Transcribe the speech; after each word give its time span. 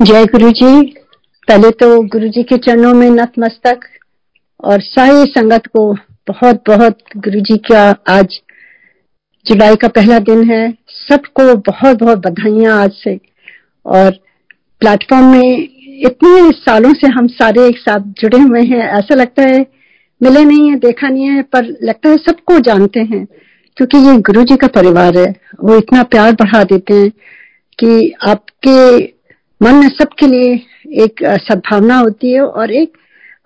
जय 0.00 0.24
गुरु 0.24 0.50
जी 0.50 0.82
पहले 1.48 1.70
तो 1.70 1.86
गुरु 2.02 2.28
जी 2.28 2.42
के 2.42 2.56
चरणों 2.56 2.92
में 2.94 3.08
नतमस्तक 3.10 3.80
और 4.64 4.80
सारी 4.80 5.30
संगत 5.30 5.66
को 5.66 5.92
बहुत 6.28 6.62
बहुत 6.66 6.98
गुरु 7.16 7.40
जी 7.40 7.56
का 7.56 7.84
आज 8.08 8.38
जुलाई 9.46 9.76
का 9.76 9.88
पहला 9.88 10.18
दिन 10.18 10.42
है। 10.50 10.70
सबको 10.90 11.54
बहुत 11.70 11.96
बहुत 11.96 12.18
बधाइयाँ 12.18 12.76
आज 12.82 12.92
से। 12.92 13.18
और 13.86 14.10
प्लेटफॉर्म 14.80 15.32
में 15.32 15.58
इतने 16.06 16.50
सालों 16.50 16.92
से 16.92 17.06
हम 17.06 17.26
सारे 17.26 17.66
एक 17.68 17.78
साथ 17.78 18.12
जुड़े 18.20 18.38
हुए 18.38 18.62
हैं। 18.62 18.82
ऐसा 18.98 19.14
लगता 19.14 19.42
है 19.42 19.66
मिले 20.20 20.44
नहीं 20.44 20.70
है, 20.70 20.76
देखा 20.76 21.08
नहीं 21.08 21.26
है, 21.26 21.42
पर 21.42 21.76
लगता 21.82 22.08
है 22.08 22.16
सबको 22.16 22.58
जानते 22.60 23.00
हैं, 23.00 23.26
क्योंकि 23.76 23.98
ये 23.98 24.16
गुरु 24.20 24.42
जी 24.42 24.56
का 24.56 24.66
परिवार 24.66 25.18
है। 25.18 25.28
वो 25.64 25.78
इतना 25.78 26.02
प्यार 26.02 26.32
बढ़ा 26.32 26.64
देते 26.64 26.94
हैं 26.94 27.10
कि 27.78 28.12
आपके 28.28 29.15
मन 29.62 29.74
में 29.74 29.88
सबके 29.88 30.26
लिए 30.26 30.54
एक 31.04 31.24
सद्भावना 31.24 31.98
होती 31.98 32.32
है 32.32 32.40
और 32.40 32.70
एक 32.70 32.96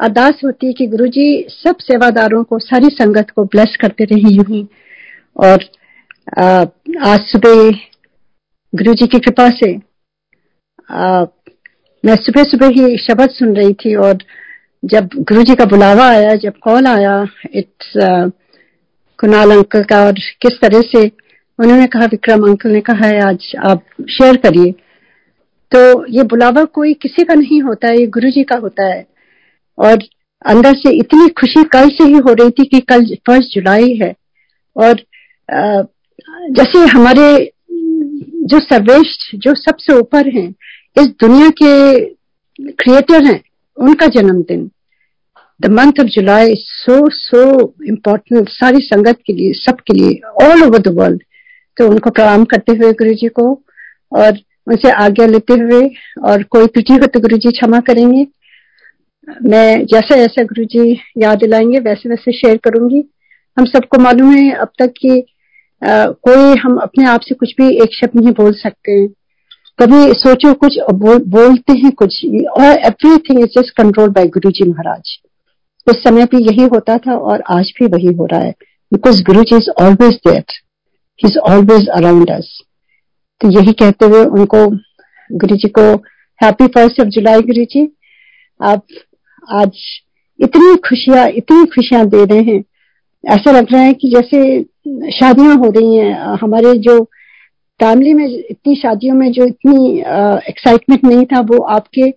अरदास 0.01 0.41
होती 0.45 0.67
है 0.67 0.73
कि 0.73 0.87
गुरु 0.87 1.07
जी 1.07 1.47
सब 1.48 1.77
सेवादारों 1.80 2.45
को 2.45 2.59
सारी 2.59 2.89
संगत 2.89 3.30
को 3.30 3.45
ब्लेस 3.45 3.77
करते 3.80 4.05
रहे 4.05 4.34
यूँ 4.34 4.67
और 5.37 5.65
आज 7.03 7.20
सुबह 7.20 7.70
गुरु 8.75 8.95
जी 8.95 9.07
की 9.07 9.19
कृपा 9.19 9.48
से 9.48 9.75
आ, 10.91 11.25
मैं 12.05 12.17
सुबह 12.17 12.42
सुबह 12.42 12.67
ही 12.67 12.97
शब्द 12.97 13.31
सुन 13.31 13.56
रही 13.56 13.73
थी 13.73 13.95
और 13.95 14.19
जब 14.84 15.09
गुरु 15.17 15.42
जी 15.42 15.55
का 15.55 15.65
बुलावा 15.65 16.09
आया 16.09 16.34
जब 16.34 16.53
कॉल 16.62 16.87
आया 16.87 17.27
इट्स 17.55 17.92
कुणाल 19.19 19.51
अंकल 19.51 19.83
का 19.83 20.05
और 20.05 20.12
किस 20.12 20.61
तरह 20.61 20.81
से 20.81 21.06
उन्होंने 21.59 21.87
कहा 21.87 22.05
विक्रम 22.05 22.42
अंकल 22.42 22.70
ने 22.70 22.81
कहा 22.81 23.06
है 23.06 23.20
आज 23.20 23.53
आप 23.69 23.84
शेयर 24.11 24.37
करिए। 24.37 24.75
तो 25.73 26.06
ये 26.10 26.23
बुलावा 26.24 26.65
कोई 26.74 26.92
किसी 26.95 27.24
का 27.24 27.34
नहीं 27.34 27.60
होता 27.62 27.88
है, 27.88 27.98
ये 27.98 28.06
गुरु 28.09 28.30
जी 28.30 28.42
का 28.45 28.56
होता 28.56 28.87
है। 28.87 29.06
और 29.78 29.98
अंदर 30.45 30.75
से 30.77 30.91
इतनी 30.98 31.28
खुशी 31.41 31.62
कल 31.72 31.89
से 31.91 32.05
ही 32.05 32.19
हो 32.19 32.33
रही 32.33 32.50
थी 32.50 32.64
कि 32.64 32.81
कल 32.83 33.05
फ़र्स्ट 33.27 33.55
जुलाई 33.55 33.95
है। 34.03 34.14
और 34.77 35.03
जैसे 36.50 36.84
हमारे 36.86 37.53
जो 38.50 38.58
सर्वेष्ठ 38.61 39.34
जो 39.36 39.55
सबसे 39.56 39.95
ऊपर 39.95 40.28
हैं, 40.28 40.48
इस 40.97 41.06
दुनिया 41.20 41.48
के 41.62 42.00
क्रिएटर 42.73 43.25
हैं, 43.25 43.41
उनका 43.77 44.06
जन्मदिन। 44.11 44.70
The 45.61 45.67
month 45.70 46.00
of 46.00 46.06
July 46.08 46.55
so 46.56 46.98
so 47.12 47.42
important 47.89 48.48
सारी 48.50 48.84
संगत 48.84 49.19
के 49.27 49.33
लिए, 49.33 49.52
सबके 49.55 49.95
लिए 49.95 50.20
ऑल 50.45 50.62
ओवर 50.62 50.78
द 50.80 50.95
वर्ल्ड 50.98 51.23
तो 51.77 51.89
उनको 51.89 52.11
प्रणाम 52.11 52.45
करते 52.45 52.73
हुए 52.73 52.92
गुरु 52.95 53.14
जी 53.14 53.28
को, 53.30 53.52
और 54.12 54.39
उनसे 54.71 54.91
आज्ञा 54.91 55.27
लेते 55.27 55.55
हुए 55.55 55.81
और 56.25 56.43
कोई 56.43 56.67
त्रुटि 56.67 56.93
हो 56.93 57.07
तो 57.07 57.21
गुरु 57.21 57.37
जी 57.37 57.51
क्षमा 57.51 57.81
करेंगे। 57.81 58.27
मैं 59.45 59.85
जैसे 59.87 60.17
जैसे 60.17 60.45
गुरु 60.45 60.65
जी 60.65 60.93
याद 61.19 61.39
दिलाएँगे 61.39 61.79
वैसे 61.79 62.09
वैसे 62.09 62.33
शेयर 62.33 62.57
करूँगी। 62.57 63.03
हम 63.57 63.65
सबको 63.65 63.98
मालूम 63.98 64.33
है 64.33 64.51
अब 64.53 64.69
तक 64.79 64.93
कि 64.98 65.25
आ, 65.83 66.07
कोई 66.07 66.57
हम 66.59 66.77
अपने 66.77 67.05
आप 67.09 67.21
से 67.21 67.35
कुछ 67.35 67.55
भी 67.61 67.69
एक 67.83 67.95
शब्द 67.95 68.21
नहीं 68.21 68.33
बोल 68.33 68.53
सकते 68.53 68.93
हैं। 68.93 69.09
कभी 69.79 70.13
सोचो 70.13 70.53
कुछ 70.55 70.79
बोल, 70.93 71.19
बोलते 71.19 71.73
हैं 71.73 71.91
कुछ। 71.93 72.25
और 72.25 72.65
everything 72.65 73.41
is 73.41 73.47
just 73.59 73.71
control 73.77 74.09
by 74.09 74.27
Guru 74.27 74.51
ji 74.51 74.69
Maharaj. 74.71 75.19
उस 75.87 76.03
समय 76.05 76.25
भी 76.25 76.43
यही 76.45 76.65
होता 76.65 76.97
था 76.98 77.17
और 77.17 77.43
आज 77.51 77.73
भी 77.81 77.87
वही 77.87 78.13
हो 78.15 78.27
रहा 78.27 78.41
है। 78.41 78.55
Because 78.93 79.23
Guru 79.23 79.43
ji 79.43 79.57
is 79.57 79.71
always 79.83 80.15
there 80.27 80.45
he 81.21 81.29
is 81.29 81.39
always 81.39 81.89
around 81.89 82.31
us 82.31 82.59
तो 83.41 83.48
यही 83.50 83.72
कहते 83.72 84.06
हुए 84.06 84.24
उनको 84.24 84.66
गुरु 85.30 85.56
जी 85.56 85.69
को 85.69 85.83
हैप्पी 86.41 86.66
फ़र्स्ट 86.66 87.00
ऑफ़ 87.00 87.08
जुलाई 87.08 87.41
गुरु 87.42 87.64
जी 87.64 87.88
आप 88.60 88.83
आज 89.48 89.78
इतनी 90.41 90.74
खुशियाँ 90.88 91.28
इतनी 91.28 91.64
खुशियाँ 91.66 92.06
दे 92.08 92.24
रहे 92.24 92.42
हैं। 92.42 92.62
ऐसा 93.24 93.50
लग 93.52 93.72
रहा 93.72 93.83
है 93.83 93.92
कि 93.92 94.11
जैसे 94.11 94.62
शादियाँ 95.11 95.56
हो 95.56 95.70
रही 95.70 95.96
हैं, 95.96 96.14
हमारे 96.42 96.73
जो 96.79 96.98
फैमिली 97.80 98.12
में 98.14 98.27
इतनी 98.27 98.74
शादियों 98.74 99.14
में 99.14 99.30
जो 99.33 99.45
इतनी 99.45 99.98
एक्साइटमेंट 100.50 101.05
नहीं 101.05 101.24
था, 101.27 101.40
वो 101.40 101.62
आपके 101.64 102.11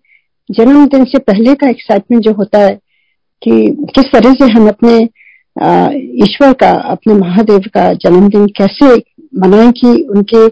जन्मदिन 0.50 1.03
से 1.06 1.19
पहले 1.19 1.56
का 1.56 1.69
एक्साइटमेंट 1.69 2.23
जो 2.23 2.33
होता 2.33 2.59
है 2.59 2.75
कि 3.41 3.51
किस 3.95 4.12
तरह 4.12 4.33
से 4.33 4.51
हम 4.53 4.67
अपने 4.67 4.95
ईश्वर 6.23 6.53
का, 6.53 6.72
अपने 6.72 7.13
महादेव 7.13 7.69
का 7.73 7.91
जन्मदिन 7.94 8.45
कैसे 8.57 8.95
मनाएँ 9.39 9.72
कि 9.72 10.01
उनके 10.09 10.47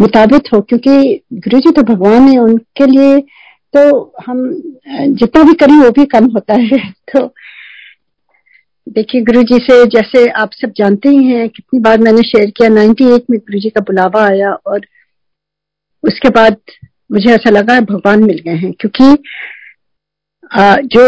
मुताबिक 0.00 0.48
हो, 0.54 0.60
क्योंकि 0.60 1.20
गुरु 1.34 1.58
जी 1.60 1.70
तो 1.70 1.82
भगवान 1.84 2.28
है 2.28 2.38
उनके 2.38 2.86
लिए 2.86 3.20
तो 3.74 4.12
हम, 4.26 4.38
जितना 4.88 5.42
भी 5.42 5.52
करें 5.54 5.74
वो 5.74 5.90
भी 5.90 6.04
कम 6.06 6.26
होता 6.26 6.54
है। 6.54 6.78
तो 7.12 7.26
देखिए 8.86 9.22
गुरु 9.22 9.42
जी 9.42 9.58
से 9.60 9.84
जैसे 9.88 10.26
आप 10.32 10.52
सब 10.52 10.72
जानते 10.76 11.08
ही 11.08 11.24
हैं, 11.24 11.48
कितनी 11.48 11.80
बार 11.80 11.98
मैंने 12.00 12.22
शेयर 12.22 12.50
किया 12.50 12.68
98 12.70 13.30
में 13.30 13.38
गुरु 13.38 13.60
जी 13.60 13.70
का 13.70 13.80
बुलावा 13.82 14.24
आया 14.24 14.52
और 14.66 14.86
उसके 16.04 16.28
बाद 16.30 16.56
मुझे 17.10 17.30
ऐसा 17.30 17.50
लगा 17.50 17.80
भगवान 17.82 18.24
मिल 18.24 18.38
गए 18.46 18.56
हैं, 18.56 18.72
क्योंकि 18.80 19.16
जो 20.86 21.02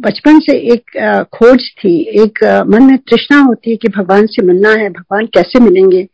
बचपन 0.00 0.38
से 0.40 0.56
एक 0.72 1.26
खोज 1.32 1.68
थी, 1.78 1.98
एक 2.22 2.44
मन 2.68 2.82
में 2.82 2.96
तृष्णा 3.00 3.40
होती 3.40 3.70
है 3.70 3.76
कि 3.76 3.88
भगवान 3.96 4.26
से 4.26 4.44
मिलना 4.46 4.70
है, 4.72 4.88
भगवान 4.90 5.26
कैसे 5.26 5.60
मिलेंगे। 5.60 6.06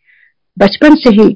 बचपन 0.57 0.95
से 0.97 1.11
ही 1.13 1.29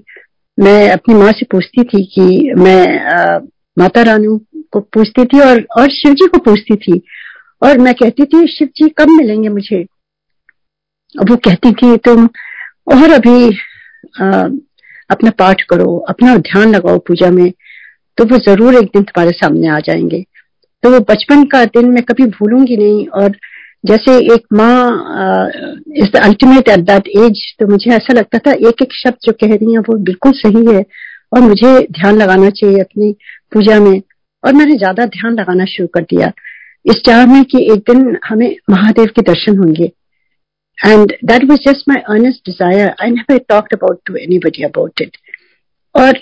मैं 0.59 0.91
अपनी 0.91 1.15
माँ 1.15 1.33
से 1.33 1.47
पूछती 1.51 1.83
थी 1.85 2.05
कि 2.15 2.53
मैं 2.59 3.05
आ, 3.07 3.39
माता 3.77 4.03
रानू 4.03 4.37
को 4.73 4.81
पूछती 4.95 5.25
थी 5.25 5.41
और 5.41 5.61
और 5.79 5.91
शिव 5.91 6.15
जी 6.15 6.27
को 6.27 6.39
पूछती 6.39 6.77
थी। 6.77 7.01
और 7.63 7.79
मैं 7.79 7.95
कहती 7.95 8.25
थी 8.25 8.47
शिव 8.47 8.69
जी 8.77 8.89
कब 8.89 9.09
मिलेंगे 9.11 9.49
मुझे? 9.49 9.83
वो 11.15 11.37
कहती 11.37 11.73
थी 11.73 11.97
तुम 11.97 12.27
और 12.95 13.13
अभी 13.13 13.49
आ, 14.23 14.49
अपना 15.11 15.31
पाठ 15.31 15.63
करो 15.63 15.97
अपना 16.09 16.37
ध्यान 16.37 16.75
लगाओ 16.75 16.99
पूजा 16.99 17.31
में 17.31 17.51
तो 18.19 18.25
वो 18.25 18.39
ज़रूर 18.39 18.75
एक 18.75 18.87
दिन 18.87 19.03
तुम्हारे 19.03 19.31
सामने 19.31 19.69
आ 19.69 19.79
जाएँगे। 19.81 20.25
तो 20.83 20.91
वो 20.91 20.99
बचपन 21.01 21.45
का 21.45 21.65
दिन 21.65 21.91
मैं 21.91 22.03
कभी 22.03 22.25
भूलूँगी 22.31 22.77
नहीं 22.77 23.07
और 23.07 23.37
जैसे 23.85 24.17
एक 24.35 24.47
माँ 24.53 24.75
is 25.97 26.11
the 26.13 26.21
ultimate 26.23 26.69
at 26.69 26.81
that 26.87 27.09
age 27.09 27.43
तो 27.61 27.67
मुझे 27.67 27.91
ऐसा 27.91 28.15
लगता 28.15 28.39
था, 28.39 28.53
एक 28.53 28.83
एक 28.83 28.93
शब्द 28.95 29.17
जो 29.25 29.33
कह 29.33 29.55
रही 29.55 29.73
है, 29.73 29.79
वो 29.81 29.97
बिल्कुल 30.05 30.33
सही 30.35 30.65
है, 30.67 30.85
और 31.33 31.41
मुझे 31.41 31.79
ध्यान 31.93 32.17
लगाना 32.17 32.51
चाहिए 32.51 32.81
अपनी 32.81 33.13
पूजा 33.53 33.79
में, 33.81 34.01
और 34.45 34.53
मैंने 34.55 34.77
ज़्यादा 34.79 35.05
ध्यान 35.07 35.35
लगाना 35.35 35.65
शुरू 35.67 35.89
कर 35.95 36.03
दिया। 36.11 36.33
इस 36.85 37.03
चाह 37.07 37.25
में 37.27 37.43
कि 37.45 37.63
एक 37.73 37.79
दिन 37.91 38.19
हमें 38.27 38.55
महादेव 38.71 39.11
के 39.17 39.23
दर्शन 39.23 39.59
होंगे। 39.59 39.91
And 40.79 41.13
that 41.25 41.45
was 41.45 41.59
just 41.61 41.89
my 41.89 42.03
earnest 42.09 42.41
desire 42.47 42.95
I 43.03 43.11
never 43.11 43.39
talked 43.49 43.75
about 43.75 44.01
to 44.07 44.17
anybody 44.39 44.63
about 44.65 45.01
it 45.03 45.17
और 45.95 46.19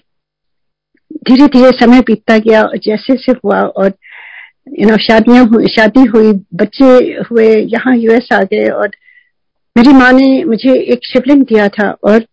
धीरे 1.28 1.46
धीरे 1.48 1.70
समय 1.78 2.00
बीतता 2.00 2.38
गया, 2.38 2.62
और 2.62 2.76
जैसे 2.76 3.12
जैसे 3.14 3.32
हुआ, 3.44 3.60
और 3.60 3.92
यू 4.66 4.88
नो 4.88 4.96
शादियाँ 4.98 5.44
शादी 5.66 6.04
हुई, 6.04 6.32
बच्चे 6.54 6.84
हुए, 7.22 7.48
यहाँ 7.64 7.96
यूएस 7.96 8.28
आ 8.32 8.42
गए 8.42 8.68
और 8.70 8.90
मेरी 9.76 9.92
माँ 9.92 10.12
ने 10.12 10.44
मुझे 10.44 10.74
एक 10.92 11.06
शिवलिंग 11.06 11.44
दिया 11.44 11.68
था 11.68 11.90
और 12.04 12.24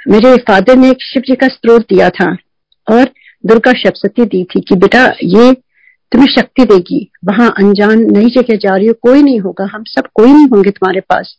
मेरे 0.00 0.36
फादर 0.48 0.76
ने 0.76 0.90
एक 0.90 1.02
शिव 1.02 1.22
जी 1.28 1.34
का 1.34 1.46
स्त्रोत 1.48 1.86
दिया 1.88 2.08
था 2.10 2.26
और 2.86 3.10
दुर्गा 3.44 3.72
सप्तती 3.78 4.24
दी 4.24 4.42
थी 4.44 4.60
कि 4.60 4.74
बेटा 4.76 5.04
ये 5.24 5.52
तुम्हें 6.12 6.28
शक्ति 6.28 6.64
देगी। 6.64 6.98
वहाँ 7.24 7.48
अनजान 7.58 8.02
नई 8.16 8.30
जगह 8.30 8.56
जा 8.56 8.76
रही 8.76 8.86
हो, 8.86 8.92
कोई 9.02 9.22
नहीं 9.22 9.40
होगा, 9.40 9.64
हम 9.64 9.84
सब 9.86 10.08
कोई 10.14 10.32
नहीं 10.32 10.46
होंगे 10.46 10.70
तुम्हारे 10.70 11.00
पास। 11.00 11.36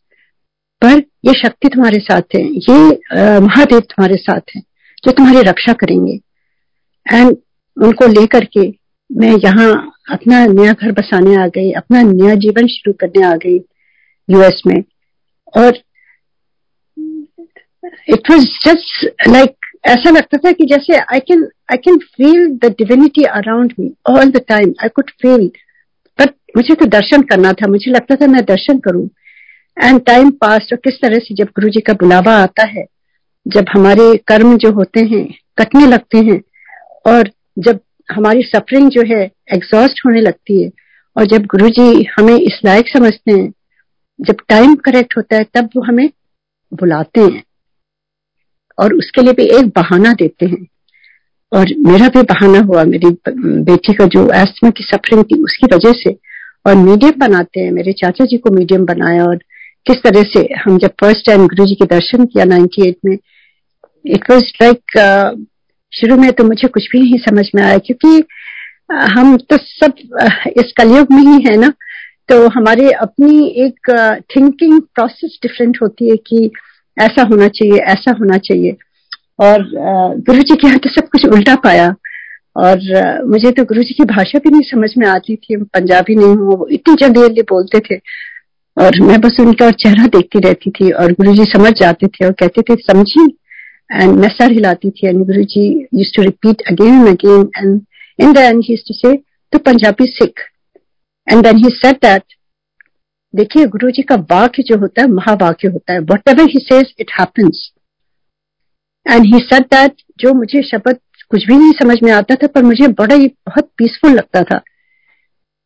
पर 0.81 0.97
ये 1.25 1.33
शक्ति 1.39 1.67
तुम्हारे 1.67 1.99
साथ 1.99 2.35
है, 2.35 2.41
ये 2.41 3.39
महादेव 3.41 3.79
तुम्हारे 3.81 4.15
साथ 4.17 4.55
है, 4.55 4.61
जो 5.03 5.11
तुम्हारी 5.11 5.41
रक्षा 5.49 5.73
करेंगे। 5.75 6.19
एंड 7.05 7.35
उनको 7.77 8.07
लेकर 8.09 8.45
के 8.47 8.67
मैं 9.09 9.31
यहाँ 9.43 9.71
अपना 10.11 10.45
नया 10.45 10.71
घर 10.73 10.91
बसाने 10.91 11.35
आ 11.35 11.47
गई, 11.47 11.71
अपना 11.71 12.01
नया 12.01 12.35
जीवन 12.35 12.67
शुरू 12.67 12.93
करने 13.01 13.25
आ 13.25 13.35
गई 13.35 13.57
यूएस 14.29 14.61
में। 14.67 14.83
और 15.53 15.77
इट 18.09 18.31
वॉज़ 18.31 18.45
जस्ट 18.65 19.27
लाइक 19.27 19.55
ऐसा 19.87 20.09
लगता 20.09 20.37
था 20.37 20.51
कि 20.51 20.65
जैसे 20.65 20.97
I 21.13 21.19
can 21.19 21.47
I 21.71 21.77
can 21.77 21.97
feel 21.97 22.47
the 22.57 22.73
divinity 22.77 23.23
around 23.23 23.73
me 23.79 23.91
all 24.09 24.31
the 24.31 24.41
time 24.47 24.73
I 24.83 24.89
could 24.89 25.09
feel 25.21 25.47
but 26.19 26.33
मुझे 26.57 26.75
तो 26.75 26.85
दर्शन 26.85 27.21
करना 27.21 27.51
था, 27.53 27.67
मुझे 27.67 27.91
लगता 27.91 28.15
था 28.15 28.27
मैं 28.27 28.43
दर्शन 28.45 28.79
करूँ। 28.79 29.07
एंड 29.77 30.01
टाइम 30.01 30.29
पास 30.41 30.69
और 30.71 30.77
किस 30.77 31.01
तरह 31.01 31.19
से 31.19 31.35
जब 31.35 31.47
गुरु 31.55 31.69
जी 31.69 31.79
का 31.79 31.93
बुलावा 31.93 32.33
आता 32.33 32.63
है, 32.63 32.85
जब 33.45 33.65
हमारे 33.69 34.15
कर्म 34.27 34.57
जो 34.57 34.71
होते 34.71 34.99
हैं, 35.05 35.25
कटने 35.57 35.85
लगते 35.85 36.17
हैं, 36.17 36.41
और 37.07 37.29
जब 37.59 37.79
हमारी 38.11 38.41
सफरिंग 38.41 38.89
जो 38.89 39.01
है 39.01 39.31
एग्जॉस्ट 39.53 40.01
होने 40.05 40.21
लगती 40.21 40.63
है। 40.63 40.71
और 41.17 41.25
जब 41.25 41.45
गुरु 41.45 41.69
जी 41.69 42.03
हमें 42.03 42.39
इस 42.39 42.59
लायक 42.65 42.85
समझते 42.87 43.31
हैं, 43.31 43.53
जब 44.21 44.35
टाइम 44.49 44.75
करेक्ट 44.75 45.17
होता 45.17 45.35
है, 45.35 45.43
तब 45.43 45.65
वो 45.65 45.81
हमें 45.81 46.09
बुलाते 46.73 47.21
हैं। 47.21 47.43
और 48.79 48.93
उसके 48.93 49.21
लिए 49.21 49.33
भी 49.33 49.43
एक 49.43 49.67
बहाना 49.67 50.13
देते 50.13 50.45
हैं। 50.45 50.67
और 51.53 51.65
मेरा 51.79 52.07
भी 52.07 52.21
बहाना 52.21 52.59
हुआ, 52.59 52.83
मेरी 52.83 53.17
बेटी 53.61 53.93
का 53.93 54.05
जो 54.05 54.31
एस्थमा 54.31 54.69
की 54.69 54.83
सफरिंग 54.83 55.23
थी, 55.23 55.43
उसकी 55.43 55.75
वजह 55.75 55.91
से। 55.91 56.17
और 56.65 56.75
मीडियम 56.75 57.13
बनाते 57.17 57.59
हैं, 57.59 57.71
मेरे 57.71 57.93
चाचा 57.93 58.25
जी 58.25 58.37
को 58.37 58.49
मीडियम 58.49 58.85
बनाया। 58.85 59.25
और 59.25 59.37
किस 59.87 59.95
तरह 60.03 60.23
से 60.23 60.39
हम 60.39 60.77
जब 60.77 60.87
फ़र्स्ट 60.87 61.25
टाइम 61.25 61.47
गुरु 61.47 61.65
जी 61.65 61.75
के 61.75 61.85
दर्शन 61.85 62.25
किया 62.25 62.45
98 62.45 62.95
में 63.05 63.17
इट 64.05 64.31
वॉज़ 64.31 64.43
लाइक 64.61 64.81
शुरू 65.93 66.15
में 66.17 66.31
तो 66.31 66.43
मुझे 66.43 66.67
कुछ 66.67 66.87
भी 66.91 66.99
नहीं 67.01 67.17
समझ 67.19 67.45
में 67.55 67.61
आया, 67.63 67.77
क्योंकि 67.77 68.23
हम 69.13 69.35
तो 69.49 69.57
सब 69.59 69.93
इस 70.57 70.73
कलयुग 70.77 71.11
में 71.11 71.21
ही 71.23 71.43
है 71.43 71.55
ना 71.57 71.71
तो 72.29 72.47
हमारे 72.49 72.89
अपनी 72.91 73.47
एक 73.65 73.89
थिंकिंग 74.35 74.79
प्रोसेस 74.95 75.37
डिफरेंट 75.43 75.77
होती 75.81 76.09
है 76.09 76.15
कि 76.27 76.49
ऐसा 76.97 77.23
होना 77.23 77.47
चाहिए, 77.49 77.77
ऐसा 77.77 78.11
होना 78.19 78.37
चाहिए। 78.39 78.75
और 79.39 79.63
गुरु 80.27 80.41
जी 80.41 80.55
के 80.55 80.67
यहाँ 80.67 80.79
तो 80.79 80.89
सब 80.91 81.07
कुछ 81.09 81.25
उल्टा 81.27 81.55
पाया। 81.63 81.93
और 82.55 83.23
मुझे 83.27 83.51
तो 83.51 83.63
गुरु 83.65 83.83
जी 83.83 83.93
की 83.93 84.03
भाषा 84.05 84.39
भी 84.39 84.49
नहीं 84.49 84.69
समझ 84.69 84.89
में 84.97 85.07
आती 85.07 85.35
थी 85.35 85.57
पंजाबी 85.57 86.15
नहीं 86.15 86.35
हूँ 86.37 86.55
वो 86.57 86.67
इतनी 86.71 86.95
जल्दी 87.01 87.41
बोलते 87.51 87.79
थे। 87.79 87.97
और 88.77 88.99
मैं 89.01 89.19
बस 89.21 89.37
उनका 89.39 89.69
चेहरा 89.73 90.07
देखती 90.09 90.39
रहती 90.39 90.71
थी 90.71 90.89
और 90.93 91.11
गुरु 91.13 91.33
जी 91.35 91.43
समझ 91.51 91.73
जाते 91.73 92.07
थे 92.07 92.25
और 92.25 92.31
कहते 92.39 92.61
थे, 92.61 92.75
समझी? 92.83 93.25
मैं 93.89 94.29
सर 94.29 94.51
हिलाती 94.51 94.89
थी 94.89 95.07
and 95.07 95.25
Guru 95.25 95.43
ji 95.43 95.67
used 95.95 96.11
to 96.15 96.21
repeat 96.21 96.61
again 96.67 96.93
and 96.93 97.07
again 97.07 97.49
and 97.57 97.81
in 98.19 98.33
the 98.33 98.37
end 98.37 98.63
to 98.87 98.93
say 98.93 99.15
तो 99.53 99.59
Punjabi 99.59 100.05
Sikh 100.05 100.41
and 101.27 101.43
then 101.43 101.57
he 101.57 101.69
said 101.69 101.95
that 101.95 102.23
देखिए 103.33 103.65
गुरु 103.65 103.89
जी 103.91 104.01
का 104.01 104.15
वाक्य 104.31 104.63
जो 104.63 104.77
होता 104.77 105.01
है 105.01 105.07
महावाक्य 105.07 105.67
होता 105.67 105.93
है 105.93 105.99
whatever 106.29 106.49
he 106.49 106.59
says 106.59 106.93
it 106.99 107.11
happens 107.19 107.71
and 109.05 109.25
he 109.25 109.39
said 109.39 109.63
that 109.63 109.95
जो 110.19 110.33
मुझे 110.33 110.61
शब्द 110.61 110.99
कुछ 111.31 111.47
भी 111.47 111.57
नहीं 111.57 111.71
समझ 111.71 111.97
में 112.03 112.11
आता 112.11 112.35
था 112.35 112.47
पर 112.47 112.63
मुझे 112.63 112.87
बड़ा 112.99 113.15
ही 113.15 113.27
बहुत 113.27 113.69
पीसफुल 113.77 114.11
लगता 114.11 114.43
था 114.43 114.61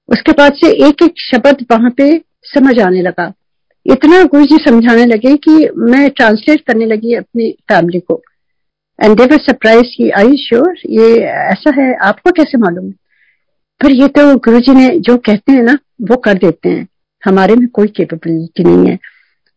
उसके 0.09 0.31
बाद 0.31 0.53
से 0.53 0.71
एक 0.87 1.03
एक 1.03 1.19
शब्द 1.21 1.65
वहाँ 1.71 1.91
पे 1.97 2.17
समझ 2.45 2.79
आने 2.79 3.01
लगा 3.01 3.33
इतना 3.85 4.23
गुरु 4.23 4.45
जी 4.45 4.55
समझाने 4.55 5.05
लगे 5.05 5.37
कि 5.37 5.69
मैं 5.77 6.09
ट्रांसलेट 6.09 6.61
करने 6.61 6.85
लगी 6.85 7.13
अपनी 7.13 7.51
फैमिली 7.51 7.99
को। 7.99 8.21
एंड 9.03 9.17
देवर 9.17 9.37
सरप्राइज़ 9.37 9.83
की 9.83 10.09
आई 10.09 10.37
श्योर 10.37 10.75
ये 10.89 11.19
ऐसा 11.25 11.81
है, 11.81 11.95
आपको 11.95 12.31
कैसे 12.31 12.57
मालूम? 12.57 12.91
पर 13.83 13.91
ये 13.91 14.07
तो 14.07 14.35
गुरु 14.35 14.59
जी 14.59 14.71
ने 14.71 14.99
जो 14.99 15.17
कहते 15.17 15.51
हैं 15.51 15.63
ना, 15.63 15.77
वो 16.01 16.15
कर 16.15 16.33
देते 16.33 16.69
हैं। 16.69 16.87
हमारे 17.25 17.55
में 17.55 17.67
कोई 17.67 17.87
कैपेबिलिटी 17.87 18.63
नहीं 18.63 18.89
है। 18.89 18.99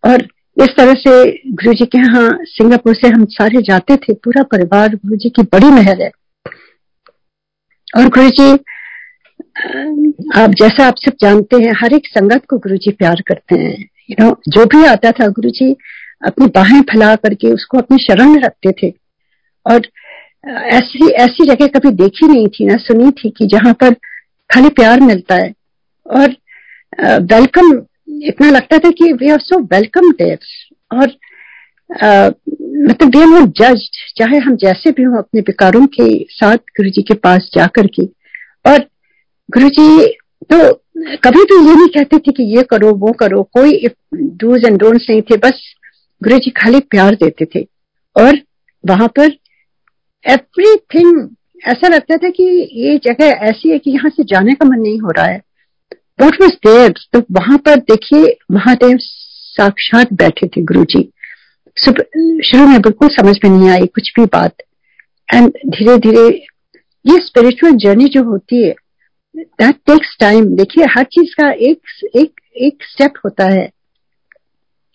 और 0.05 0.23
इस 0.63 0.69
तरह 0.77 0.93
से 0.93 1.31
गुरु 1.31 1.75
जी 1.75 1.87
के 1.87 1.99
यहाँ 1.99 2.39
सिंगापुर 2.43 2.95
से 2.95 3.09
हम 3.09 3.25
सारे 3.25 3.63
जाते 3.63 3.97
थे। 3.97 4.15
पूरा 4.15 4.43
परिवार 4.43 4.89
गुरु 4.89 5.17
जी 5.17 5.29
की 5.29 5.43
बड़ी 5.43 5.67
महल 5.67 6.03
है। 6.03 6.11
और 7.97 8.09
गुरु 8.09 8.31
जी 8.31 8.53
आप 10.41 10.51
जैसा 10.51 10.87
आप 10.87 10.95
सब 10.99 11.13
जानते 11.21 11.57
हैं, 11.57 11.73
हर 11.73 11.93
एक 11.93 12.07
संगत 12.07 12.45
को 12.49 12.59
गुरु 12.59 12.77
जी 12.77 12.91
प्यार 12.91 13.23
करते 13.29 13.55
हैं। 13.55 13.89
यू 14.09 14.17
नो 14.21 14.31
जो 14.49 14.65
भी 14.67 14.85
आता 14.87 15.11
था 15.13 15.27
गुरु 15.31 15.51
जी 15.51 15.71
अपनी 16.27 16.47
बाहें 16.55 16.81
फैला 16.83 17.15
करके 17.17 17.53
उसको 17.53 17.79
अपनी 17.79 17.99
शरण 18.05 18.29
में 18.29 18.41
रखते 18.43 18.73
थे। 18.73 18.93
और 19.67 19.87
ऐसी 20.75 21.09
ऐसी 21.17 21.45
जगह 21.47 21.67
कभी 21.75 21.91
देखी 21.95 22.27
नहीं 22.29 22.49
थी 22.49 22.67
ना, 22.67 22.77
सुनी 22.79 23.11
थी 23.13 23.31
कि 23.39 23.47
जहाँ 23.47 23.73
पर 23.75 23.95
खाली 24.51 24.69
प्यार 24.71 25.01
मिलता 25.01 25.35
है। 25.35 25.53
और 26.07 26.37
वेलकम 27.01 27.73
इतना 28.23 28.51
लगता 28.51 28.79
था 28.79 28.91
कि 28.91 29.13
we 29.13 29.31
are 29.31 29.39
so 29.41 29.59
welcome 29.67 30.11
there 30.13 30.39
और 30.91 31.15
मतलब 31.91 33.17
वी 33.17 33.23
आर 33.23 33.47
जज 33.59 33.89
चाहे 34.19 34.39
हम 34.39 34.57
जैसे 34.57 34.91
भी 34.91 35.03
हों, 35.03 35.17
अपने 35.19 35.41
विकारों 35.41 35.87
के 35.95 36.09
साथ 36.31 36.57
गुरु 36.77 36.91
जी 36.91 37.03
के 37.03 37.15
पास 37.17 37.49
जाकर 37.55 37.87
के। 37.97 38.05
और 38.65 38.79
गुरु 39.49 39.69
जी 39.71 40.07
तो 40.51 40.73
कभी 41.25 41.43
भी 41.43 41.57
ये 41.67 41.75
नहीं 41.75 41.89
कहते 41.95 42.19
थे 42.19 42.33
कि 42.33 42.43
ये 42.57 42.63
करो, 42.63 42.91
वो 42.91 43.13
करो। 43.13 43.43
कोई 43.53 43.89
डूज 44.15 44.65
एंड 44.65 44.79
डोंट्स 44.81 45.07
नहीं 45.11 45.23
थे, 45.23 45.37
बस 45.37 45.63
गुरु 46.23 46.39
जी 46.39 46.51
खाली 46.53 46.81
प्यार 46.91 47.15
देते 47.15 47.45
थे। 47.55 47.67
और 48.17 48.39
वहाँ 48.85 49.09
पर 49.19 49.33
एवरीथिंग 50.25 51.29
ऐसा 51.63 51.89
लगता 51.89 52.17
था 52.17 52.29
कि 52.31 52.45
ये 52.77 52.97
जगह 53.05 53.47
ऐसी 53.49 53.71
है 53.71 53.79
कि 53.79 53.91
यहाँ 53.91 54.11
से 54.11 54.25
जाने 54.25 54.55
का 54.55 54.67
मन 54.67 54.81
नहीं 54.81 54.99
हो 55.01 55.11
रहा 55.11 55.27
है। 55.27 55.41
वॉट 56.23 56.41
वॉज़ 56.43 56.53
देयर 56.67 56.93
तो 57.13 57.23
वहाँ 57.33 57.59
पर 57.59 57.77
देखिए, 57.81 58.37
महादेव 58.53 58.97
साक्षात 59.01 60.13
बैठे 60.13 60.47
थे 60.47 60.63
गुरु 60.63 60.85
जी 60.87 61.11
शुरू 61.77 62.67
में 62.67 62.81
बिल्कुल 62.81 63.09
समझ 63.11 63.37
में 63.45 63.51
नहीं 63.51 63.69
आई 63.71 63.87
कुछ 63.87 64.13
भी 64.17 64.25
बात। 64.33 64.63
एंड 65.29 65.49
धीरे 65.69 65.97
धीरे 65.99 66.27
ये 67.05 67.19
स्पिरिचुअल 67.19 67.73
जर्नी 67.79 68.05
जो 68.09 68.23
होती 68.25 68.63
है 68.63 68.75
दैट 69.37 69.75
टेक्स 69.87 70.17
टाइम 70.21 70.45
देखिए, 70.57 70.85
हर 70.87 71.05
चीज़ 71.05 71.35
का 71.35 71.51
एक 71.51 71.81
एक 72.17 72.41
एक 72.57 72.85
स्टेप 72.85 73.13
होता 73.25 73.45
है। 73.47 73.69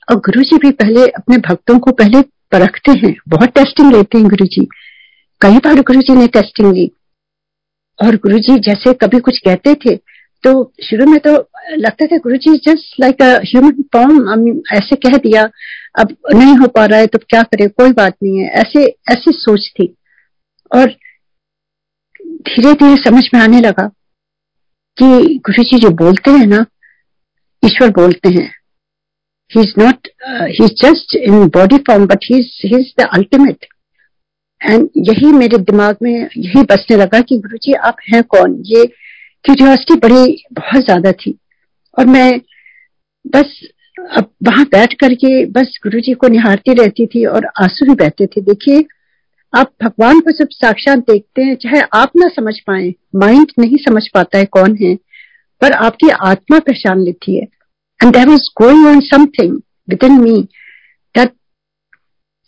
और 0.07 0.15
गुरु 0.17 0.41
जी 0.41 0.57
भी 0.57 0.71
पहले 0.73 1.05
अपने 1.07 1.37
भक्तों 1.39 1.77
को 1.79 1.91
पहले 1.91 2.21
परखते 2.51 2.91
हैं। 2.99 3.13
बहुत 3.29 3.49
टेस्टिंग 3.49 3.91
लेते 3.93 4.17
हैं 4.17 4.27
गुरु 4.27 4.45
जी 4.45 4.65
कई 5.41 5.57
बार 5.57 5.81
गुरु 5.81 6.01
जी 6.01 6.15
ने 6.15 6.27
टेस्टिंग 6.27 6.73
ली। 6.73 6.89
और 7.99 8.15
गुरु 8.15 8.37
जी 8.39 8.57
जैसे 8.59 8.93
कभी 8.93 9.19
कुछ 9.19 9.37
कहते 9.39 9.73
थे 9.75 9.95
तो 10.43 10.51
शुरू 10.83 11.05
में 11.05 11.19
तो 11.19 11.31
लगता 11.77 12.05
था 12.05 12.17
Guru 12.17 12.35
ji 12.37 12.55
just 12.57 12.99
like 12.99 13.21
human 13.45 13.81
form 13.93 14.61
ऐसे 14.73 14.95
कह 14.95 15.17
दिया, 15.17 15.43
अब 15.99 16.15
नहीं 16.35 16.55
हो 16.55 16.67
पा 16.67 16.85
रहा 16.85 16.99
है 16.99 17.07
तो 17.07 17.19
क्या 17.29 17.41
करे? 17.43 17.67
कोई 17.67 17.91
बात 17.91 18.15
नहीं 18.23 18.39
है। 18.39 18.49
ऐसे, 18.51 18.83
ऐसी 19.11 19.31
सोच 19.35 19.69
थी। 19.79 19.93
और 20.75 20.85
धीरे 22.47 22.73
धीरे 22.73 23.01
समझ 23.03 23.23
में 23.33 23.41
आने 23.41 23.59
लगा। 23.61 23.89
कि 24.99 25.35
गुरु 25.45 25.63
जी 25.63 25.77
जो 25.79 25.89
बोलते 25.97 26.31
हैं 26.31 26.45
ना, 26.47 26.65
ईश्वर 27.63 27.89
बोलते 27.91 28.29
हैं। 28.29 28.49
He 29.51 29.61
is 29.61 29.73
not 29.79 30.07
he 30.25 30.65
is 30.65 30.73
just 30.81 31.15
in 31.17 31.45
body 31.55 31.77
form 31.87 32.05
but 32.07 32.23
he 32.23 32.37
is 32.37 32.91
the 32.99 33.07
ultimate 33.13 33.65
and 34.61 34.87
यही 35.09 35.31
मेरे 35.33 35.57
दिमाग 35.59 35.97
में, 36.01 36.29
यही 36.37 36.63
बसने 36.63 36.97
लगा 36.97 37.19
कि 37.21 37.37
गुरु 37.37 37.57
जी 37.57 37.73
आप 37.73 37.97
हैं 38.13 38.23
कौन? 38.25 38.61
ये 38.65 38.85
क्यूरियोसिटी 39.45 39.95
बड़ी, 39.99 40.43
बहुत 40.53 40.83
ज़्यादा 40.85 41.11
थी। 41.11 41.37
और 41.97 42.05
मैं 42.05 42.39
बस 43.25 43.59
अब 44.17 44.29
वहाँ 44.43 44.65
बैठ 44.65 44.93
करके 44.93 45.45
बस 45.51 45.77
गुरु 45.83 45.99
जी 45.99 46.13
को 46.13 46.27
निहारती 46.27 46.73
रहती 46.73 47.05
थी 47.07 47.25
और 47.25 47.45
आँसू 47.61 47.85
भी 47.85 47.93
बहते 47.95 48.25
थे। 48.27 48.41
देखिए 48.41 48.81
आप 49.53 49.71
भगवान 49.83 50.19
को 50.19 50.31
सिर्फ़ 50.31 50.51
साक्षात 50.51 50.99
देखते 50.99 51.41
हैं, 51.43 51.55
चाहे 51.55 51.81
आप 51.93 52.11
ना 52.17 52.27
समझ 52.29 52.53
पाए 52.67 52.93
माइंड 53.15 53.51
नहीं 53.59 53.77
समझ 53.77 54.07
पाता 54.13 54.37
है 54.37 54.45
कौन 54.47 54.75
है, 54.81 54.95
पर 55.61 55.71
आपकी 55.85 56.09
आत्मा 56.27 56.59
पहचान 56.59 56.99
लेती 57.03 57.35
है। 57.37 57.43
And 57.99 58.13
there 58.15 58.27
was 58.29 58.49
going 58.61 58.85
on 58.87 58.99
something 59.07 59.55
within 60.03 60.19
me 60.21 60.37
that 61.15 61.33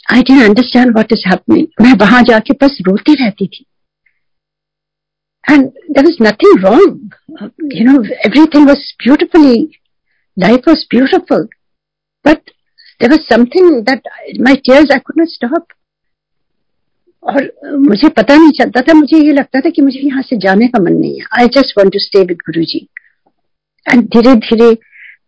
I 0.06 0.22
didn't 0.22 0.44
understand 0.44 0.96
what 0.98 1.14
is 1.14 1.28
है 1.28 1.38
मैं 1.82 1.94
वहाँ 2.00 2.22
जाके 2.24 2.54
बस 2.64 2.78
रोती 2.88 3.16
रहती 3.24 3.48
थी। 3.48 3.66
And 5.44 5.68
there 5.68 6.10
is 6.10 6.24
nothing 6.24 6.64
wrong 6.66 7.76
you 7.76 7.92
know 7.92 8.02
everything 8.04 8.68
was 8.68 8.88
beautifully 9.04 9.60
life 10.38 10.68
was 10.68 10.86
beautiful 10.92 11.48
but 12.26 12.50
there 13.02 13.10
was 13.12 13.28
something 13.30 13.82
that 13.86 14.08
my 14.42 14.56
chair 14.70 14.92
I 14.94 15.00
could 15.00 15.20
not 15.20 15.30
stop 15.30 15.68
और 17.24 17.52
मुझे 17.80 18.10
पता 18.10 18.36
नहीं 18.36 18.52
चलता 18.52 18.82
था, 18.82 18.94
मुझे 18.94 19.18
ये 19.18 19.32
लगता 19.34 19.60
था 19.60 19.70
कि 19.70 19.82
मुझे 19.82 20.00
यहाँ 20.00 20.22
से 20.22 20.38
जाने 20.40 20.68
का 20.68 20.80
मन 20.84 20.94
नहीं 20.94 21.20
है। 21.20 21.26
I 21.40 21.48
just 21.56 21.78
want 21.78 21.94
to 21.94 22.00
stay 22.00 22.20
with 22.22 22.38
Guru 22.46 22.64
ji 22.66 22.88
and 23.86 24.04
धीरे 24.08 24.34
धीरे 24.42 24.74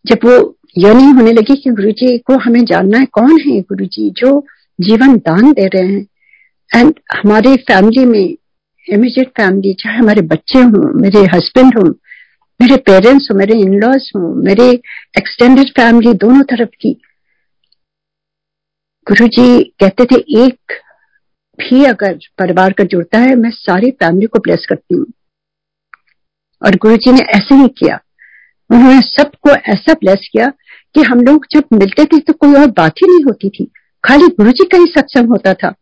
जब 0.06 0.26
वो 0.26 0.36
यर्निंग 0.78 1.16
होने 1.16 1.32
लगी 1.32 1.56
कि 1.56 1.70
गुरु 1.72 1.92
जी 1.92 2.18
को 2.20 2.38
हमें 2.40 2.64
जानना 2.66 2.98
है, 2.98 3.06
कौन 3.08 3.40
है 3.42 3.60
गुरु 3.62 3.86
जी 3.88 4.10
जो 4.18 4.46
जीवन 4.80 5.16
दान 5.20 5.52
दे 5.52 5.68
रहे 5.68 5.88
हैं। 5.88 6.06
एंड 6.72 6.94
हमारी 7.14 7.56
फैमिली 7.64 8.06
में 8.06 8.36
इमीडिएट 8.88 9.30
फैमिली 9.38 9.74
चाहे 9.74 9.98
हमारे 9.98 10.22
बच्चे 10.24 10.60
हों, 10.60 10.94
मेरे 11.02 11.20
हस्बैंड 11.34 11.78
हों, 11.78 11.90
मेरे 12.60 12.78
पेरेंट्स 12.88 13.28
हो, 13.32 13.38
मेरे 13.38 13.60
इन 13.60 13.80
लॉज 13.82 14.12
हों, 14.16 14.34
मेरे 14.44 14.70
एक्सटेंडेड 15.18 15.70
फैमिली 15.76 16.14
दोनों 16.16 16.44
तरफ़ 16.50 16.70
की 16.82 16.94
गुरु 19.08 19.28
जी 19.28 19.64
कहते 19.80 20.06
थे, 20.06 20.20
एक 20.46 20.82
भी 21.60 21.86
अगर 21.86 22.14
परिवार 22.14 22.74
का 22.74 22.84
जुड़ता 22.84 23.20
है, 23.20 23.36
मैं 23.36 23.50
सारी 23.50 23.92
फैमिली 23.92 24.28
को 24.28 24.40
ब्लेस 24.40 24.66
करती 24.70 24.96
हूँ। 24.96 25.06
और 26.66 26.76
गुरु 26.76 26.98
जी 26.98 27.12
ने 27.12 27.20
ऐसे 27.20 27.56
ही 27.56 27.68
किया। 27.68 28.00
उन्होंने 28.72 29.02
सबको 29.02 29.50
ऐसा 29.50 29.94
ब्लेस 29.94 30.30
किया 30.34 30.48
कि 30.96 31.02
हम 31.02 31.20
लोग 31.20 31.46
जब 31.52 31.64
मिलते 31.74 32.06
थे 32.06 32.20
तो 32.20 32.34
कोई 32.34 32.54
और 32.54 32.68
बात 32.72 32.92
ही 32.92 33.14
नहीं 33.14 33.26
होती 33.26 33.50
थी। 33.50 33.72
खाली 34.04 34.28
गुरु 34.28 34.52
जी 34.52 34.66
का 34.66 34.78
ही 34.78 34.86
सत्संग 34.86 35.30
होता 35.30 35.54
था। 35.54 35.74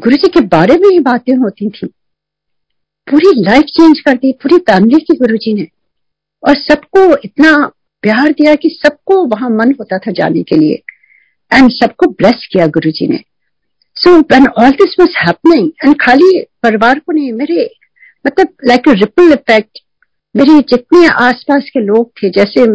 गुरु 0.00 0.16
जी 0.16 0.28
के 0.28 0.40
बारे 0.40 0.74
में 0.74 0.88
ही 0.90 1.00
बातें 1.00 1.36
होती 1.36 1.70
थी। 1.70 1.86
पूरी 3.10 3.42
लाइफ 3.42 3.62
चेंज 3.62 4.00
कर 4.00 4.14
दी, 4.14 4.32
पूरी 4.32 4.58
फैमिली 4.58 5.00
की 5.00 5.14
गुरु 5.14 5.36
जी 5.36 5.54
ने। 5.54 5.68
और 6.48 6.54
सबको 6.54 7.16
इतना 7.16 7.72
प्यार 8.02 8.32
दिया 8.32 8.54
कि 8.54 8.68
सबको 8.70 9.26
वहाँ 9.26 9.50
मन 9.50 9.72
होता 9.72 9.98
था 9.98 10.10
जाने 10.10 10.42
के 10.42 10.56
लिए। 10.56 10.82
एंड 11.52 11.70
सबको 11.70 12.06
ब्लेस 12.06 12.48
किया 12.52 12.66
गुरु 12.66 12.90
जी 12.90 13.08
ने। 13.08 13.24
So 13.98 14.18
when 14.32 14.46
all 14.58 14.70
this 14.72 14.94
was 15.00 15.18
happening 15.18 15.68
and 15.84 15.94
खाली 16.00 16.40
परिवार 16.62 16.98
को 16.98 17.12
नहीं, 17.12 17.32
मेरे 17.32 17.70
मतलब 18.24 18.48
लाइक 18.64 18.88
रिपल 18.90 19.32
इफ़ेक्ट 19.32 19.78
मेरे 20.34 20.58
जितने 20.70 21.06
आसपास 21.08 21.70
के 21.74 21.80
लोग 21.80 22.10
थे, 22.12 22.30
जैसे 22.30 22.66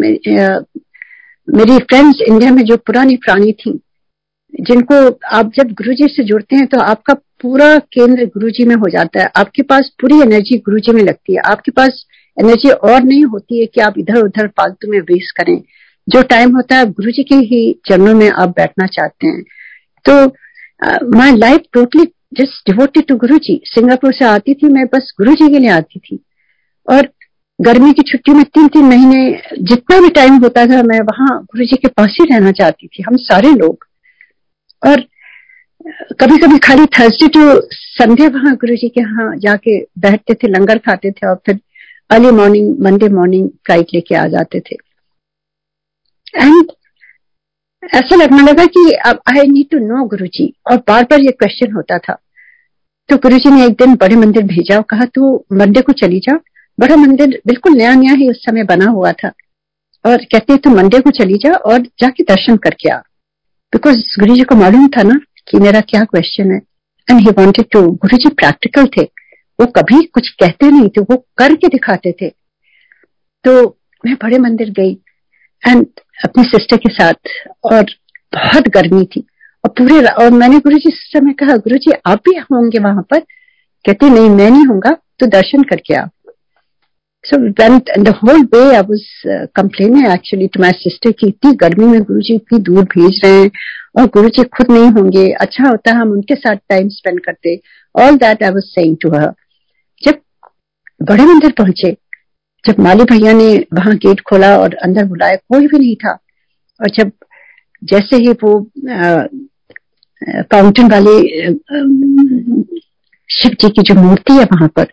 मेरी 1.47 1.77
फ्रेंड्स 1.79 2.21
इंडिया 2.21 2.51
में 2.51 2.63
जो 2.63 2.77
पुरानी 2.77 3.15
प्राणी 3.17 3.51
थी, 3.53 3.71
जिनको 4.61 4.95
आप 5.31 5.51
जब 5.55 5.71
गुरुजी 5.73 6.07
से 6.07 6.23
जुड़ते 6.23 6.55
हैं 6.55 6.65
तो 6.67 6.79
आपका 6.81 7.13
पूरा 7.41 7.77
केंद्र 7.93 8.25
गुरुजी 8.27 8.65
में 8.65 8.75
हो 8.75 8.89
जाता 8.89 9.21
है। 9.21 9.27
आपके 9.37 9.63
पास 9.63 9.91
पूरी 10.01 10.19
एनर्जी 10.21 10.57
गुरुजी 10.57 10.91
में 10.91 11.01
लगती 11.03 11.33
है। 11.33 11.41
आपके 11.51 11.71
पास 11.71 12.05
एनर्जी 12.37 12.69
और 12.69 13.03
नहीं 13.03 13.23
होती 13.25 13.59
है 13.59 13.65
कि 13.65 13.81
आप 13.81 13.97
इधर 13.99 14.19
उधर 14.19 14.47
फालतू 14.49 14.91
में 14.91 14.99
वेस्ट 15.01 15.37
करें। 15.37 15.57
जो 16.07 16.21
टाइम 16.29 16.55
होता 16.55 16.77
है 16.77 16.85
गुरु 16.91 17.11
के 17.23 17.35
ही 17.47 17.61
चरणों 17.89 18.13
में 18.13 18.29
आप 18.31 18.49
बैठना 18.49 18.87
चाहते 18.89 19.27
हैं। 19.27 19.43
तो 20.05 20.25
my 21.09 21.35
life 21.37 21.61
totally 21.73 22.03
just 22.39 22.69
devoted 22.69 23.05
to 23.07 23.15
Guru 23.17 23.37
ji 23.39 23.59
Singapore 23.65 24.13
से 24.13 24.25
आती 24.25 24.53
थी, 24.53 24.67
मैं 24.67 24.85
बस 24.93 25.13
गुरु 25.17 25.33
जी 25.33 25.49
के 25.51 25.59
लिए 25.59 25.69
आती 25.71 25.99
थी। 25.99 26.19
और 26.87 27.09
गर्मी 27.59 27.91
की 27.93 28.01
छुट्टी 28.01 28.31
में 28.33 28.43
तीन 28.45 28.67
तीन 28.67 28.85
महीने 28.85 29.41
जितना 29.61 29.99
भी 30.01 30.09
टाइम 30.11 30.37
होता 30.43 30.65
था, 30.65 30.81
मैं 30.83 30.99
वहाँ 31.01 31.39
गुरु 31.43 31.65
जी 31.65 31.75
के 31.75 31.87
पास 31.89 32.17
ही 32.21 32.25
रहना 32.33 32.51
चाहती 32.51 32.87
थी, 32.87 33.03
हम 33.03 33.17
सारे 33.19 33.49
लोग। 33.51 33.85
और 34.83 35.05
कभी 36.19 36.37
कभी 36.37 36.57
खाली 36.59 36.85
थर्सडे 36.97 37.27
टू 37.29 37.41
संडे 37.71 38.27
वहाँ 38.29 38.55
गुरु 38.57 38.75
जी 38.75 38.89
के 38.89 39.01
यहाँ 39.01 39.35
जाके 39.37 39.79
बैठते 39.99 40.33
थे, 40.33 40.47
लंगर 40.47 40.77
खाते 40.79 41.11
थे 41.11 41.27
और 41.29 41.41
फिर 41.45 41.59
early 42.09 42.31
morning 42.31 42.75
Monday 42.83 43.09
morning 43.11 43.49
flight 43.65 43.93
लेके 43.93 44.15
आ 44.15 44.27
जाते 44.27 44.59
थे। 44.61 44.75
एंड 46.35 46.71
ऐसा 47.83 48.15
लगने 48.15 48.41
लगा 48.41 48.65
कि 48.65 48.91
अब 49.05 49.19
आई 49.29 49.47
नीड 49.47 49.69
टू 49.69 49.77
नो 49.77 50.03
गुरु 50.03 50.27
जी 50.27 50.53
और 50.71 50.77
बार 50.77 51.03
बार 51.03 51.19
ये 51.19 51.31
क्वेश्चन 51.31 51.71
होता 51.71 51.97
था। 51.97 52.17
तो 53.09 53.17
गुरु 53.17 53.37
जी 53.37 53.51
ने 53.51 53.65
एक 53.65 53.71
दिन 53.71 53.95
बड़े 53.95 54.15
मंदिर 54.15 54.43
भेजा 54.43 54.75
और 54.75 54.81
कहा, 54.81 55.05
तू 55.05 55.45
मंडे 55.53 55.81
को 55.81 55.91
चली 55.91 56.19
जा। 56.19 56.39
बड़ा 56.79 56.95
मंदिर 56.95 57.41
बिल्कुल 57.47 57.73
नया 57.73 57.93
नया 57.93 58.13
ही 58.13 58.29
उस 58.29 58.45
समय 58.45 58.63
बना 58.63 58.85
हुआ 58.85 59.11
था। 59.11 59.31
और 60.05 60.17
कहते 60.17 60.57
तू 60.57 60.69
मंडे 60.69 60.99
को 60.99 61.09
चली 61.09 61.33
जा 61.33 61.53
और 61.53 61.79
जाके 61.79 62.23
दर्शन 62.23 62.57
करके 62.57 62.89
आ। 62.89 62.97
बिकॉज़ 63.73 64.19
गुरु 64.19 64.35
जी 64.35 64.41
को 64.41 64.55
मालूम 64.55 64.87
था 64.87 65.03
ना 65.03 65.19
कि 65.47 65.57
मेरा 65.57 65.81
क्या 65.81 66.03
क्वेश्चन 66.03 66.51
है। 66.51 66.61
And 67.11 67.19
he 67.19 67.29
wanted 67.29 67.65
to 67.71 67.81
Guru 67.81 68.17
ji 68.17 68.29
practical 68.29 68.85
थे। 68.85 69.03
वो 69.59 69.65
कभी 69.65 70.03
कुछ 70.05 70.29
कहते 70.29 70.71
नहीं 70.71 70.89
थे, 70.89 71.01
वो 71.01 71.25
करके 71.37 71.67
दिखाते 71.67 72.11
थे। 72.11 72.29
तो 73.43 73.77
मैं 74.05 74.13
बड़े 74.13 74.37
मंदिर 74.37 74.69
गई। 74.69 74.93
एंड 75.67 75.87
अपनी 76.19 76.43
सिस्टर 76.45 76.77
के 76.77 76.93
साथ, 76.93 77.13
और 77.65 77.83
बहुत 78.33 78.67
गर्मी 78.69 79.05
थी। 79.05 79.25
और 79.63 79.69
पूरे 79.71 80.05
और 80.05 80.31
मैंने 80.33 80.59
गुरु 80.59 80.77
जी 80.77 80.91
से 80.91 81.19
मैं 81.21 81.33
कहा 81.35 81.55
गुरु 81.59 81.77
जी 81.77 81.91
आप 82.07 82.19
भी 82.19 82.37
होंगे 82.41 82.79
वहाँ 82.79 83.01
पर? 83.11 83.19
कहते, 83.19 84.09
नहीं, 84.09 84.29
मैं 84.29 84.49
नहीं 84.49 84.65
हूँगा 84.65 84.91
तो 85.19 85.25
दर्शन 85.27 85.63
करके 85.63 85.93
आप 85.95 86.11
so 87.23 87.37
the 87.99 88.13
whole 88.15 88.41
way 88.53 88.63
I 88.67 88.81
was 88.81 89.01
complaining 89.55 90.07
actually 90.07 90.47
to 90.47 90.61
my 90.61 90.71
sister 90.73 91.11
की 91.11 91.27
इतनी 91.27 91.51
गर्मी 91.57 91.85
में 91.87 92.01
गुरु 92.01 92.21
जी 92.21 92.33
इतनी 92.35 92.59
दूर 92.61 92.83
भेज 92.85 93.19
रहे 93.23 93.33
हैं, 93.33 93.49
और 93.97 94.05
गुरु 94.07 94.29
जी 94.29 94.43
खुद 94.57 94.71
नहीं 94.71 94.89
होंगे। 94.91 95.31
अच्छा 95.31 95.63
होता, 95.63 95.91
हम 95.91 96.11
उनके 96.11 96.35
साथ 96.35 96.55
टाइम 96.69 96.89
स्पेंड 96.91 97.19
करते। 97.25 97.55
All 97.95 98.17
that 98.17 98.43
I 98.43 98.49
was 98.49 98.63
saying 98.65 98.95
to 99.01 99.09
her 99.11 99.31
जब 100.01 100.19
बड़े 101.01 101.23
मंदिर 101.25 101.51
पहुँचे 101.57 101.95
जब 102.65 102.79
माली 102.79 103.03
भैया 103.03 103.31
ने 103.33 103.47
वहाँ 103.73 103.95
गेट 103.97 104.21
खोला 104.29 104.57
और 104.57 104.73
अंदर 104.75 105.05
बुलाया, 105.05 105.35
कोई 105.35 105.67
भी 105.67 105.77
नहीं 105.77 105.95
था। 105.95 106.13
और 106.79 106.89
जब 106.89 107.11
जैसे 107.81 108.15
ही 108.17 108.31
वो 108.43 108.59
फाउंटेन 110.51 110.91
वाले 110.91 111.15
शिव 113.29 113.55
जी 113.61 113.69
की 113.69 113.81
जो 113.83 113.95
मूर्ति 113.95 114.33
है 114.33 114.43
वहाँ 114.53 114.67
पर, 114.75 114.87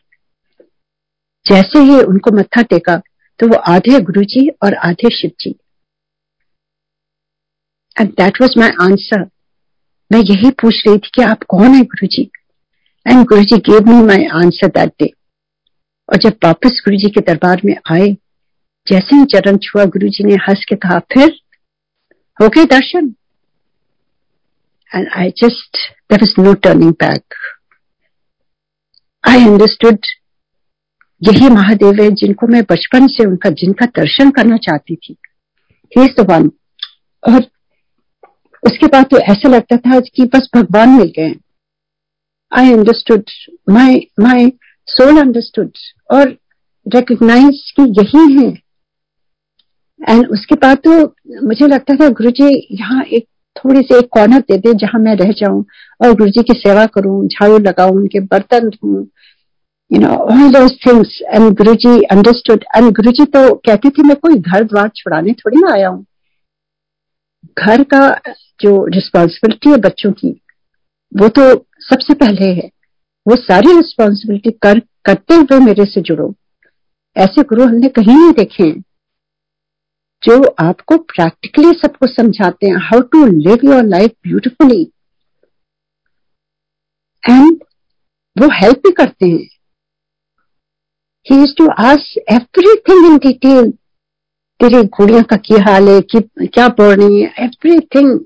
जैसे 1.47 1.79
ही 1.81 2.01
उनको 2.03 2.31
मत्था 2.37 2.63
टेका 2.65 2.97
तो 3.41 3.47
वो 3.49 3.57
आधे 3.69 4.01
गुरु 4.03 4.23
जी 4.25 4.49
और 4.65 4.75
आधे 4.87 5.11
Shiv 5.17 5.31
ji. 5.41 5.55
And 7.97 8.11
that 8.11 8.41
was 8.41 8.59
my 8.59 8.71
answer 8.83 9.25
मैं 10.11 10.21
यही 10.21 10.51
पूछ 10.61 10.83
रही 10.87 10.99
थी 10.99 11.11
कि 11.15 11.23
आप 11.23 11.43
कौन 11.49 11.75
है 11.75 11.83
Guru 11.85 12.07
ji 12.07 12.31
and 13.07 13.25
Guru 13.27 13.43
ji 13.43 13.57
gave 13.69 13.89
me 13.89 14.03
my 14.07 14.27
answer 14.35 14.69
that 14.69 14.93
day 15.01 15.13
और 16.11 16.17
जब 16.17 16.37
वापस 16.45 16.83
गुरु 16.85 16.97
जी 16.97 17.09
के 17.11 17.21
दरबार 17.21 17.61
में 17.65 17.75
आए, 17.93 18.07
जैसे 18.87 19.17
ही 19.17 19.25
चरण 19.25 19.57
छुआ 19.57 19.85
गुरु 19.85 20.09
जी 20.09 20.25
ने 20.25 20.35
हंस 20.35 20.65
के 20.69 20.77
कहा, 20.77 20.99
फिर? 20.99 21.41
हो 22.41 22.49
गए 22.49 22.65
दर्शन? 22.65 23.15
And 24.95 25.09
I 25.17 25.31
just 25.31 25.77
there 26.13 26.19
is 26.23 26.41
no 26.41 26.55
turning 26.55 26.93
back 26.93 27.35
I 29.29 29.45
understood 29.45 29.99
यही 31.23 31.49
महादेव 31.49 32.03
है 32.03 32.11
जिनको 32.11 32.47
मैं 32.47 32.63
बचपन 32.63 33.07
से 33.07 33.25
उनका, 33.25 33.51
जिनका 33.51 33.87
दर्शन 33.87 34.31
करना 34.31 34.57
चाहती 34.57 34.97
थी। 34.97 35.17
वन 36.21 36.51
और 37.29 37.43
उसके 38.63 38.87
बाद 38.87 39.05
तो 39.05 39.19
ऐसा 39.19 39.49
लगता 39.49 39.77
था 39.77 40.01
कि 40.01 40.25
बस 40.25 40.49
भगवान 40.55 40.89
मिल 40.89 41.13
गए 41.19 41.35
I 42.53 42.73
understood 42.73 43.25
my 43.71 44.07
my 44.21 44.53
soul 44.91 45.19
understood 45.21 45.71
और 46.11 46.37
रिकग्नाइज 46.87 47.63
कि 47.77 47.83
यही 47.99 48.33
है। 48.35 48.51
एंड 50.01 50.27
उसके 50.29 50.55
बाद 50.57 50.79
तो 50.85 50.93
मुझे 51.47 51.67
लगता 51.67 51.95
था 51.97 52.09
गुरु 52.11 52.31
जी 52.33 52.49
यहाँ 52.73 53.03
एक 53.05 53.27
थोड़ी 53.57 53.81
सी 53.81 53.95
एक 53.95 54.09
कॉर्नर 54.13 54.41
दे 54.41 54.57
दे 54.59 54.73
जहाँ 54.79 55.01
मैं 55.01 55.15
रह 55.17 55.33
जाऊँ 55.39 55.65
और 56.01 56.13
गुरु 56.13 56.31
जी 56.31 56.43
की 56.43 56.55
सेवा 56.59 56.87
करूँ, 56.89 57.27
झाड़ू 57.29 57.59
लगाऊँ, 57.61 57.97
उनके 57.97 58.21
बर्तन 58.23 58.69
धोऊं 58.71 59.05
you 59.91 60.01
know 60.01 60.09
all 60.09 60.51
those 60.53 60.77
things 60.87 61.19
and 61.25 61.53
Guru 61.57 61.75
ji 61.77 62.01
understood 62.13 62.65
and 62.77 62.91
Guru 62.97 63.11
ji 63.13 63.25
तो 63.27 63.55
कहते 63.57 63.91
थे, 63.91 64.03
मैं 64.03 64.17
कोई 64.17 64.35
घर 64.35 64.65
द्वार 64.65 64.89
छुड़ाने 64.97 65.33
थोड़ी 65.35 65.57
ना 65.59 65.73
आया 65.73 65.89
हूँ। 65.89 66.05
घर 67.59 67.83
का 67.85 68.09
जो 68.61 68.85
रिस्पॉन्सिबिलिटी 68.87 69.71
है 69.71 69.77
बच्चों 69.79 70.13
की, 70.13 70.31
वो 71.13 71.29
तो 71.31 71.43
सबसे 71.85 72.15
पहले 72.17 72.53
है। 72.53 72.69
वो 73.27 73.37
सारी 73.37 73.77
रिस्पॉन्सिबिलिटी 73.77 74.51
कर, 74.63 74.79
करते 75.05 75.35
हुए 75.35 75.59
मेरे 75.59 75.85
से 75.85 76.01
जुड़ो। 76.01 76.35
ऐसे 77.17 77.43
गुरु 77.43 77.65
हमने 77.65 77.89
कहीं 77.89 78.15
नहीं 78.15 78.33
देखे 78.33 78.65
हैं, 78.65 78.81
जो 80.23 80.55
आपको 80.61 80.97
प्रैक्टिकली 80.99 81.73
सबको 81.73 82.07
समझाते 82.07 82.67
हैं 82.67 82.77
how 82.81 83.01
to 83.03 83.25
live 83.27 83.59
your 83.65 83.85
life 83.85 84.11
beautifully 84.23 84.83
and 87.25 87.63
वो 88.37 88.49
हेल्प 88.53 88.77
भी 88.77 88.93
करते 88.93 89.27
हैं। 89.27 89.49
He 91.27 91.43
is 91.43 91.55
to 91.59 91.69
ask 91.79 92.15
everything 92.33 93.07
in 93.07 93.19
detail 93.19 93.71
तेरी 94.61 94.83
गुड़िया 94.89 95.23
का 95.23 95.37
क्या 95.37 95.63
हाल 95.65 95.89
है, 95.89 96.01
कि, 96.01 96.21
क्या 96.47 96.69
पढ़ 96.69 96.97
रही 96.97 97.21
है 97.23 97.35
एवरीथिंग 97.39 98.21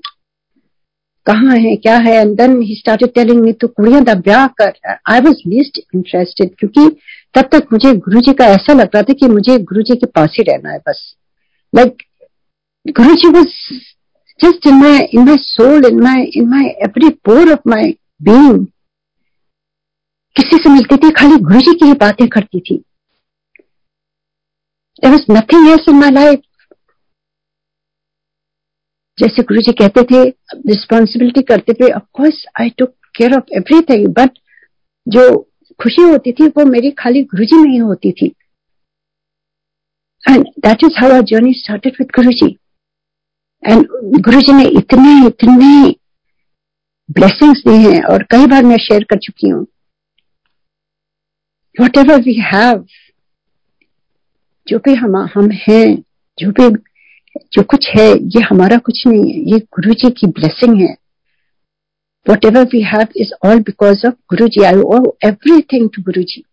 कहाँ 1.25 1.55
है, 1.57 1.75
क्या 1.75 1.97
है 1.97 2.13
and 2.13 2.35
then 2.37 2.59
he 2.61 2.75
started 2.75 3.13
telling 3.13 3.41
me 3.41 3.51
तो 3.53 3.67
कुड़ियाँ 3.67 4.03
दा 4.03 4.13
ब्याह 4.25 4.47
कर। 4.61 4.97
आई 5.11 5.19
वाज 5.21 5.41
लीस्ट 5.47 5.79
इंटरेस्टेड 5.95 6.55
क्योंकि 6.59 6.87
तब 7.35 7.49
तक 7.51 7.67
मुझे 7.73 7.93
गुरु 7.95 8.21
जी 8.21 8.33
का 8.33 8.45
ऐसा 8.55 8.73
लग 8.73 8.89
रहा 8.95 9.01
था 9.01 9.13
कि 9.13 9.27
मुझे 9.27 9.57
गुरु 9.71 9.81
जी 9.81 9.95
के 9.95 10.05
पास 10.15 10.35
ही 10.37 10.43
रहना 10.51 10.71
है 10.71 10.79
बस। 10.87 11.01
Like 11.73 12.03
Guru 12.85 13.15
ji 13.15 13.29
was 13.29 13.53
just 14.39 14.67
in 14.67 14.81
my 14.81 14.99
in 14.99 15.25
my 15.25 15.35
soul 15.39 15.85
in 15.85 15.99
my 16.03 16.23
in 16.35 16.49
my 16.49 16.65
every 16.85 17.09
pore 17.25 17.51
of 17.53 17.69
my 17.69 17.91
being 18.23 18.65
किसी 20.35 20.57
से 20.57 20.69
मिलती 20.69 20.95
थी, 20.97 21.09
खाली 21.11 21.37
गुरु 21.37 21.59
जी 21.59 21.73
की 21.73 21.85
ही 21.85 21.93
बातें 21.99 22.27
करती 22.27 22.59
थी। 22.59 22.83
There 25.03 25.13
was 25.13 25.23
nothing 25.29 25.65
else 25.69 25.87
in 25.91 25.97
my 26.01 26.09
life. 26.15 26.43
जैसे 29.17 29.43
गुरु 29.43 29.61
जी 29.61 29.71
कहते 29.73 30.01
थे 30.03 30.23
रिस्पॉन्सिबिलिटी 30.69 31.41
करते 31.49 31.73
थे 31.73 31.91
of course 31.93 32.45
I 32.61 32.69
took 32.77 32.93
care 33.17 33.35
of 33.35 33.53
everything 33.57 34.07
but 34.13 34.39
जो 35.07 35.23
खुशी 35.79 36.01
होती 36.01 36.31
थी, 36.31 36.47
वो 36.47 36.65
मेरी 36.65 36.91
खाली 36.99 37.23
गुरु 37.25 37.45
जी 37.45 37.57
में 37.57 37.69
ही 37.71 37.77
होती 37.77 38.11
थी। 38.11 38.27
And 40.23 40.45
that 40.65 40.83
is 40.83 40.99
how 40.99 41.11
our 41.13 41.21
journey 41.31 41.53
started 41.53 41.95
with 41.99 42.11
Guru 42.15 42.31
ji 42.33 42.47
and 43.63 43.85
गुरु 44.21 44.41
जी 44.41 44.53
ने 44.53 44.65
इतने 44.79 45.27
इतने 45.27 45.91
ब्लेसिंग्स 47.09 47.59
दिए 47.67 47.77
हैं, 47.79 48.01
और 48.03 48.23
कई 48.31 48.45
बार 48.47 48.63
मैं 48.63 48.77
शेयर 48.79 49.03
कर 49.03 49.17
चुकी 49.19 49.49
हूँ। 49.49 49.65
वट 51.75 51.97
एवर 51.97 52.21
वी 52.21 52.33
हैव 52.43 52.85
जो 54.67 54.77
भी 54.79 54.93
हम 54.95 55.15
हम 55.35 55.49
हैं, 55.51 55.95
जो 56.37 56.51
भी 56.51 56.69
जो 57.53 57.63
कुछ 57.63 57.87
है, 57.89 58.07
ये 58.11 58.41
हमारा 58.41 58.77
कुछ 58.77 59.05
नहीं 59.07 59.31
है। 59.31 59.39
ये 59.51 59.59
गुरु 59.75 59.93
जी 59.93 60.09
की 60.11 60.27
ब्लेसिंग 60.27 60.81
है। 60.81 60.95
Whatever 62.45 62.63
we 62.65 62.81
have 62.83 63.07
is 63.15 63.33
all 63.45 63.59
because 63.59 64.05
of 64.07 64.13
Guru 64.29 64.47
ji 64.47 64.63
I 64.63 64.81
owe 64.85 65.01
everything 65.25 65.89
to 65.95 66.01
Guru 66.01 66.23
ji 66.23 66.43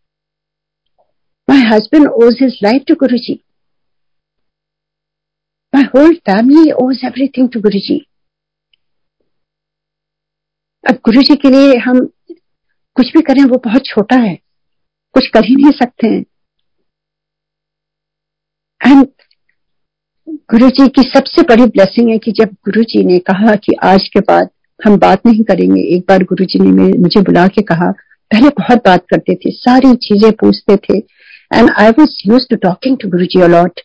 my 1.48 1.62
husband 1.72 2.06
owes 2.06 2.38
his 2.42 2.58
life 2.62 2.84
to 2.88 2.94
Guru 2.94 3.18
ji 3.18 3.34
my 5.74 5.84
whole 5.94 6.14
family 6.28 6.72
owes 6.82 7.04
everything 7.04 7.48
to 7.48 7.60
Guru 7.60 7.78
ji 7.78 7.98
अब 10.84 10.98
गुरु 11.04 11.22
जी 11.22 11.36
के 11.36 11.50
लिए 11.50 11.76
हम 11.78 11.98
कुछ 12.96 13.12
भी 13.12 13.20
करें, 13.22 13.44
वो 13.44 13.58
बहुत 13.64 13.86
छोटा 13.86 14.16
है। 14.16 14.34
कुछ 15.14 15.26
कर 15.26 15.44
ही 15.44 15.54
नहीं 15.56 15.70
सकते 15.72 16.06
हैं। 16.06 16.24
एंड 18.80 19.06
गुरु 20.50 20.68
जी 20.68 20.86
की 20.88 21.02
सबसे 21.04 21.42
बड़ी 21.42 21.64
ब्लेसिंग 21.64 22.08
है 22.10 22.16
कि 22.18 22.32
जब 22.32 22.48
गुरु 22.66 22.82
जी 22.82 23.02
ने 23.04 23.18
कहा 23.18 23.54
कि 23.56 23.72
आज 23.82 24.08
के 24.08 24.20
बाद 24.20 24.48
हम 24.80 24.96
बात 24.98 25.26
नहीं 25.26 25.42
करेंगे, 25.42 25.80
एक 25.96 26.04
बार 26.08 26.22
गुरु 26.22 26.44
जी 26.44 26.58
ने 26.60 26.88
मुझे 26.98 27.20
बुला 27.20 27.46
के 27.48 27.62
कहा, 27.62 27.90
पहले 28.30 28.48
बहुत 28.48 28.78
बात 28.84 29.04
करते 29.10 29.34
थे, 29.34 29.50
सारी 29.50 29.94
चीज़ें 29.96 30.30
पूछते 30.32 30.76
थे 30.78 30.98
and 31.50 31.70
I 31.70 31.90
was 31.90 32.22
used 32.26 32.46
to 32.50 32.56
talking 32.56 32.96
to 33.02 33.08
Guru 33.08 33.26
ji 33.26 33.40
a lot 33.40 33.80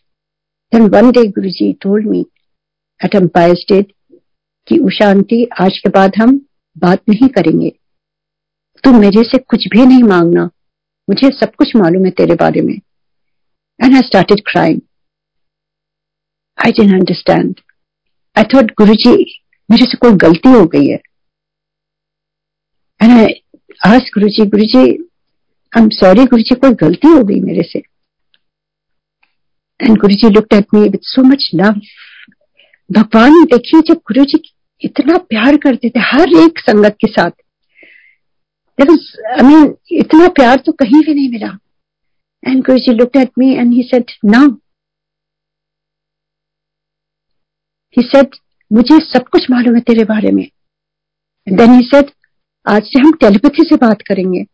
then 0.72 0.88
one 0.88 1.10
day 1.10 1.26
Guru 1.28 1.50
ji 1.50 1.72
told 1.82 2.06
me 2.06 2.24
at 3.00 3.14
Empire 3.14 3.54
State 3.56 3.92
कि 4.68 4.78
आंटी, 5.04 5.44
आज 5.60 5.78
के 5.78 5.88
बाद 5.88 6.16
हम 6.18 6.36
बात 6.76 7.02
नहीं 7.08 7.28
करेंगे। 7.28 7.72
तू 8.84 8.92
मेरे 8.92 9.22
से 9.22 9.38
कुछ 9.40 9.66
भी 9.68 9.86
नहीं 9.86 10.02
मांगना। 10.04 10.44
मुझे 11.08 11.28
सब 11.30 11.54
कुछ 11.54 11.74
मालूम 11.76 12.04
है 12.04 12.10
तेरे 12.10 12.34
बारे 12.34 12.60
में. 12.60 12.74
And 12.74 13.94
I 13.94 14.00
started 14.00 14.40
crying 14.46 14.80
I 16.58 16.72
didn't 16.72 16.92
understand 16.92 17.54
I 18.36 18.44
thought 18.54 18.70
Guru 18.78 18.94
ji 18.96 19.10
मेरे 19.68 19.86
से 19.86 19.96
कोई 19.98 20.12
गलती 20.22 20.48
हो 20.50 20.64
गई 20.66 20.86
है. 20.86 20.98
एंड 23.00 23.12
आई 23.12 23.26
आज 23.86 24.10
गुरु 24.14 24.28
ji 24.28 24.46
Guru 24.46 24.64
ji 24.66 24.78
I 24.78 25.82
am 25.82 25.88
sorry 25.94 26.24
गुरु 26.24 26.42
जी 26.42 26.54
कोई 26.56 26.74
गलती 26.80 27.08
हो 27.08 27.22
गई 27.24 27.40
मेरे 27.40 27.62
से? 27.62 27.78
And 29.80 29.98
Guru 29.98 30.14
ji 30.14 30.28
look 30.30 30.54
at 30.54 30.74
me 30.74 30.88
with 30.88 31.04
so 31.04 31.22
much 31.22 31.50
love 31.54 31.80
भगवान 32.90 33.42
देखिए 33.44 33.80
जब 33.88 34.00
गुरु 34.08 34.24
जी 34.24 34.40
इतना 34.82 35.16
प्यार 35.28 35.56
करते 35.56 35.88
थे, 35.88 36.00
हर 36.00 36.28
एक 36.44 36.58
संगत 36.60 36.96
के 37.00 37.08
साथ। 37.08 37.30
आई 38.78 39.42
मीन 39.42 39.74
इतना 39.92 40.28
प्यार 40.36 40.56
तो 40.66 40.72
कहीं 40.72 41.00
भी 41.06 41.14
नहीं 41.14 41.28
मिला। 41.30 41.56
And 42.42 42.64
Guru 42.66 42.78
ji 42.78 42.92
look 42.94 43.16
at 43.16 43.30
me 43.38 43.54
and 43.54 43.72
he 43.72 43.82
said 43.84 44.10
now 44.24 44.50
he 47.98 48.02
said 48.04 48.36
मुझे 48.70 48.98
सब 49.04 49.28
कुछ 49.28 49.50
मालूम 49.50 49.74
है 49.74 49.80
तेरे 49.80 50.04
बारे 50.04 50.30
में. 50.32 50.46
देन 51.46 51.72
ही 51.72 51.84
सेड 51.84 52.10
आज 52.66 52.82
से 52.84 53.00
हम 53.00 53.12
टेलीपैथी 53.20 53.62
से 53.68 53.76
बात 53.76 54.02
करेंगे. 54.08 54.44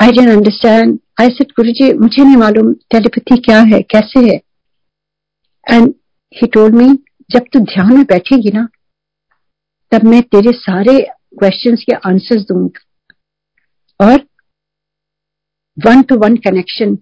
I 0.00 0.10
didn't 0.10 0.28
understand 0.28 0.98
I 1.20 1.28
said 1.28 1.52
Guru 1.56 1.72
ji 1.72 1.92
मुझे 1.94 2.22
नहीं 2.24 2.36
मालूम 2.36 2.72
टेलीपैथी 2.90 3.40
क्या 3.42 3.60
है, 3.62 3.80
कैसे 3.82 4.20
है? 4.26 4.40
एंड 5.66 5.94
ही 6.32 6.46
टोल्ड 6.46 6.74
मी 6.74 6.88
जब 7.30 7.44
तू 7.52 7.60
ध्यान 7.64 7.92
में 7.94 8.04
बैठेगी 8.04 8.50
ना, 8.50 8.66
तब 9.92 10.04
मैं 10.04 10.22
तेरे 10.22 10.52
सारे 10.58 10.98
क्वेश्चंस 11.38 11.84
के 11.84 11.96
आंसर्स 12.08 12.42
दूँगा 12.44 14.06
और 14.06 14.26
वन 15.76 16.02
टू 16.02 16.16
वन 16.18 16.36
कनेक्शन 16.46 16.96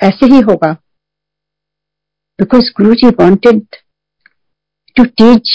ऐसे 0.00 0.26
ही 0.26 0.40
होगा। 0.42 0.76
because 2.39 2.69
Guru 2.77 2.93
ji 2.95 3.07
wanted 3.19 3.61
to 4.95 5.03
teach 5.17 5.51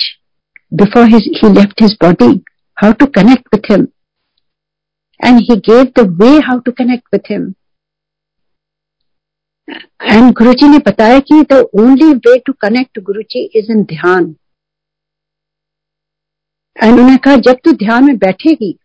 before 0.73 1.07
he 1.09 1.19
left 1.53 1.83
his 1.83 1.97
body 2.03 2.33
how 2.79 2.93
to 2.93 3.07
connect 3.15 3.55
with 3.55 3.71
him 3.71 3.87
and 5.21 5.39
he 5.41 5.57
gave 5.69 5.85
the 5.99 6.07
way 6.23 6.29
how 6.47 6.59
to 6.59 6.73
connect 6.79 7.15
with 7.15 7.31
him 7.31 7.53
and 10.03 10.33
Guru 10.33 10.53
ji 10.55 10.69
ने 10.69 10.79
बताया 10.87 11.19
कि 11.29 11.43
the 11.53 11.61
only 11.81 12.13
way 12.27 12.39
to 12.47 12.53
connect 12.61 12.99
Guru 13.03 13.23
ji 13.31 13.45
is 13.59 13.71
इन 13.71 13.83
ध्यान 13.93 14.35
and 16.77 16.93
उन्होंने 16.93 17.17
कहा 17.17 17.37
जब 17.47 17.59
तू 17.65 17.73
ध्यान 17.77 18.05
में 18.05 18.17
बैठेगी 18.19 18.77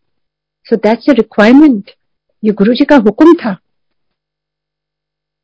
सो 0.68 0.76
दैट्स 0.76 1.10
ए 1.10 1.14
रिक्वायरमेंट 1.14 1.92
ये 2.44 2.52
गुरु 2.54 2.74
जी 2.74 2.86
का 2.86 2.96
हुक्म 3.08 3.34
था 3.36 3.58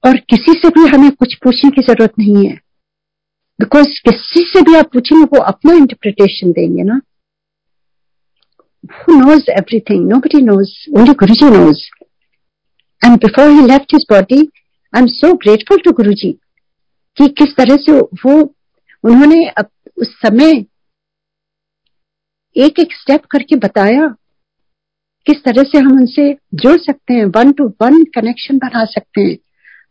और 0.07 0.17
किसी 0.17 0.53
से 0.53 0.69
भी 0.69 0.87
हमें 0.89 1.11
कुछ 1.11 1.35
पूछने 1.35 1.71
की 1.71 1.83
ज़रूरत 1.83 2.13
नहीं 2.19 2.47
है। 2.49 2.55
बिकॉज़ 3.61 3.87
किसी 3.87 4.41
से 4.41 4.63
भी 4.63 4.75
आप 4.75 4.93
पूछेंगे, 4.93 5.25
वो 5.25 5.43
अपना 5.43 5.73
इंटरप्रिटेशन 5.73 6.53
देंगे 6.53 6.83
ना। 6.83 7.01
Who 8.93 9.17
knows 9.21 9.43
everything? 9.59 10.01
Nobody 10.13 10.41
knows. 10.47 10.71
Only 10.97 11.15
guruji 11.15 11.51
knows. 11.51 11.83
And 13.03 13.21
before 13.27 13.49
he 13.51 13.61
left 13.67 13.95
his 13.95 14.07
body, 14.13 14.41
i'm 14.93 15.07
so 15.09 15.29
grateful 15.45 15.79
to 15.87 15.93
guruji 16.01 16.33
कि 17.17 17.29
किस 17.29 17.57
तरह 17.57 17.77
से 17.77 17.93
वो, 17.93 18.55
उन्होंने 19.05 19.51
उस 19.99 20.09
समय 20.27 20.65
एक 22.57 22.79
एक 22.79 22.93
स्टेप 22.93 23.25
करके 23.25 23.57
बताया 23.57 24.07
किस 25.27 25.43
तरह 25.45 25.63
से 25.63 25.79
हम 25.79 25.93
उनसे 25.93 26.33
जुड़ 26.55 26.77
सकते 26.79 27.15
हैं 27.15 27.25
वन 27.25 27.53
टू 27.53 27.69
वन 27.83 28.05
कनेक्शन 28.05 28.59
बना 28.59 28.85
सकते 28.85 29.21
हैं। 29.21 29.37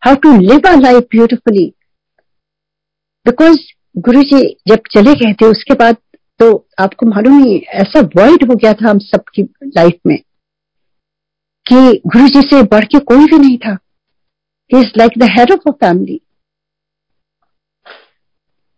How 0.03 0.15
to 0.23 0.31
live 0.39 0.67
a 0.67 0.75
life 0.79 1.03
beautifully 1.11 1.65
because 3.25 3.57
Guru 3.97 4.21
ji 4.23 4.41
जब 4.67 4.87
चले 4.91 5.13
गए 5.15 5.33
थे, 5.33 5.45
उसके 5.45 5.73
बाद 5.73 5.97
तो 6.39 6.47
आपको 6.79 7.05
मालूम 7.05 7.43
ही, 7.43 7.57
ऐसा 7.57 7.99
वर्ल्ड 8.17 8.43
हो 8.51 8.55
गया 8.55 8.73
था 8.73 8.89
हम 8.89 8.99
सबकी 8.99 9.43
लाइफ 9.77 9.99
में, 10.07 10.17
कि 11.65 12.01
गुरु 12.07 12.27
जी 12.27 12.41
से 12.49 12.61
बढ़ 12.71 12.85
के 12.85 12.99
कोई 13.11 13.25
भी 13.25 13.39
नहीं 13.39 13.57
था 13.57 13.77
is 14.71 14.91
like 14.97 15.17
the 15.19 15.29
head 15.37 15.51
of 15.51 15.69
a 15.69 15.71
family 15.85 16.19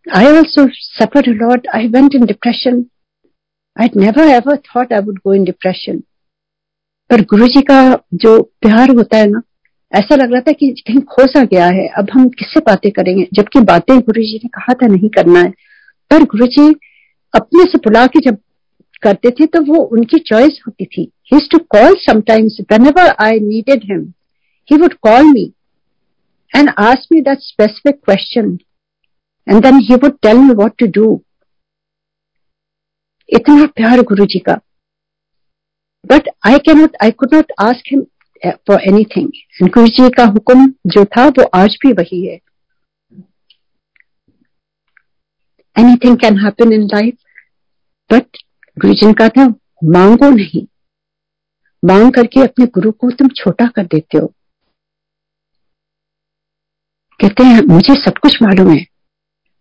I 0.07 0.25
also 0.27 0.63
suffered 0.77 1.27
a 1.27 1.33
lot. 1.33 1.67
I 1.73 1.87
went 1.91 2.15
in 2.17 2.25
depression. 2.25 2.79
I'd 3.77 3.93
never, 3.95 4.23
ever 4.31 4.55
thought 4.57 4.91
I 4.91 4.99
would 4.99 5.21
go 5.27 5.35
in 5.37 5.45
depression. 5.49 6.01
पर 7.09 7.21
गुरु 7.29 7.47
जी 7.47 7.61
का 7.69 7.77
जो 8.23 8.41
प्यार 8.61 8.91
होता 8.97 9.17
है 9.17 9.27
ना 9.27 9.41
ऐसा 9.93 10.15
लग 10.15 10.31
रहा 10.31 10.41
था 10.41 10.51
कि 10.51 10.69
कहीं 10.87 10.99
खोसा 11.09 11.43
गया 11.43 11.65
है। 11.67 11.87
अब 11.97 12.07
हम 12.13 12.27
किससे 12.29 12.59
बातें 12.59 12.91
करेंगे? 12.91 13.27
जबकि 13.33 13.59
बातें 13.63 13.99
गुरु 13.99 14.21
जी 14.21 14.39
ने 14.43 14.49
कहा 14.49 14.73
था 14.73 14.87
नहीं 14.87 15.09
करना 15.09 15.39
है। 15.39 15.51
पर 16.11 16.23
गुरु 16.31 16.47
जी 16.47 16.69
अपने 17.33 17.63
से 17.63 17.77
बुला 17.79 18.05
के 18.07 18.19
जब 18.19 18.37
करते 19.03 19.29
थे 19.29 19.45
तो 19.45 19.61
वो 19.63 19.83
उनकी 19.93 20.17
चॉइस 20.21 20.59
होती 20.67 20.85
थी। 20.85 21.01
He 21.33 21.39
to 21.51 21.57
call 21.71 21.95
sometimes 22.01 22.57
when 22.71 22.87
I 23.21 23.39
needed 23.39 23.83
him 23.83 24.01
he 24.69 24.77
would 24.77 24.93
call 25.03 25.23
me 25.25 25.51
and 26.51 26.69
ask 26.79 27.13
me 27.13 27.21
that 27.21 27.39
specific 27.41 27.95
question 28.05 28.57
and 29.47 29.61
then 29.63 29.79
he 29.79 29.95
would 29.95 30.17
tell 30.21 30.37
me 30.37 30.53
what 30.53 30.77
to 30.79 30.87
do 30.95 31.21
इतना 33.29 33.65
प्यार 33.75 34.01
गुरु 34.03 34.25
जी 34.25 34.39
का। 34.39 34.59
But 36.05 36.29
I 36.47 36.57
cannot 36.65 36.95
I 37.03 37.11
could 37.11 37.33
not 37.33 37.51
ask 37.59 37.91
him 37.91 38.03
for 38.43 38.81
anything 38.81 39.67
Guru 39.69 39.87
ji 39.87 40.09
का 40.09 40.23
हुक्म 40.27 40.67
जो 40.87 41.03
था 41.07 41.27
वो 41.29 41.43
आज 41.55 41.77
भी 41.83 41.91
वही 41.93 42.25
है 42.25 42.39
anything 45.75 46.17
can 46.17 46.37
happen 46.37 46.73
in 46.73 46.87
life 46.93 47.17
but 48.09 48.37
Guru 48.77 48.93
ji 48.93 49.13
कहा 49.13 49.29
था 49.37 49.47
मांगो 49.89 50.29
नहीं 50.29 50.65
मांग 51.83 52.11
करके 52.13 52.41
अपने 52.41 52.65
गुरु 52.65 52.91
को 52.91 53.09
तुम 53.11 53.27
छोटा 53.35 53.67
कर 53.67 53.85
देते 53.85 54.17
हो 54.17 54.27
कहते 57.19 57.43
हैं 57.43 57.61
मुझे 57.67 57.93
सब 57.95 58.17
कुछ 58.17 58.41
मालूम 58.41 58.71
है 58.71 58.85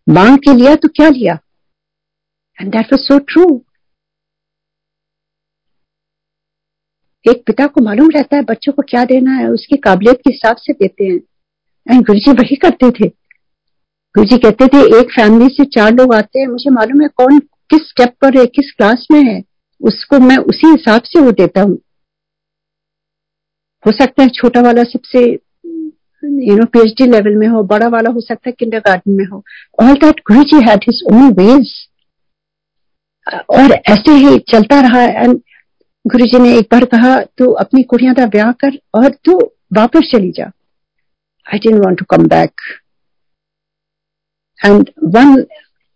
मांग 0.07 0.39
के 0.39 0.55
लिया 0.55 0.75
तो 0.75 0.89
क्या 0.89 1.09
लिया 1.09 1.39
and 2.59 2.73
that 2.73 2.93
was 2.93 3.01
so 3.01 3.19
true 3.27 3.45
एक 7.25 7.43
पिता 7.47 7.67
को 7.67 7.81
मालूम 7.81 8.09
रहता 8.11 8.37
है, 8.37 8.43
बच्चों 8.43 8.73
को 8.73 8.83
क्या 8.83 9.05
देना 9.05 9.33
है, 9.33 9.49
उसकी 9.49 9.77
काबिलियत 9.77 10.17
के 10.17 10.31
हिसाब 10.31 10.57
से 10.57 10.73
देते 10.73 11.05
हैं। 11.05 11.21
एंड 11.87 12.05
गुरु 12.07 12.19
जी 12.19 12.33
वही 12.33 12.57
करते 12.57 12.91
थे। 12.91 13.09
गुरु 14.15 14.25
जी 14.25 14.39
कहते 14.39 14.67
थे, 14.67 14.81
एक 15.01 15.11
फैमिली 15.11 15.49
से 15.49 15.65
चार 15.65 15.93
लोग 15.93 16.15
आते 16.15 16.41
हैं, 16.41 16.47
मुझे 16.47 16.71
मालूम 16.71 17.03
है 17.03 17.09
कौन 17.09 17.39
किस 17.71 17.89
स्टेप 17.89 18.15
पर 18.21 18.39
है, 18.39 18.47
किस 18.47 18.73
क्लास 18.73 19.07
में 19.13 19.23
है, 19.23 19.43
उसको 19.81 20.19
मैं 20.19 20.37
उसी 20.37 20.71
हिसाब 20.71 21.03
से 21.03 21.21
वो 21.21 21.31
देता 21.33 21.63
हूँ। 21.63 21.79
हो 23.85 23.93
सकता 23.93 24.23
है 24.23 24.29
छोटा 24.29 24.61
वाला 24.61 24.83
सबसे 24.83 25.21
यू 26.23 26.57
नो 26.57 26.65
पीएचडी 26.67 27.07
लेवल 27.07 27.37
में 27.37 27.47
हो, 27.49 27.63
बड़ा 27.63 27.87
वाला 27.89 28.11
हो 28.11 28.21
सकता 28.21 28.49
है 28.49 28.53
किंडर 28.59 28.79
गार्डन 28.79 29.13
में 29.13 29.25
हो। 29.25 29.43
All 29.83 29.95
that 29.95 30.21
Guru 30.31 30.43
ji 30.43 30.61
had 30.69 30.85
his 30.89 31.03
own 31.13 31.33
ways 31.39 31.73
और 33.51 33.73
ऐसे 33.73 34.13
ही 34.17 34.39
चलता 34.53 34.81
रहा 34.81 35.03
एंड 35.03 35.41
गुरु 36.05 36.27
जी 36.27 36.39
ने 36.39 36.57
एक 36.59 36.67
बार 36.73 36.85
कहा, 36.85 37.19
तू 37.21 37.51
अपनी 37.55 37.83
कुड़िया 37.83 38.13
का 38.13 38.27
ब्याह 38.27 38.51
कर 38.61 38.79
और 38.95 39.09
तू 39.25 39.39
वापस 39.73 40.09
चली 40.13 40.31
जा। 40.31 40.45
I 41.47 41.59
didn't 41.59 41.85
want 41.85 41.99
to 41.99 42.05
come 42.11 42.27
back 42.29 42.61
and 44.61 44.91
one 45.15 45.45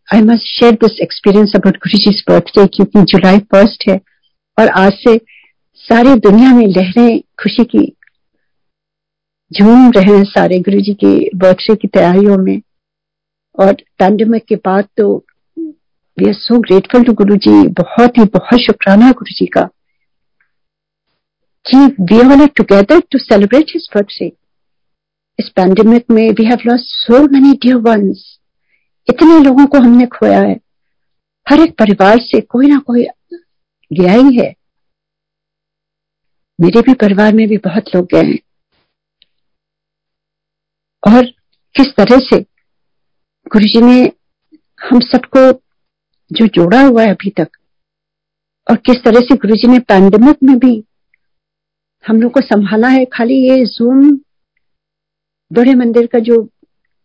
I 0.09 0.23
must 0.23 0.47
share 0.51 0.75
this 0.85 1.01
experience 1.03 1.53
about 1.57 1.77
Guru 1.79 1.99
ji 1.99 2.11
birthday 2.29 2.67
क्योंकि 2.77 3.03
जुलाई 3.05 3.39
फ़र्स्ट 3.53 3.89
है, 3.89 4.01
और 4.59 4.69
आज 4.69 4.93
से 4.99 5.17
सारी 5.81 6.15
दुनिया 6.21 6.55
में 6.55 6.67
लहरें 6.69 7.21
खुशी 7.43 7.65
की, 7.67 7.85
झूम 9.51 9.91
रहे 9.93 10.17
हैं 10.17 10.25
सारे 10.27 10.59
गुरु 10.61 10.81
जी 10.81 10.95
के 10.95 11.15
बर्थडे 11.37 11.75
की 11.77 11.89
तैयारियों 11.91 12.37
में। 12.39 12.61
और 13.59 13.73
पैंडमिक 13.99 14.45
के 14.45 14.57
बाद 14.65 14.89
तो 14.97 15.15
we 15.57 16.27
are 16.27 16.35
so 16.35 16.59
grateful 16.61 17.05
to 17.05 17.13
Guru 17.15 17.37
ji 17.39 17.67
बहुत 17.79 18.19
ही, 18.19 18.25
बहुत 18.25 18.61
शुक्राना 18.63 19.11
गुरु 19.13 19.35
जी 19.35 19.47
का। 19.49 19.69
जी 21.67 21.79
we 22.03 22.21
are 22.33 22.47
together 22.57 23.01
to 23.13 23.19
celebrate 23.19 23.71
his 23.71 23.89
birthday 23.95 24.27
इस 25.39 25.49
पैंडेमिक 25.57 26.11
में 26.11 26.23
we 26.31 26.45
have 26.45 26.59
lost 26.67 26.85
so 26.87 27.23
many 27.33 27.53
dear 27.63 27.77
ones 27.87 28.23
इतने 29.09 29.39
लोगों 29.41 29.67
को 29.67 29.79
हमने 29.79 30.07
खोया 30.07 30.41
है। 30.41 30.55
हर 31.47 31.61
एक 31.61 31.77
परिवार 31.79 32.19
से 32.21 32.41
कोई 32.41 32.67
ना 32.67 32.79
कोई 32.87 33.07
गया 33.91 34.13
ही 34.13 34.37
है। 34.37 34.53
मेरे 36.59 36.81
भी 36.81 36.95
परिवार 36.95 37.35
में 37.35 37.47
भी 37.49 37.57
बहुत 37.65 37.95
लोग 37.95 38.07
गए 38.15 38.23
हैं। 38.23 38.39
और 41.03 41.25
किस 41.75 41.95
तरह 41.97 42.19
से 42.25 42.41
गुरु 43.47 43.65
जी 43.65 43.81
ने 43.81 44.01
हम 44.81 45.01
सबको 45.03 45.51
जो 46.31 46.47
जोड़ा 46.47 46.81
हुआ 46.83 47.03
है 47.03 47.11
अभी 47.11 47.31
तक, 47.31 47.49
और 48.67 48.77
किस 48.77 49.03
तरह 49.05 49.21
से 49.21 49.37
गुरु 49.37 49.57
जी 49.57 49.69
ने 49.69 49.79
पैंडमिक 49.79 50.43
में 50.43 50.59
भी 50.59 50.85
हम 52.07 52.21
लोग 52.23 52.33
को 52.33 52.41
संभाला 52.41 52.89
है। 52.89 53.05
खाली 53.05 53.35
ये 53.43 53.65
जूम 53.67 54.11
बड़े 55.51 55.75
मंदिर 55.75 56.07
का 56.07 56.19
जो 56.19 56.37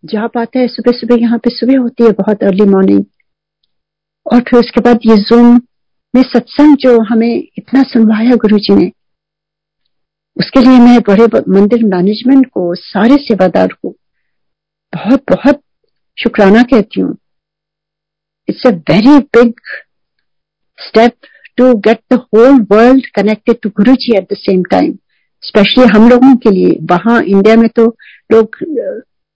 जा 0.03 0.21
आता 0.21 0.59
है, 0.59 0.67
सुबह 0.67 0.91
सुबह 0.91 1.21
यहाँ 1.21 1.37
पे 1.37 1.49
सुबह 1.49 1.79
होती 1.79 2.03
है 2.03 2.11
बहुत 2.11 2.43
अर्ली 2.43 2.65
मॉर्निंग 2.65 3.03
और 4.25 4.41
फिर 4.41 4.59
उसके 4.59 4.81
बाद 4.81 4.99
ये 5.05 5.17
जूम 5.19 5.59
में 6.13 6.21
सत्संग 6.23 6.75
जो 6.77 6.99
हमें 7.01 7.33
इतना 7.33 7.81
सुनवाया 7.83 8.35
गुरु 8.35 8.57
जी 8.57 8.75
ने। 8.75 8.91
उसके 10.37 10.59
लिए 10.59 10.79
मैं 10.79 10.99
बड़े 10.99 11.25
मंदिर 11.49 11.83
मैनेजमेंट 11.85 12.45
को, 12.47 12.73
सारे 12.75 13.15
सेवादार 13.17 13.73
को 13.73 13.89
बहुत 14.93 15.23
बहुत 15.29 15.61
शुक्राना 16.17 16.63
कहती 16.63 17.01
हूँ। 17.01 17.17
It's 18.47 18.65
a 18.67 18.71
very 18.91 19.17
big 19.35 19.53
step 20.79 21.13
get 21.59 21.99
the 22.13 22.13
whole 22.13 22.59
world 22.71 23.05
connected 23.15 23.55
to 23.63 23.69
Guru 23.69 23.93
ji 23.93 24.15
at 24.17 24.27
the 24.33 24.37
same 24.37 24.63
time 24.63 24.93
specially 25.43 25.85
हम 25.87 26.09
लोगों 26.09 26.35
के 26.35 26.49
लिए। 26.49 26.77
वहाँ 26.91 27.21
इंडिया 27.21 27.55
में 27.55 27.67
तो 27.69 27.85
लोग 28.31 28.57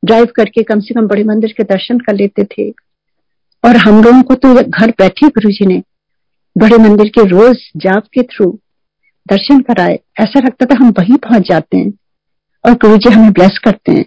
ड्राइव 0.03 0.25
करके 0.25 0.63
कम 0.63 0.79
से 0.79 0.93
कम 0.93 1.07
बड़े 1.07 1.23
मंदिर 1.23 1.53
के 1.57 1.63
दर्शन 1.63 1.99
कर 1.99 2.15
लेते 2.15 2.43
थे। 2.43 2.69
और 3.63 3.77
हम 3.77 4.03
लोगों 4.03 4.21
को 4.21 4.35
तो 4.35 4.53
घर 4.55 4.91
बैठे 4.91 5.27
गुरु 5.27 5.49
जी 5.49 5.65
ने 5.65 5.81
बड़े 6.57 6.77
मंदिर 6.77 7.07
के 7.07 7.27
रोज 7.27 7.57
जाप 7.77 8.07
के 8.13 8.23
थ्रू 8.23 8.59
दर्शन 9.27 9.59
कराए। 9.59 9.99
ऐसा 10.19 10.39
लगता 10.39 10.65
था 10.65 10.75
हम 10.79 10.89
वहीं 10.89 11.17
पहुँच 11.17 11.47
जाते 11.49 11.77
हैं। 11.77 11.93
और 12.65 12.73
गुरु 12.73 12.97
जी 12.97 13.09
हमें 13.09 13.31
ब्लेस 13.31 13.59
करते 13.63 13.91
हैं। 13.91 14.05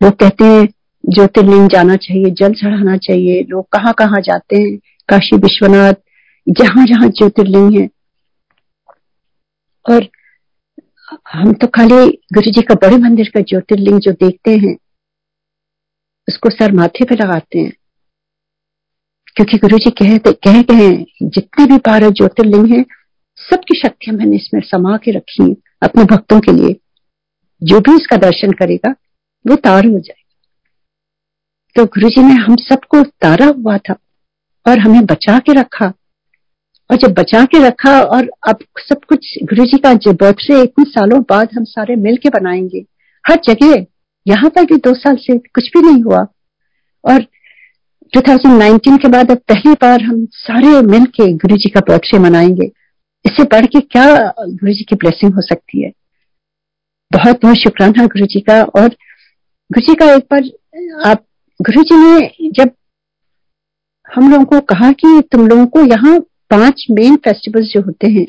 लोग 0.00 0.12
कहते 0.12 0.44
हैं, 0.44 0.68
ज्योतिर्लिंग 1.04 1.68
जाना 1.68 1.96
चाहिए, 1.96 2.30
जल 2.30 2.52
चढ़ाना 2.52 2.96
चाहिए। 2.96 3.42
लोग 3.48 3.68
कहाँ 3.72 3.92
कहाँ 3.92 4.20
जाते 4.20 4.56
हैं? 4.56 4.76
काशी 5.08 5.36
विश्वनाथ 5.36 5.94
जहाँ 6.48 6.86
जहाँ 6.86 7.08
ज्योतिर्लिंग 7.08 7.80
है। 7.80 7.88
और 9.90 10.08
हम 11.32 11.52
तो 11.52 11.66
खाली 11.66 12.06
गुरु 12.06 12.50
जी 12.50 12.62
का 12.62 12.74
बड़े 12.74 12.96
मंदिर 12.96 13.28
का 13.28 13.40
ज्योतिर्लिंग 13.40 14.00
जो 14.00 14.12
देखते 14.12 14.56
हैं, 14.56 14.76
उसको 16.28 16.50
सर 16.50 16.72
माथे 16.72 17.04
पे 17.04 17.14
लगाते 17.14 17.58
हैं। 17.58 17.72
क्योंकि 19.36 19.58
गुरु 19.58 19.78
जी 19.78 19.90
कहते 19.90 20.32
कह 20.32 20.62
गए 20.62 20.88
हैं, 20.88 21.06
जितने 21.22 21.66
भी 21.66 21.76
बारह 21.76 22.10
ज्योतिर्लिंग 22.10 22.66
हैं, 22.66 22.84
सबकी 23.36 23.80
शक्तियाँ 23.80 24.16
मैंने 24.16 24.36
इसमें 24.36 24.60
समा 24.60 24.96
के 24.96 25.10
रखी 25.10 25.62
अपने 25.82 26.04
भक्तों 26.04 26.40
के 26.40 26.52
लिए। 26.52 26.76
जो 27.62 27.80
भी 27.80 27.94
इसका 27.94 28.16
दर्शन 28.16 28.52
करेगा, 28.52 28.90
वो 29.46 29.56
तार 29.56 29.86
हो 29.86 29.98
जाएगा। 29.98 30.20
तो 31.76 31.84
गुरु 31.86 32.08
जी 32.08 32.22
ने 32.22 32.32
हम 32.32 32.56
सबको 32.56 33.02
तारा 33.02 33.46
हुआ 33.46 33.78
था 33.78 33.94
और 34.68 34.78
हमें 34.78 35.06
बचा 35.06 35.38
के 35.38 35.52
रखा। 35.52 35.92
और 36.90 36.96
जब 36.96 37.12
बचा 37.12 37.44
के 37.44 37.66
रखा 37.66 38.00
और 38.00 38.30
अब 38.48 38.56
सब 38.78 39.04
कुछ 39.08 39.38
गुरु 39.42 39.64
जी 39.64 39.78
का 39.78 39.92
जो 39.94 40.12
बर्थडे 40.12 40.62
इतने 40.62 40.84
सालों 40.84 41.22
बाद 41.22 41.48
हम 41.56 41.64
सारे 41.64 41.96
मिल 41.96 42.16
के 42.16 42.28
बनाएँगे, 42.28 42.84
हर 43.24 43.40
जगह, 43.48 43.86
यहाँ 44.26 44.50
पर 44.50 44.64
भी 44.64 44.76
दो 44.76 44.94
साल 44.94 45.16
से 45.16 45.38
कुछ 45.38 45.68
भी 45.68 45.92
नहीं 45.92 46.02
हुआ। 46.02 46.26
और 47.04 47.22
2019 48.16 48.98
के 49.02 49.08
बाद 49.08 49.30
अब 49.30 49.38
पहली 49.38 49.72
बार 49.72 50.02
हम 50.02 50.26
सारे 50.32 50.82
मिल 50.82 51.04
के 51.04 51.32
गुरु 51.32 51.56
जी 51.56 51.68
का 51.68 51.80
बर्थडे 51.80 52.18
मनाएँगे। 52.18 52.66
इससे 53.26 53.42
बढ़ 53.42 53.66
के 53.66 53.80
क्या 53.80 54.32
गुरु 54.48 54.72
जी 54.72 54.84
की 54.84 54.96
ब्लेसिंग 54.96 55.34
हो 55.34 55.40
सकती 55.40 55.82
है? 55.82 55.90
बहुत 57.12 57.42
बहुत 57.42 57.56
शुक्राना 57.56 58.06
गुरु 58.06 58.26
जी 58.26 58.40
का। 58.40 58.62
और 58.62 58.88
गुरु 59.72 59.80
जी 59.80 59.94
का 59.94 60.14
एक 60.14 60.26
बार, 60.34 60.42
आप, 61.10 61.24
गुरु 61.62 61.82
जी 61.82 61.96
ने 61.96 62.50
जब 62.50 62.70
हम 64.16 64.32
लोगों 64.32 64.44
को 64.44 64.60
कहा 64.60 64.92
कि 64.92 65.22
तुम 65.32 65.48
लोगों 65.48 65.66
को 65.66 65.80
यहाँ 65.80 66.26
पाँच 66.50 66.86
मेन 66.90 67.16
फेस्टिवल्स 67.24 67.66
जो 67.68 67.80
होते 67.82 68.06
हैं, 68.08 68.26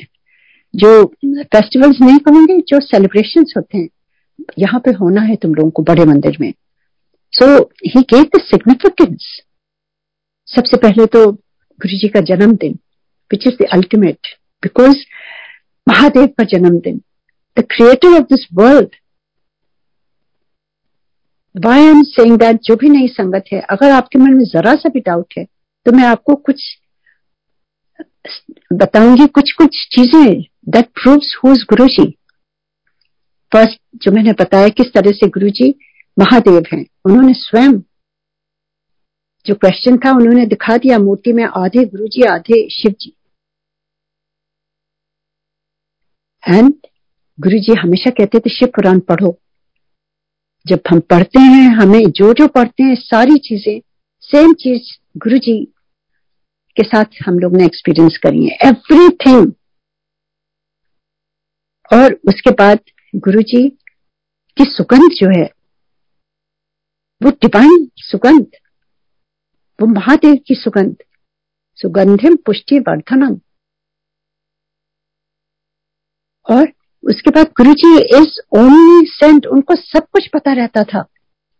जो 0.74 1.04
फेस्टिवल्स 1.26 2.00
नहीं 2.00 2.18
कहूँगे 2.20 2.58
जो 2.68 2.80
सेलिब्रेशन 2.82 3.44
होते 3.56 3.78
हैं, 3.78 3.88
यहाँ 4.58 4.80
पे 4.80 4.90
होना 4.92 5.22
है 5.22 5.36
तुम 5.36 5.54
लोगों 5.54 5.70
को 5.70 5.82
बड़े 5.84 6.04
मंदिर 6.04 6.36
में। 6.40 6.52
So 7.32 7.46
he 7.86 8.00
gave 8.04 8.24
the 8.34 8.40
significance 8.42 9.26
सबसे 10.48 10.76
पहले 10.78 11.06
तो 11.06 11.30
गुरु 11.32 11.98
जी 11.98 12.08
का 12.08 12.20
जन्मदिन 12.28 12.72
which 13.30 13.46
is 13.46 13.54
the 13.56 13.66
ultimate 13.72 14.34
because 14.62 14.96
Mahadev 15.86 16.26
का 16.28 16.44
जन्मदिन। 16.46 17.00
The 17.56 17.64
creator 17.70 18.18
of 18.18 18.24
this 18.24 18.46
world 18.54 18.94
why 21.54 21.80
am 21.84 22.02
saying 22.08 22.38
that 22.38 22.60
जो 22.64 22.76
भी 22.76 22.88
नई 22.90 23.08
संगत 23.10 23.44
है, 23.52 23.60
अगर 23.60 23.90
आपके 23.90 24.18
मन 24.18 24.34
में 24.34 24.44
जरा 24.46 24.74
सा 24.74 24.88
भी 24.88 25.00
डाउट 25.00 25.34
है 25.38 25.44
तो 25.86 25.92
मैं 25.92 26.04
आपको 26.06 26.34
कुछ 26.36 26.62
बताऊँगी 28.72 29.26
कुछ 29.26 29.52
कुछ 29.52 29.86
चीज़ें 29.92 30.42
that 30.68 30.86
proves 30.94 31.36
whose 31.44 31.62
Guru 31.62 31.86
ji 31.86 32.10
first 33.52 33.80
जो 34.02 34.12
मैंने 34.12 34.32
बताया 34.32 34.68
किस 34.68 34.92
तरह 34.92 35.10
से 35.10 35.28
गुरु 35.28 35.48
जी 35.48 35.74
महादेव 36.18 36.62
हैं, 36.72 36.84
उन्होंने 37.06 37.32
स्वयं 37.34 37.72
जो 39.46 39.54
क्वेश्चन 39.54 39.96
था, 39.98 40.10
उन्होंने 40.10 40.46
दिखा 40.46 40.76
दिया 40.76 40.98
मूर्ति 40.98 41.32
में, 41.32 41.44
आधे 41.44 41.84
गुरु 41.84 42.06
जी 42.06 42.22
आधे 42.22 42.68
शिव 42.70 42.94
जी 43.00 43.12
एंड 46.48 46.72
गुरु 47.38 47.58
जी 47.58 47.74
हमेशा 47.74 48.10
कहते 48.10 48.38
थे, 48.38 48.50
शिव 48.50 48.68
पुराण 48.68 49.00
पढ़ो। 49.00 49.36
जब 50.66 50.80
हम 50.90 51.00
पढ़ते 51.00 51.40
हैं, 51.40 51.68
हमें 51.68 52.10
जो 52.10 52.32
जो 52.32 52.46
पढ़ते 52.48 52.82
हैं, 52.82 52.94
सारी 52.94 53.36
चीज़ें 53.38 53.80
सेम 54.22 54.52
चीज़ 54.54 54.96
गुरु 55.18 55.38
जी 55.38 55.71
के 56.76 56.82
साथ 56.82 57.04
हम 57.26 57.38
लोग 57.38 57.56
ने 57.56 57.64
एक्सपीरियंस 57.64 58.18
करी 58.22 58.44
है। 58.44 58.68
एवरीथिंग 58.68 59.52
और 61.92 62.12
उसके 62.28 62.50
बाद 62.50 62.78
गुरु 63.16 63.42
जी 63.42 63.68
की 64.56 64.64
सुगंध 64.64 65.10
जो 65.12 65.28
है, 65.38 65.48
वो 67.22 67.30
डिवाइन 67.30 67.90
सुगंध, 67.96 68.46
वो 69.80 69.86
महादेव 69.86 70.34
की 70.46 70.54
सुगंध, 70.54 70.96
सुगंधिम 71.78 72.36
पुष्टि 72.36 72.78
वर्धनम 72.78 73.40
और 76.46 76.68
उसके 77.04 77.30
बाद 77.30 77.46
Guru 77.46 77.72
ji 77.72 77.96
is 78.18 78.40
only 78.52 79.06
Saint 79.06 79.46
उनको 79.46 79.74
सब 79.74 80.08
कुछ 80.12 80.28
पता 80.28 80.52
रहता 80.52 80.82
था। 80.84 81.04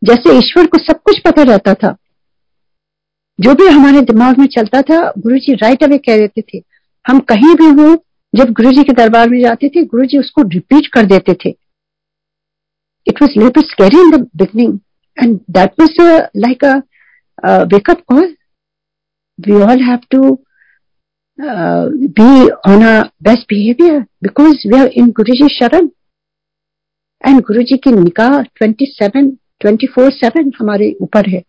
जैसे 0.05 0.37
ईश्वर 0.39 0.67
को 0.67 0.79
सब 0.79 1.03
कुछ 1.03 1.19
पता 1.19 1.43
रहता 1.43 1.75
था। 1.75 1.97
जो 3.39 3.55
भी 3.55 3.67
हमारे 3.67 4.01
दिमाग 4.03 4.39
में 4.39 4.47
चलता 4.49 4.81
था 4.83 4.99
गुरु 5.19 5.39
जी 5.39 5.55
राइट 5.63 5.83
अवे 5.85 5.99
कह 5.99 6.17
देते 6.19 6.43
थे। 6.43 6.63
हम 7.05 7.19
कहीं 7.31 7.55
भी 7.57 7.69
हो, 7.81 7.95
जब 8.33 8.53
गुरु 8.53 8.71
जी 8.73 8.83
के 8.85 8.93
दरबार 8.93 9.29
में 9.31 9.41
जाते 9.41 9.69
थे 9.69 9.85
गुरु 9.85 10.05
जी 10.07 10.19
उसको 10.19 10.43
रिपीट 10.49 10.87
कर 10.95 11.07
देते 11.07 11.35
थे। 11.45 11.51
It 13.07 13.23
was 13.23 13.39
little 13.39 13.63
scary 13.69 14.01
in 14.01 14.11
the 14.11 14.21
beginning 14.37 14.79
and 15.17 15.39
that 15.51 15.81
was 15.81 16.01
like 16.37 16.65
wake up 17.73 18.01
call 18.09 18.35
we 19.39 19.61
all 19.63 19.83
have 19.83 19.99
to 20.11 20.21
be 21.39 22.49
on 22.71 22.85
a 22.87 23.01
best 23.25 23.49
behaviour 23.51 23.99
because 24.23 24.69
we 24.69 24.81
are 24.81 24.87
in 24.97 25.11
Guru 25.17 25.35
ji 25.37 25.49
sharan 25.55 25.89
and 27.25 27.41
Guru 27.47 27.63
ji 27.63 27.77
की 27.77 27.91
निकाह 27.93 28.41
twenty 28.43 28.87
seven 28.89 29.31
twenty 29.61 29.87
four 29.95 30.11
seven 30.13 30.53
हमारे 30.61 30.95
ऊपर 31.01 31.29
है। 31.31 31.43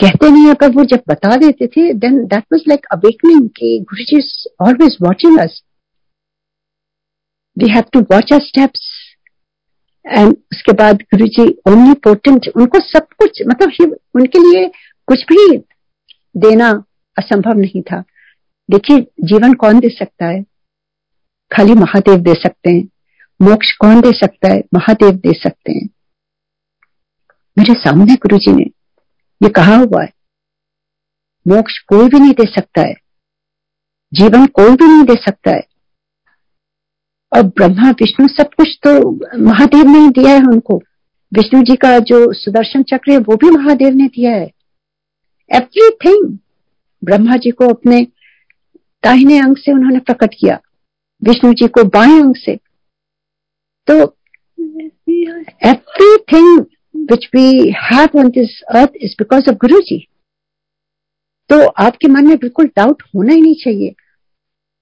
कहते 0.00 0.30
नहीं 0.30 0.46
है, 0.46 0.54
पर 0.54 0.70
वो 0.70 0.84
जब 0.84 1.02
बता 1.08 1.36
देते 1.36 1.66
थे 1.66 1.92
then 1.94 2.24
that 2.26 2.44
was 2.52 2.62
like 2.68 2.86
awakening 2.92 3.48
कि 3.48 3.78
Guru 3.90 4.04
ji 4.04 4.20
always 4.66 4.96
watching 5.02 5.38
us 5.38 5.62
we 7.56 7.72
have 7.72 7.84
to 7.92 8.00
watch 8.12 8.32
our 8.32 8.40
steps 8.40 8.88
and 10.04 10.36
उसके 10.52 10.72
बाद 10.72 11.02
गुरु 11.14 11.26
जी 11.28 11.46
ओनली 11.68 11.94
पोर्टेंट 12.04 12.48
उनको 12.56 12.78
सब 12.80 13.06
कुछ 13.18 13.42
मतलब 13.48 13.98
उनके 14.14 14.38
लिए 14.38 14.70
कुछ 15.08 15.24
भी 15.24 15.56
देना 16.36 16.70
असंभव 17.16 17.58
नहीं 17.58 17.82
था। 17.82 18.02
देखिए, 18.68 19.00
जीवन 19.20 19.52
कौन 19.52 19.80
दे 19.80 19.88
सकता 19.88 20.26
है? 20.26 20.42
खाली 21.50 21.72
महादेव 21.74 22.16
दे 22.16 22.34
सकते 22.34 22.70
हैं। 22.70 22.82
मोक्ष 23.40 23.72
कौन 23.76 24.00
दे 24.00 24.10
सकता 24.18 24.48
है? 24.48 24.60
महादेव 24.74 25.10
दे 25.10 25.32
सकते 25.32 25.72
हैं। 25.72 25.88
मेरे 27.56 27.74
सामने 27.74 28.14
गुरु 28.14 28.38
जी 28.38 28.52
ने 28.52 28.64
ये 29.42 29.48
कहा 29.48 29.76
हुआ 29.76 30.02
है? 30.02 30.12
मोक्ष 31.48 31.78
कोई 31.78 32.08
भी 32.08 32.20
नहीं 32.20 32.32
दे 32.32 32.46
सकता 32.46 32.80
है। 32.80 32.94
जीवन 34.14 34.46
कोई 34.46 34.70
भी 34.70 34.84
नहीं 34.84 35.04
दे 35.04 35.14
सकता 35.14 35.50
है। 35.50 35.62
और 37.36 37.42
ब्रह्मा 37.42 37.90
विष्णु 37.90 38.28
सब 38.28 38.54
कुछ 38.54 38.78
तो 38.86 39.10
महादेव 39.38 39.84
ने 39.86 39.98
ही 39.98 40.08
दिया 40.08 40.30
है 40.30 40.40
उनको। 40.40 40.76
विष्णु 41.32 41.62
जी 41.62 41.76
का 41.76 41.98
जो 41.98 42.32
सुदर्शन 42.32 42.82
चक्र 42.82 43.12
है 43.12 43.18
वो 43.18 43.36
भी 43.36 43.50
महादेव 43.50 43.94
ने 43.94 44.06
दिया 44.08 44.32
है। 44.32 44.50
एवरीथिंग 45.54 46.38
ब्रह्मा 47.04 47.36
जी 47.36 47.50
को 47.50 47.68
अपने 47.68 48.06
दाहिने 49.04 49.38
अंग 49.38 49.56
से 49.56 49.72
उन्होंने 49.72 49.98
प्रकट 49.98 50.30
किया। 50.40 50.60
विष्णु 51.24 51.52
जी 51.52 51.68
को 51.68 51.84
बाएँ 51.84 52.20
अंग 52.20 52.34
से। 52.36 52.56
तो 53.86 54.16
everything 55.68 56.66
which 57.10 57.28
we 57.34 57.72
have 57.82 58.18
on 58.18 58.28
this 58.30 58.60
earth 58.74 58.92
is 58.96 59.14
because 59.18 59.50
of 59.50 59.56
Guru 59.56 59.80
ji 59.80 60.06
तो 61.50 61.66
आपके 61.82 62.08
मन 62.08 62.26
में 62.26 62.36
बिल्कुल 62.36 62.66
डाउट 62.66 63.02
होना 63.02 63.32
ही 63.32 63.40
नहीं 63.40 63.54
चाहिए. 63.54 63.94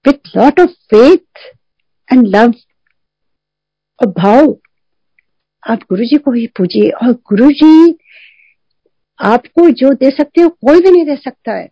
With 0.05 0.35
lot 0.37 0.59
of 0.59 0.69
faith 0.69 1.39
and 2.13 2.27
love 2.27 2.53
और 4.01 4.07
भाव, 4.07 4.55
आप 5.63 5.79
गुरु 5.89 6.05
जी 6.05 6.17
को 6.17 6.31
ही 6.31 6.45
पूजिए. 6.47 6.89
और 6.89 7.11
गुरु 7.11 7.51
जी 7.51 7.97
आपको 9.19 9.69
जो 9.69 9.93
दे 9.93 10.09
सकते 10.11 10.41
हो, 10.41 10.49
कोई 10.49 10.81
भी 10.81 10.91
नहीं 10.91 11.05
दे 11.05 11.15
सकता 11.15 11.51
है. 11.51 11.67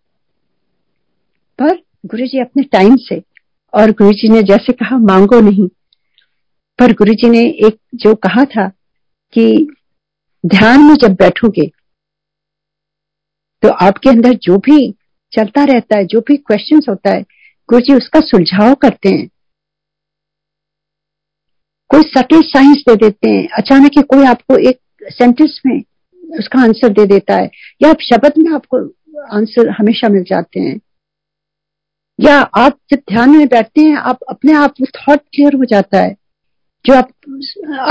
पर 1.59 1.75
गुरु 2.05 2.25
जी 2.25 2.39
अपने 2.39 2.63
टाइम 2.63 2.95
से, 2.95 3.21
और 3.73 3.91
गुरु 3.91 4.11
जी 4.11 4.29
ने 4.29 4.41
जैसे 4.43 4.73
कहा, 4.73 4.97
मांगो 4.97 5.39
नहीं. 5.41 5.67
पर 6.79 6.93
गुरु 6.93 7.13
जी 7.13 7.29
ने 7.29 7.45
एक 7.67 7.79
जो 7.95 8.15
कहा 8.15 8.43
था 8.45 8.67
कि 9.33 9.76
ध्यान 10.43 10.81
में 10.81 10.95
जब 10.95 11.13
बैठोगे 11.13 11.65
तो 13.63 13.69
आपके 13.81 14.09
अंदर 14.09 14.33
जो 14.33 14.57
भी 14.57 14.91
चलता 15.33 15.63
रहता 15.63 15.97
है, 15.97 16.05
जो 16.05 16.19
भी 16.21 16.37
क्वेश्चन 16.37 16.81
होता 16.89 17.13
है 17.13 17.21
गुरु 17.69 17.81
जी 17.81 17.93
उसका 17.93 18.19
सुलझाव 18.19 18.73
करते 18.75 19.09
हैं। 19.09 19.27
कोई 21.89 22.01
सटल 22.01 22.41
साइंस 22.41 22.83
दे 22.89 22.95
देते 22.95 23.29
हैं। 23.29 23.47
अचानक 23.57 23.97
ही 23.97 24.01
कोई 24.03 24.25
आपको 24.25 24.57
एक 24.69 24.79
सेंटेंस 25.11 25.59
में 25.65 25.79
उसका 26.23 26.61
आंसर 26.61 26.89
दे 26.89 27.05
देता 27.05 27.35
है, 27.35 27.49
या 27.81 27.89
आप 27.89 28.01
शब्द 28.01 28.33
में 28.37 28.51
आपको 28.51 28.77
आंसर 29.35 29.69
हमेशा 29.69 30.09
मिल 30.09 30.23
जाते 30.23 30.59
हैं। 30.59 30.79
या 32.19 32.37
आप 32.57 32.79
जब 32.89 32.99
ध्यान 33.09 33.29
में 33.29 33.47
बैठते 33.47 33.81
हैं, 33.81 33.95
आप 33.95 34.19
अपने 34.29 34.53
आप 34.53 34.73
वो 34.81 34.87
थॉट 34.97 35.19
क्लियर 35.19 35.55
हो 35.55 35.65
जाता 35.65 35.99
है। 35.99 36.15
जो 36.85 36.93
आप 36.93 37.09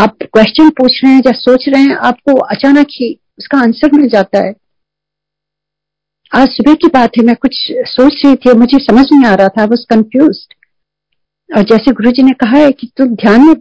आप 0.00 0.16
क्वेश्चन 0.24 0.68
पूछ 0.70 1.00
रहे 1.04 1.12
हैं 1.12 1.22
या 1.26 1.32
सोच 1.32 1.64
रहे 1.68 1.82
हैं, 1.82 1.94
आपको 1.96 2.34
अचानक 2.46 2.86
ही 2.90 3.08
उसका 3.38 3.58
आंसर 3.58 3.92
मिल 3.92 4.08
जाता 4.08 4.44
है। 4.44 4.52
आज 6.32 6.48
सुबह 6.50 6.74
की 6.74 6.88
बात 6.94 7.18
है, 7.18 7.24
मैं 7.24 7.34
कुछ 7.36 7.56
सोच 7.90 8.22
रही 8.24 8.36
थी 8.36 8.52
मुझे 8.58 8.78
समझ 8.78 9.04
नहीं 9.12 9.24
आ 9.24 9.34
रहा 9.34 9.48
था 9.48 9.64
वॉज़ 9.64 9.84
कंफ्यूज 9.90 10.46
और 11.50 11.62
जैसे 11.62 11.92
गुरु 11.92 12.10
जी 12.10 12.22
ने 12.22 12.32
कहा 12.40 12.58
है 12.58 12.70
कि 12.72 12.90
तुम 12.96 13.14
ध्यान 13.14 13.46
में 13.46 13.54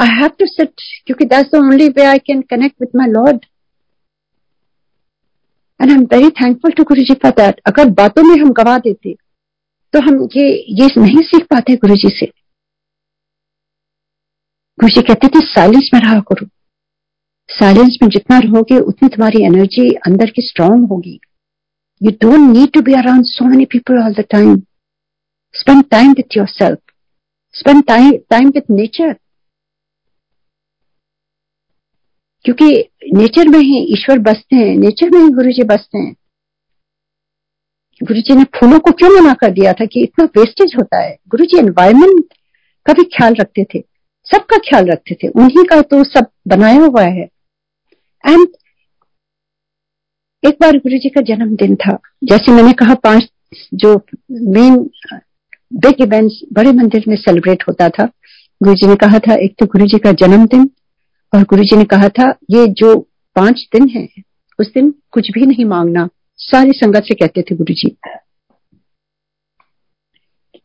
आई 0.00 0.08
हैव 0.12 0.28
टू 0.38 0.46
सेट 0.46 0.72
क्योंकि 1.06 1.24
that's 1.24 1.50
the 1.50 1.58
only 1.58 1.88
way 1.88 2.04
I 2.04 2.18
can 2.18 2.40
connect 2.50 2.76
with 2.80 2.96
my 2.96 3.10
Lord 3.10 3.44
and 5.80 5.90
I 5.90 5.96
am 5.96 6.04
very 6.12 6.30
thankful 6.40 6.70
to 6.70 6.84
Guru 6.84 7.02
ji 7.02 7.14
for 7.22 7.32
that 7.40 7.60
अगर 7.66 7.88
बातों 7.98 8.22
में 8.22 8.36
हम 8.36 8.52
गवा 8.52 8.78
देते 8.78 9.14
तो 9.94 10.00
हम 10.00 10.22
ये 10.36 10.48
ये 10.80 10.88
नहीं 10.98 11.22
सीख 11.22 11.44
पाते 11.44 11.76
गुरु 11.76 11.96
जी 11.96 12.08
से। 12.18 12.26
गुरु 14.82 15.02
कहते 15.02 15.28
थे, 15.28 15.40
साइलेंस 15.40 15.90
में 15.94 16.00
रहा 16.00 16.20
करो। 16.20 16.46
साइलेंस 17.48 17.98
में 18.02 18.08
जितना 18.08 18.38
रहोगे, 18.38 18.78
उतनी 18.78 19.08
तुम्हारी 19.08 19.44
एनर्जी 19.44 19.90
अंदर 20.06 20.30
की 20.30 20.42
स्ट्रांग 20.42 20.88
होगी। 20.88 21.20
You 22.02 22.10
don't 22.10 22.56
need 22.56 22.70
to 22.72 22.80
be 22.80 22.92
around 22.92 23.24
so 23.24 23.44
many 23.44 23.64
people 23.64 24.02
all 24.02 24.14
the 24.14 24.20
time 24.20 24.56
spend 25.54 25.84
time 25.90 26.12
with 26.12 26.36
yourself 26.46 26.78
spend 27.54 27.84
time 27.84 28.48
with 28.48 28.70
nature 28.70 29.12
क्योंकि 32.44 32.90
नेचर 33.14 33.48
में 33.48 33.58
ही 33.58 33.78
ईश्वर 33.92 34.18
बसते 34.18 34.56
हैं 34.56 34.76
नेचर 34.76 35.10
में 35.10 35.20
ही 35.20 35.28
गुरु 35.28 35.52
जी 35.52 35.64
बसते 35.64 35.98
हैं। 35.98 36.14
गुरु 38.02 38.20
जी 38.20 38.34
ने 38.34 38.44
फूलों 38.44 38.78
को 38.78 38.90
क्यों 38.90 39.10
मना 39.10 39.34
कर 39.34 39.50
दिया 39.50 39.72
था 39.72 39.84
कि 39.84 40.02
इतना 40.02 40.24
वेस्टेज 40.24 40.74
होता 40.76 41.02
है? 41.02 41.16
गुरु 41.28 41.44
जी 41.44 41.58
एनवायरमेंट 41.58 42.34
का 42.86 42.92
भी 42.92 43.04
ख्याल 43.04 43.34
रखते 43.34 43.64
थे। 43.64 43.91
सबका 44.34 44.56
ख्याल 44.56 44.86
रखते 44.86 45.14
थे। 45.14 45.28
उन्हीं 45.28 45.64
का 45.64 45.80
तो 45.82 46.04
सब 46.04 46.26
बनाया 46.48 46.80
हुआ 46.80 47.02
है। 47.02 47.28
एंड 48.24 48.48
एक 50.44 50.56
बार 50.60 50.76
गुरु 50.76 50.98
जी 50.98 51.08
का 51.08 51.20
जन्मदिन 51.20 51.76
था। 51.76 51.98
जैसे 52.24 52.52
मैंने 52.52 52.72
कहा, 52.72 52.94
पाँच 52.94 53.28
जो 53.74 53.94
मेन 54.30 54.90
बिग 55.74 56.00
इवेंट्स 56.00 56.40
बड़े 56.52 56.72
मंदिर 56.72 57.04
में 57.08 57.16
सेलिब्रेट 57.16 57.64
होता 57.68 57.88
था। 57.88 58.04
गुरु 58.62 58.74
जी 58.74 58.86
ने 58.86 58.96
कहा 58.96 59.18
था, 59.18 59.34
एक 59.34 59.56
तो 59.58 59.66
गुरु 59.66 59.86
जी 59.86 59.98
का 59.98 60.12
जन्मदिन 60.12 60.70
और 61.34 61.42
गुरु 61.42 61.64
जी 61.64 61.76
ने 61.76 61.84
कहा 61.84 62.08
था, 62.08 62.28
ये 62.50 62.66
जो 62.66 62.98
पाँच 63.36 63.68
दिन 63.72 63.88
है, 63.88 64.08
उस 64.58 64.72
दिन 64.74 64.94
कुछ 65.10 65.30
भी 65.30 65.46
नहीं 65.46 65.64
मांगना। 65.64 66.08
सारी 66.36 66.70
संगत 66.70 67.02
से 67.02 67.14
कहते 67.14 67.42
थे 67.42 67.56
गुरु 67.56 67.74
जी 67.74 67.96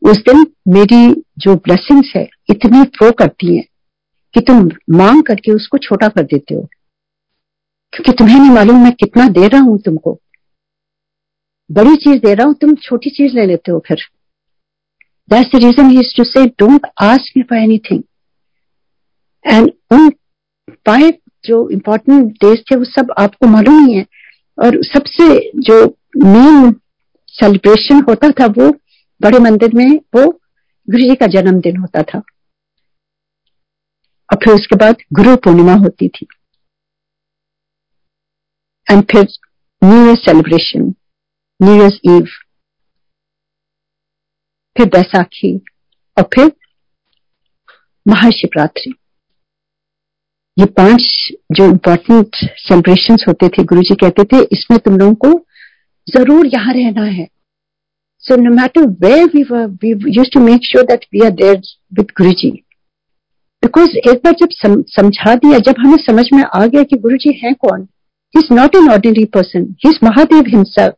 उस 0.02 0.18
दिन 0.18 0.46
मेरी 0.68 1.24
जो 1.38 1.54
ब्लेसिंग्स 1.54 2.12
है, 2.16 2.28
इतनी 2.50 2.84
फ्लो 2.84 3.12
करती 3.12 3.56
हैं 3.56 3.64
कि 4.34 4.40
तुम 4.40 4.70
मांग 4.90 5.22
करके 5.22 5.52
उसको 5.52 5.78
छोटा 5.78 6.08
कर 6.08 6.22
देते 6.22 6.54
हो। 6.54 6.68
क्योंकि 7.92 8.12
तुम्हें 8.12 8.40
नहीं 8.40 8.50
मालूम 8.50 8.82
मैं 8.82 8.92
कितना 8.92 9.28
दे 9.28 9.48
रहा 9.48 9.60
हूँ 9.60 9.78
तुमको। 9.78 10.20
बड़ी 11.72 11.96
चीज़ 11.96 12.18
दे 12.18 12.34
रहा 12.34 12.46
हूँ, 12.46 12.54
तुम 12.54 12.74
छोटी 12.74 13.10
चीज़ 13.10 13.34
ले 13.34 13.46
लेते 13.46 13.72
हो 13.72 13.84
फिर। 13.86 13.98
That's 15.30 15.50
the 15.50 15.64
reason 15.64 15.90
he 15.90 16.02
to 16.16 16.24
say 16.24 16.46
don't 16.46 16.86
ask 17.00 17.36
me 17.36 17.42
for 17.42 17.58
anything 17.58 18.02
and 19.46 19.72
उन 19.92 20.10
फाइव 20.70 21.12
जो 21.44 21.70
इम्पोर्टेंट 21.70 22.32
डेज़ 22.32 22.60
थे, 22.60 22.76
वो 22.76 22.84
सब 22.84 23.14
आपको 23.18 23.46
मालूम 23.46 23.86
ही 23.86 23.94
है। 23.94 24.06
और 24.58 24.84
सबसे 24.84 25.52
जो 25.56 25.86
मेन 26.16 26.72
सेलिब्रेशन 27.28 28.02
होता 28.08 28.30
था, 28.30 28.46
वो 28.46 28.76
बड़े 29.20 29.38
मंदिर 29.40 29.74
में 29.74 29.88
वो 30.16 30.26
गुरु 30.88 31.02
जी 31.02 31.14
का 31.14 31.26
जन्मदिन 31.28 31.76
होता 31.76 32.02
था। 32.04 32.18
और 34.28 34.38
फिर 34.44 34.54
उसके 34.54 34.76
बाद 34.76 34.96
गुरु 35.12 35.36
पूर्णिमा 35.36 35.74
होती 35.76 36.08
थी। 36.08 36.26
एंड 38.86 39.02
फिर 39.12 39.26
new 39.82 40.04
year 40.06 40.16
celebration 40.18 40.94
new 41.60 41.74
year's 41.74 41.98
eve 42.06 42.26
फिर 44.76 44.86
बैसाखी, 44.88 45.56
और 46.16 46.28
फिर 46.34 46.52
महाशिवरात्रि। 48.06 48.92
ये 50.56 50.66
पाँच 50.76 51.02
जो 51.52 51.64
इम्पोर्टेंट 51.64 52.36
सेलिब्रेशन 52.58 53.16
होते 53.28 53.48
थे 53.48 53.64
गुरु 53.64 53.82
जी 53.82 53.94
कहते 53.94 54.24
थे, 54.24 54.42
इसमें 54.52 54.78
तुम 54.80 54.98
लोगों 54.98 55.14
को 55.24 55.30
ज़रूर 56.06 56.46
यहाँ 56.46 56.74
रहना 56.74 57.04
है। 57.04 57.26
So 58.28 58.36
no 58.36 58.54
matter 58.54 58.86
where 59.04 59.24
we 59.34 59.42
we 59.84 59.90
use 60.16 60.30
to 60.34 60.40
make 60.40 60.64
sure 60.64 60.84
that 60.86 61.04
we 61.12 61.24
are 61.24 61.30
there 61.40 61.60
with 61.98 62.12
Guru 62.18 62.32
ji 62.40 62.50
because 63.62 63.96
एक 63.98 64.20
बार 64.24 64.34
जब 64.40 64.48
सम, 64.52 64.82
समझा 64.88 65.34
दिया 65.34 65.58
जब 65.68 65.74
हमें 65.78 65.96
समझ 66.00 66.24
में 66.32 66.42
आ 66.44 66.64
गया 66.66 66.82
कि 66.82 66.96
गुरु 66.98 67.16
जी 67.16 67.32
है 67.42 67.52
कौन 67.66 67.82
he 68.34 68.40
is 68.40 68.54
not 68.54 68.76
an 68.76 68.90
ordinary 68.92 69.24
person 69.36 69.66
he 69.84 69.90
is 69.90 69.98
Mahadev 70.04 70.48
himself 70.48 70.94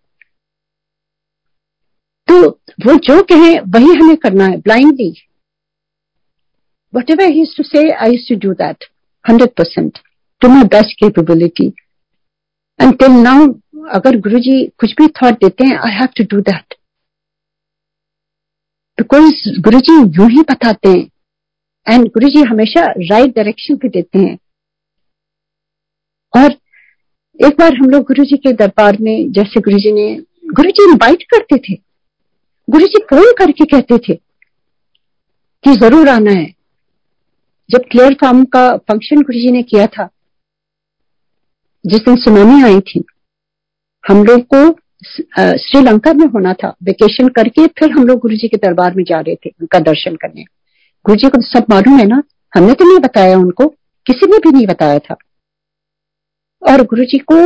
तो 2.29 2.41
वो 2.87 2.95
जो 3.05 3.23
कहे 3.33 3.59
वही 3.75 3.95
हमें 3.95 4.17
करना 4.19 4.45
है 4.45 4.57
blindly 4.61 5.13
whatever 7.11 7.33
he 7.33 7.45
to 7.57 7.63
say 7.65 7.91
I 8.07 8.25
to 8.29 8.37
do 8.47 8.55
that 8.55 8.85
100% 9.25 10.01
to 10.43 10.49
my 10.49 10.65
best 10.65 10.97
capability. 10.99 11.75
Until 12.81 13.23
now, 13.23 13.41
अगर 13.95 14.17
गुरुजी 14.21 14.57
कुछ 14.79 14.93
भी 14.93 15.07
थॉट 15.17 15.35
देते 15.35 15.65
हैं 15.65 15.77
I 15.79 15.93
have 15.93 16.09
to 16.17 16.25
do 16.31 16.41
that 16.43 16.75
because 19.01 19.61
Guruji 19.61 19.93
यूँ 20.17 20.29
ही 20.31 20.41
बताते 20.41 20.89
हैं। 20.89 21.11
एंड 21.87 22.07
गुरु 22.07 22.29
जी 22.29 22.43
हमेशा 22.43 22.81
राइट 22.87 23.35
डायरेक्शन 23.37 23.75
भी 23.75 23.89
देते 23.89 24.19
हैं। 24.19 24.37
और 26.33 26.53
एक 27.41 27.55
बार 27.59 27.75
हम 27.75 27.91
लोग 27.91 28.03
गुरु 28.03 28.25
जी 28.25 28.37
के 28.37 28.53
दरबार 28.53 28.97
में, 29.01 29.33
जैसे 29.33 29.61
गुरु 29.61 29.79
जी 29.79 29.93
ने 29.93 30.15
गुरु 30.55 30.71
जी 30.71 30.91
इन्वाइट 30.91 31.23
करते 31.23 31.59
थे। 31.59 31.75
गुरु 32.69 32.87
जी 32.87 32.99
फ़ोन 33.11 33.33
करके 33.39 33.65
कहते 33.65 33.99
थे 33.99 34.15
कि 35.65 35.75
ज़रूर 35.77 36.09
आना 36.09 36.31
है। 36.31 36.47
जब 37.71 37.85
क्लियर 37.91 38.15
फार्म 38.15 38.45
का 38.45 38.69
फ़ंक्शन 38.77 39.23
गुरु 39.23 39.39
जी 39.39 39.51
ने 39.51 39.63
किया 39.63 39.87
था, 39.87 40.09
जिस 41.85 42.01
दिन 42.01 42.17
सुनामी 42.17 42.63
आई 42.65 42.81
थी, 42.81 43.05
हम 44.05 44.25
लोग 44.25 44.47
को 44.55 44.71
श्रीलंका 45.05 46.13
में 46.13 46.27
होना 46.27 46.53
था। 46.53 46.69
वेकेशन 46.83 47.29
करके 47.29 47.67
फिर 47.79 47.91
हम 47.91 48.07
लोग 48.07 48.19
गुरु 48.19 48.37
जी 48.37 48.49
के 48.49 48.57
दरबार 48.57 48.95
में 48.95 49.05
जा 49.05 49.21
रहे 49.21 49.35
थे, 49.35 49.51
उनका 49.61 49.79
दर्शन 49.79 50.17
करने। 50.17 50.45
गुरु 51.05 51.17
जी 51.17 51.29
को 51.29 51.39
तो 51.39 51.43
सब 51.43 51.67
मालूम 51.71 51.99
है 51.99 52.07
ना? 52.07 52.23
हमने 52.55 52.75
तो 52.75 52.85
नहीं 52.85 52.99
बताया 52.99 53.37
उनको। 53.39 53.69
किसी 54.07 54.27
ने 54.27 54.39
भी 54.39 54.51
नहीं 54.53 54.67
बताया 54.67 54.99
था। 54.99 55.15
और 56.63 56.83
गुरु 56.83 57.05
जी 57.05 57.19
को 57.19 57.37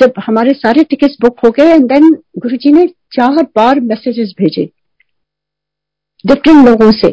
जब 0.00 0.12
हमारे 0.24 0.52
सारे 0.52 0.84
टिकट्स 0.84 1.16
बुक 1.20 1.40
हो 1.44 1.50
गए 1.50 1.74
एंड 1.74 1.84
देन 1.88 2.10
गुरु 2.38 2.56
जी 2.56 2.72
ने 2.72 2.86
चार 2.86 3.42
बार 3.56 3.80
मैसेजेस 3.80 4.34
भेजे। 4.38 4.64
डिफरेंट 6.26 6.66
लोगों 6.66 6.90
से। 6.92 7.08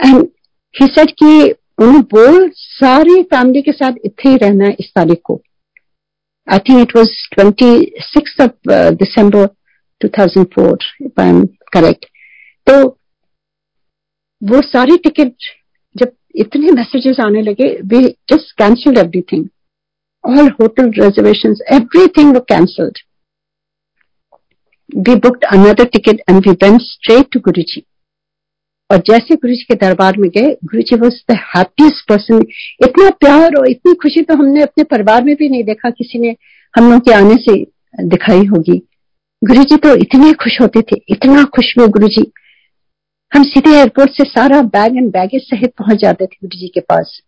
एंड 0.00 0.28
ही 0.74 0.86
सेड 0.86 1.10
कि 1.12 1.50
उन्हें 1.78 2.02
बोल 2.02 2.50
सारी 2.54 3.22
फैमिली 3.22 3.62
के 3.62 3.72
साथ 3.72 3.92
इतने 4.04 4.30
ही 4.30 4.36
रहना 4.36 4.64
है 4.64 4.76
इस 4.80 4.92
तारीख 4.94 5.20
को। 5.24 5.40
I 6.47 6.59
think 6.69 6.81
it 6.81 6.95
was 6.95 7.09
twenty 7.35 7.71
six 8.07 8.39
of 8.41 8.71
December 9.03 9.47
2004 10.01 10.87
if 11.01 11.19
I 11.19 11.29
am 11.29 11.43
correct 11.73 12.05
तो 12.67 12.79
वो 14.41 14.61
सारी 14.61 14.97
टिकट 15.03 15.51
जब 15.95 16.11
इतने 16.45 16.71
मैसेजेस 16.71 17.19
आने 17.25 17.41
लगे 17.41 17.69
we 17.93 18.07
just 18.31 18.57
cancel 18.57 18.97
everything 18.97 19.47
all 20.23 20.49
hotel 20.51 20.91
reservations, 20.97 21.61
everything 21.69 22.33
were 22.33 22.41
cancelled. 22.41 22.97
We 24.89 25.15
booked 25.15 25.45
another 25.49 25.85
ticket 25.85 26.21
and 26.27 26.45
we 26.45 26.55
went 26.61 26.81
straight 26.81 27.31
to 27.31 27.39
Guruji. 27.39 27.85
और 28.92 28.98
जैसे 28.98 29.34
गुरु 29.34 29.54
जी 29.54 29.62
के 29.62 29.74
दरबार 29.76 30.16
में 30.18 30.28
गए, 30.30 30.52
Guru 30.64 30.82
ji 30.82 30.96
was 30.96 31.14
the 31.30 31.36
happiest 31.48 32.08
person 32.08 32.42
इतना 32.84 33.08
प्यार 33.20 33.54
और 33.56 33.68
इतनी 33.68 33.94
खुशी 34.02 34.22
तो 34.22 34.34
हमने 34.34 34.62
अपने 34.62 34.84
परिवार 34.86 35.24
में 35.24 35.34
भी 35.36 35.48
नहीं 35.48 35.64
देखा, 35.64 35.90
किसी 35.90 36.18
ने 36.18 36.34
हम 36.74 36.90
लोग 36.92 37.00
के 37.00 37.12
आने 37.14 37.34
से 37.42 37.54
दिखाई 38.06 38.44
होगी। 38.46 38.76
गुरु 39.42 39.62
जी 39.64 39.76
तो 39.78 39.94
इतने 39.96 40.32
खुश 40.34 40.60
होते 40.60 40.80
थे, 40.82 41.00
इतना 41.08 41.44
खुश 41.54 41.74
हुए 41.78 41.86
गुरु 41.88 42.08
जी। 42.08 42.30
हम 43.32 43.42
सीधे 43.44 43.70
एयरपोर्ट 43.76 44.10
से 44.10 44.24
सारा 44.24 44.60
बैग 44.70 44.96
एंड 44.96 45.10
बैगेज 45.10 45.42
सहित 45.44 45.72
पहुँच 45.78 46.00
जाते 46.00 46.26
थे 46.26 46.36
गुरु 46.42 46.58
जी 46.58 46.68
के 46.68 46.80
पास। 46.82 47.20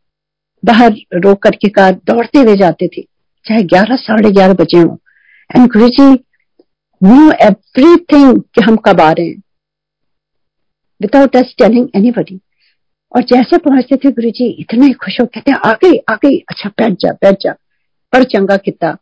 बाहर 0.62 0.94
रोक 1.16 1.42
करके 1.42 1.68
कार 1.70 1.92
दौड़ते 2.06 2.38
हुए 2.38 2.56
जाते 2.56 2.88
थे, 2.88 3.02
चाहे 3.46 3.62
ग्यारह, 3.64 3.96
साढ़े 3.98 4.30
ग्यारह 4.30 4.54
बजे 4.54 4.78
हो। 4.78 4.98
And 5.50 5.66
Guru 5.72 5.88
ji 5.90 6.12
new 7.00 7.30
everything 7.42 8.40
कि 8.44 8.60
हम 8.60 8.76
कब 8.84 9.00
आ 9.00 9.10
रहे 9.12 9.26
हैं। 9.26 9.42
विदाउट 11.00 11.36
एस 11.36 11.54
टेलिंग 11.58 11.88
एनी 11.96 12.40
और 13.14 13.22
जैसे 13.22 13.58
पहुँचते 13.58 13.96
थे 13.96 14.10
गुरु 14.12 14.30
जी 14.30 14.46
इतने 14.60 14.92
खुश 14.92 15.20
हो 15.20 15.26
कहते 15.26 15.52
आ 15.66 15.72
गई 15.82 15.98
आ 16.10 16.14
गई 16.14 16.38
अच्छा 16.50 16.68
बैठ 16.68 16.92
जा 17.00 17.12
बैठ 17.12 17.36
जा। 17.40 17.52
पर 18.12 18.24
चंगा 18.24 18.56
किता 18.56 18.96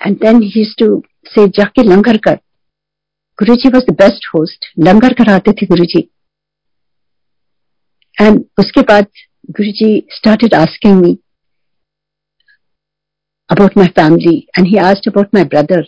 एंड 0.00 0.16
देन 0.16 0.42
ही 0.42 0.64
टू 0.78 1.02
से 1.26 1.46
जाके 1.48 1.82
लंगर 1.82 2.16
कर। 2.16 2.34
Guru 3.38 3.54
ji 3.54 3.68
was 3.68 3.84
the 3.84 3.94
best 3.94 4.26
host 4.34 4.66
langar 4.78 5.12
कराते 5.14 5.52
थे 5.52 5.66
गुरु 5.66 5.84
जी 5.84 6.00
एंड 8.20 8.44
उसके 8.58 8.80
बाद 8.82 9.06
Guru 9.50 9.70
ji 9.72 9.90
started 10.10 10.54
asking 10.54 11.00
me 11.02 11.16
about 13.50 13.76
my 13.76 13.86
family 13.86 14.36
and 14.58 14.66
he 14.66 14.76
asked 14.82 15.08
about 15.08 15.34
my 15.34 15.44
brother 15.44 15.82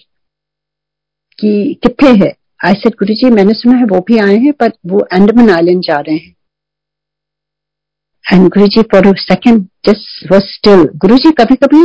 कि 1.39 1.53
कितने 1.83 2.11
है? 2.25 2.33
आई 2.65 2.75
सेड 2.75 2.95
गुरु 2.99 3.15
जी 3.15 3.31
मैंने 3.31 3.55
सुना 3.55 3.77
है 3.79 3.85
वो 3.85 4.01
भी 4.09 4.19
आए 4.19 4.37
हैं 4.45 4.53
पर 4.53 4.73
वो 4.87 4.99
अंडमान 5.13 5.51
आइलैंड 5.51 5.83
जा 5.83 5.99
रहे 6.01 6.17
हैं. 6.17 6.35
And 8.33 8.49
Guru 8.49 8.67
ji 8.67 8.83
for 8.93 9.17
second 9.19 9.65
just 9.87 10.33
was 10.33 10.43
still 10.53 10.85
Guru 10.97 11.17
ji 11.17 11.33
कभी 11.33 11.55
कभी 11.65 11.83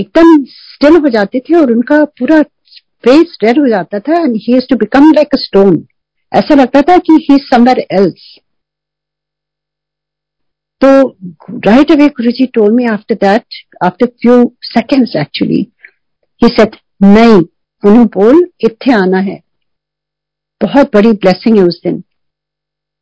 एकदम 0.00 0.44
स्टिल 0.44 0.96
हो 0.96 1.08
जाते 1.08 1.40
थे 1.40 1.54
और 1.54 1.72
उनका 1.72 2.04
पूरा 2.18 2.42
फेस 3.04 3.36
रेड 3.44 3.58
हो 3.58 3.68
जाता 3.68 3.98
था 3.98 4.20
and 4.22 4.36
he 4.42 4.60
to 4.70 4.76
become 4.76 5.12
like 5.12 5.34
a 5.34 5.40
stone 5.40 5.86
ऐसा 6.32 6.54
लगता 6.54 6.82
था 6.82 6.96
कि 6.98 7.26
he 7.30 7.38
somewhere 7.52 7.86
else 7.92 8.32
So 10.80 11.16
right 11.66 11.90
away, 11.90 12.06
Guruji 12.10 12.52
told 12.52 12.74
me 12.74 12.86
after 12.86 13.14
that, 13.14 13.46
after 13.82 14.06
few 14.22 14.54
seconds 14.62 15.12
actually, 15.16 15.60
he 16.42 16.48
said, 16.56 16.74
नहीं 17.02 17.42
उन्हें 17.84 18.06
बोल 18.14 18.46
इतने 18.64 18.94
आना 18.94 19.18
है। 19.20 19.40
बहुत 20.60 20.90
बड़ी 20.94 21.12
ब्लेसिंग 21.12 21.56
है 21.58 21.64
उस 21.64 21.80
दिन। 21.84 22.02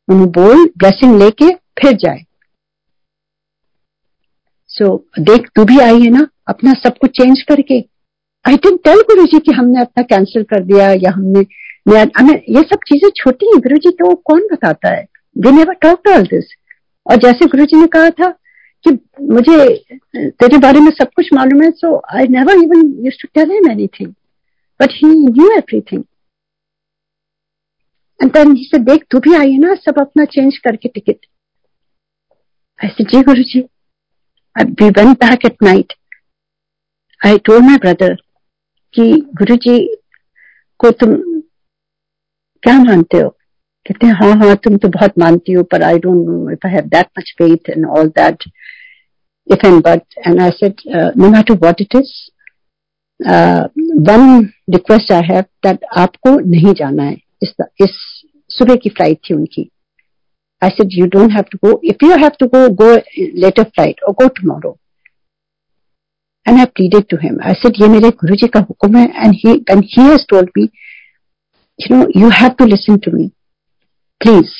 उन्हें 0.07 0.29
बोल 0.31 0.65
ब्लेसिंग 0.77 1.17
लेके 1.19 1.49
फिर 1.81 1.93
जाए। 1.97 2.23
सो 4.69 4.85
so, 4.85 5.19
देख 5.19 5.47
तू 5.55 5.65
भी 5.65 5.79
आई 5.79 6.01
है 6.01 6.09
ना? 6.09 6.27
अपना 6.47 6.71
सब 6.83 6.97
कुछ 6.97 7.11
चेंज 7.17 7.41
करके। 7.41 7.79
आई 8.45 8.55
डेंट 8.55 8.79
टेल 8.83 9.01
गुरु 9.09 9.25
जी 9.25 9.39
कि 9.39 9.51
हमने 9.51 9.81
अपना 9.81 10.03
कैंसिल 10.03 10.43
कर 10.43 10.63
दिया 10.63 10.91
या 10.93 11.11
हमने 11.11 11.39
ये 12.49 12.61
सब 12.63 12.79
चीज़ें 12.87 13.09
छोटी 13.17 13.45
हैं। 13.45 13.59
गुरु 13.61 13.77
जी 13.77 13.89
तो 13.91 14.13
कौन 14.15 14.47
बताता 14.51 14.89
है? 14.89 15.05
They 15.35 15.51
never 15.51 15.73
talk 15.81 16.07
all 16.07 16.23
this 16.23 16.53
और 17.05 17.17
जैसे 17.17 17.45
गुरु 17.45 17.65
जी 17.65 17.77
ने 17.77 17.87
कहा 17.87 18.09
था 18.09 18.29
कि 18.85 18.91
मुझे 19.31 19.57
तेरे 20.15 20.57
बारे 20.57 20.79
में 20.79 20.91
सब 20.91 21.11
कुछ 21.15 21.29
मालूम 21.33 21.63
है 21.63 21.69
so 21.71 21.95
I 22.15 22.27
never 22.29 22.63
even 22.63 22.81
use 23.05 23.21
to 23.21 23.27
tell 23.35 23.51
him 23.51 23.69
anything 23.71 24.13
but 24.81 24.91
he 24.91 25.07
knew 25.07 25.51
everything 25.57 26.03
and 28.21 28.31
then 28.31 28.55
he 28.55 28.63
say 28.63 28.77
देख 28.77 29.05
तू 29.11 29.19
भी 29.19 29.35
आई 29.35 29.51
है 29.51 29.57
ना? 29.59 29.73
सब 29.75 29.99
अपना 29.99 30.25
चेंज 30.25 30.57
करके 30.57 30.89
टिकट 30.89 31.25
ऐसे 32.79 33.03
जी 33.03 33.21
Guru 33.23 33.43
ji 33.43 33.59
we 34.81 34.89
went 34.89 35.17
back 35.23 35.45
at 35.45 35.63
night 35.63 35.93
I 37.25 37.37
told 37.37 37.65
my 37.65 37.77
brother 37.77 38.15
कि 38.93 39.11
गुरु 39.35 39.55
जी 39.55 39.77
को 40.79 40.91
तुम 40.91 41.13
क्या 42.63 42.77
मानते 42.83 43.17
हो? 43.17 43.29
कहते 43.87 44.07
हैं 44.07 44.13
हाँ 44.13 44.35
हाँ 44.39 44.55
तुम 44.55 44.77
तो 44.77 44.87
बहुत 44.87 45.17
मानती 45.19 45.53
हो 45.53 45.63
पर 45.71 45.83
I 45.83 45.99
don't 45.99 46.27
know 46.27 46.51
if 46.51 46.67
I 46.67 46.73
have 46.73 46.85
that 46.95 47.07
much 47.19 47.33
faith 47.37 47.69
and 47.69 47.85
all 47.97 48.07
that 48.19 48.43
if 49.47 49.63
and 49.63 49.83
but. 49.83 50.03
And 50.23 50.41
i 50.41 50.51
said 50.51 50.79
uh, 50.97 51.11
no 51.15 51.29
matter 51.29 51.55
what 51.55 51.81
it 51.81 51.95
is 51.99 52.11
one 53.27 54.49
request 54.73 55.11
I 55.11 55.21
have 55.25 55.77
आपको 55.97 56.37
नहीं 56.49 56.73
जाना 56.79 57.03
है 57.03 57.17
इस 57.43 57.53
इस 57.81 57.97
सुबह 58.49 58.75
की 58.75 58.89
फ़्लाइट 58.89 59.19
थी 59.29 59.33
उनकी। 59.33 59.69
I 60.61 60.69
said 60.69 60.89
you 60.93 61.05
don't 61.13 61.31
have 61.31 61.43
to 61.51 61.57
go 61.65 61.79
if 61.89 62.05
you 62.05 62.15
have 62.23 62.31
to 62.39 62.47
go 62.55 62.67
go 62.83 62.93
later 63.41 63.63
flight 63.63 64.01
और 64.03 64.13
go 64.21 64.27
tomorrow 64.39 64.77
and 66.45 66.57
I 66.59 66.65
pleaded 66.65 67.05
to 67.09 67.17
him 67.17 67.39
I 67.47 67.53
said 67.61 67.81
ये 67.81 67.87
मेरे 67.89 68.09
गुरु 68.21 68.35
जी 68.35 68.47
का 68.47 68.59
हुक्म 68.69 68.97
है. 68.97 69.05
And 69.05 69.83
he 69.85 70.01
has 70.01 70.25
told 70.29 70.49
me 70.57 70.63
you 71.79 71.95
know 71.95 72.07
you 72.21 72.29
have 72.39 72.49
to 72.59 72.65
listen 72.65 72.97
to 73.05 73.11
me 73.11 73.27
please 74.21 74.51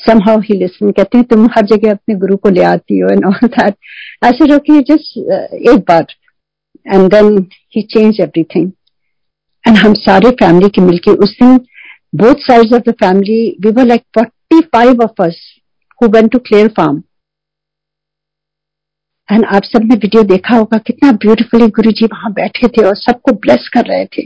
somehow 0.28 0.40
he 0.40 0.56
listen 0.58 0.90
कहती 0.90 1.18
हैं 1.18 1.24
तुम 1.30 1.46
हर 1.56 1.66
जगह 1.66 1.90
अपने 1.90 2.14
गुरु 2.18 2.36
को 2.36 2.48
ले 2.50 2.62
आती 2.64 2.98
हो 2.98 3.08
एंड 3.08 3.24
ऑल 3.26 3.46
दैट 3.46 3.74
ऐसे 4.24 4.46
जो 4.46 4.58
कि 4.58 4.80
जस्ट 4.90 5.18
एक 5.18 5.84
बार. 5.88 6.06
And 6.86 7.10
then 7.10 7.38
he 7.76 7.82
change 7.92 8.20
everything 8.20 8.70
and 9.64 9.76
हम 9.76 9.94
सारे 9.98 10.30
फैमिली 10.42 10.68
के 10.68 10.80
मिलके 10.80 11.10
उस 11.24 11.36
दिन 11.42 11.56
both 12.14 12.42
sides 12.46 12.72
of 12.72 12.90
the 12.90 12.94
family 13.00 13.40
we 13.64 13.70
were 13.70 13.84
like 13.84 14.02
forty 14.14 14.60
five 14.72 15.02
of 15.02 15.22
us 15.22 15.40
who 16.00 16.08
went 16.08 16.30
to 16.32 16.38
clear 16.38 16.68
farm 16.76 17.02
and 19.28 19.44
आप 19.46 19.64
सबने 19.64 19.94
वीडियो 19.94 20.22
देखा 20.22 20.56
होगा 20.56 20.78
कितना 20.78 21.10
ब्यूटीफुली 21.22 21.66
गुरु 21.76 21.90
जी 21.90 22.06
वहाँ 22.06 22.32
बैठे 22.32 22.68
थे 22.68 22.84
और 22.84 22.96
सबको 22.96 23.32
ब्लेस 23.32 23.68
कर 23.74 23.86
रहे 23.86 24.04
थे। 24.06 24.22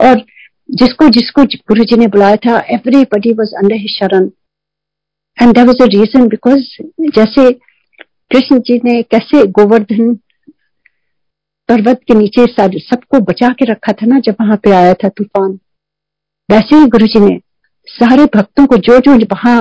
और 0.00 0.22
जिसको 0.70 1.08
जिसको 1.08 1.44
गुरु 1.68 1.84
जी 1.84 1.96
ने 1.96 2.06
बुलाया 2.06 2.36
था 2.36 2.56
every 2.70 2.96
everybody 2.96 3.32
was 3.32 3.54
under 3.62 3.76
his 3.76 3.96
sharan 3.98 4.28
and 5.38 5.54
there 5.54 5.66
was 5.66 5.82
a 5.82 5.86
reason 5.94 6.28
because 6.28 6.64
जैसे 7.18 7.50
कृष्ण 7.52 8.58
जी 8.58 8.80
ने, 8.84 9.02
कैसे 9.02 9.46
गोवर्धन 9.58 10.14
पर्वत 11.72 12.00
के 12.08 12.14
नीचे 12.14 12.46
सबको 12.78 13.20
बचा 13.20 13.48
के 13.48 13.64
रखा 13.64 13.92
था 13.92 14.06
ना, 14.06 14.18
जब 14.18 14.34
वहाँ 14.40 14.56
पे 14.56 14.70
आया 14.70 14.94
था 14.94 15.08
तूफ़ान। 15.08 15.52
वैसे 16.50 16.76
ही 16.76 16.86
गुरु 16.86 17.06
जी 17.06 17.20
ने 17.20 17.40
सारे 17.88 18.24
भक्तों 18.24 18.66
को 18.66 18.76
जो 18.76 18.98
जो 18.98 19.14
वहाँ 19.16 19.60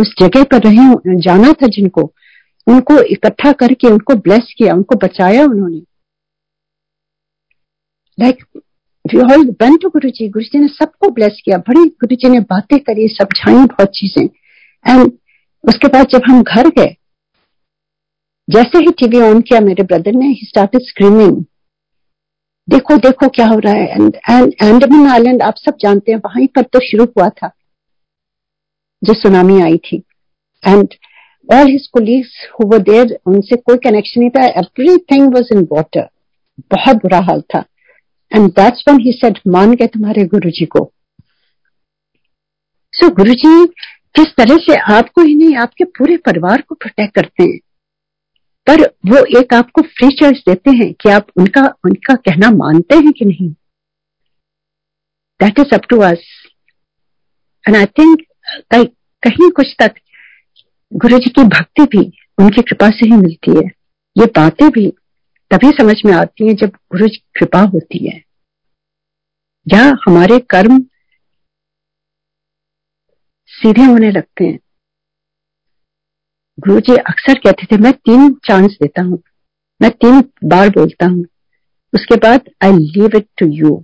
उस 0.00 0.14
जगह 0.20 0.44
पर 0.44 0.62
रहे 0.62 1.16
जाना 1.20 1.52
था 1.52 1.66
जिनको, 1.66 2.02
उनको 2.66 3.00
इकट्ठा 3.02 3.52
करके, 3.52 3.88
उनको 3.88 4.14
ब्लेस 4.14 4.54
किया, 4.58 4.74
उनको 4.74 4.96
बचाया 4.96 5.44
उन्होंने। 5.44 5.82
Like 8.18 8.44
we 9.04 9.76
to 9.76 9.88
Guru 9.88 10.10
ji 10.10 10.28
Guru 10.28 10.44
ji 10.44 10.58
ने 10.58 10.68
सबको 10.68 11.10
ब्लेस 11.10 11.40
किया। 11.44 11.58
बड़ी 11.58 11.84
गुरु 11.84 12.16
जी 12.16 12.28
ने 12.28 12.40
बातें 12.40 12.78
करी 12.80 13.08
समझाई 13.08 13.54
बहुत 13.54 13.88
चीज़ें। 13.88 14.24
एंड 14.84 15.12
उसके 15.64 15.88
बाद 15.88 16.06
जब 16.06 16.22
हम 16.28 16.42
घर 16.42 16.68
गए 16.68 16.94
जैसे 18.48 18.78
ही 18.78 18.90
टीवी 18.98 19.20
ऑन 19.20 19.40
किया 19.40 19.60
मेरे 19.60 19.82
ब्रदर 19.82 20.12
ने 20.12 20.26
ही 20.26 20.46
स्टार्टेड 20.46 20.82
स्क्रीमिंग 20.82 21.44
देखो 22.68 22.96
देखो 22.96 23.28
क्या 23.28 23.46
हो 23.46 23.58
रहा 23.58 23.72
है 23.72 23.86
एंड 23.92 24.16
एंड 24.30 24.52
एंडमन 24.62 25.06
आइलैंड 25.10 25.42
आप 25.42 25.54
सब 25.56 25.76
जानते 25.80 26.12
हैं 26.12 26.18
वहीं 26.18 26.46
पर 26.46 26.62
तो 26.62 26.80
शुरू 26.80 27.04
हुआ 27.04 27.28
था 27.28 27.50
जो 29.02 29.14
सुनामी 29.14 29.60
आई 29.62 29.76
थी. 29.78 30.02
And 30.64 30.94
all 31.48 31.70
his 31.70 31.86
colleagues 31.86 32.30
who 32.54 32.68
were 32.68 32.78
there 32.82 33.18
उनसे 33.26 33.56
कोई 33.56 33.76
कनेक्शन 33.76 34.20
नहीं 34.20 34.30
था 34.30 34.46
एवरीथिंग 34.60 35.34
वाज 35.34 35.48
इन 35.52 35.66
वाटर 35.72 36.08
बहुत 36.70 36.96
बुरा 36.96 37.18
हाल 37.20 37.40
था. 37.54 37.64
And 38.32 38.50
that's 38.50 38.84
when 38.88 39.00
he 39.00 39.12
said 39.12 39.38
मान 39.46 39.74
गए 39.74 39.86
तुम्हारे 39.86 40.24
गुरु 40.24 40.50
जी 40.50 40.66
को. 40.66 40.92
सो 42.92 43.06
so, 43.06 43.14
गुरु 43.16 43.34
जी 43.34 43.66
किस 44.16 44.34
तरह 44.36 44.56
से 44.56 44.76
आपको 44.94 45.22
ही 45.22 45.34
नहीं 45.34 45.56
आपके 45.56 45.84
पूरे 45.84 46.16
परिवार 46.16 46.62
को 46.62 46.74
प्रोटेक्ट 46.74 47.14
करते 47.14 47.42
हैं. 47.42 47.58
पर 48.68 48.82
वो 49.06 49.24
एक 49.40 49.54
आपको 49.54 49.82
फ्री 49.82 50.08
चॉइस 50.16 50.42
देते 50.48 50.70
हैं 50.70 50.92
कि 50.94 51.08
आप 51.08 51.26
उनका 51.36 51.62
उनका 51.84 52.14
कहना 52.14 52.50
मानते 52.50 52.96
हैं 52.96 53.12
कि 53.12 53.24
नहीं। 53.24 53.48
That 55.40 55.58
is 55.58 55.74
up 55.74 55.86
to 55.90 56.00
us 56.02 56.24
and 57.64 57.76
I 57.76 57.84
think 57.98 58.26
कहीं 59.22 59.50
कुछ 59.50 59.74
तक 59.78 59.94
गुरु 60.92 61.18
जी 61.18 61.30
की 61.30 61.42
भक्ति 61.48 61.84
भी 61.86 62.04
उनकी 62.38 62.62
कृपा 62.62 62.88
से 62.90 63.06
ही 63.06 63.16
मिलती 63.16 63.56
है। 63.56 63.66
ये 64.16 64.26
बातें 64.36 64.68
भी 64.70 64.86
तभी 65.50 65.70
समझ 65.72 65.96
में 66.06 66.12
आती 66.12 66.46
हैं 66.46 66.54
जब 66.56 66.68
गुरु 66.92 67.06
जी 67.08 67.22
कृपा 67.38 67.60
होती 67.72 68.06
है। 68.06 68.22
या 69.66 69.82
हमारे 70.06 70.38
कर्म 70.50 70.78
सीधे 73.50 73.84
होने 73.84 74.10
लगते 74.10 74.44
हैं। 74.44 74.58
गुरु 76.58 76.80
जी 76.80 76.96
अक्सर 76.96 77.38
कहते 77.38 77.66
थे, 77.66 77.76
मैं 77.76 77.92
तीन 77.92 78.32
चांस 78.44 78.76
देता 78.82 79.02
हूँ। 79.02 79.18
मैं 79.80 79.90
तीन 79.90 80.20
बार 80.44 80.68
बोलता 80.68 81.06
हूँ। 81.06 81.24
उसके 81.92 82.16
बाद 82.16 82.48
I 82.64 82.72
leave 82.72 83.16
it 83.16 83.26
to 83.38 83.46
you 83.46 83.82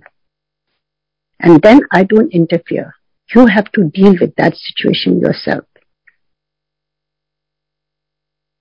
and 1.41 1.57
then 1.57 1.81
I 1.95 2.03
don't 2.03 2.29
interfere 2.33 2.91
you 3.29 3.45
have 3.47 3.63
to 3.73 3.81
deal 3.81 4.17
with 4.19 4.29
that 4.29 4.55
situation 4.55 5.21
yourself 5.33 5.65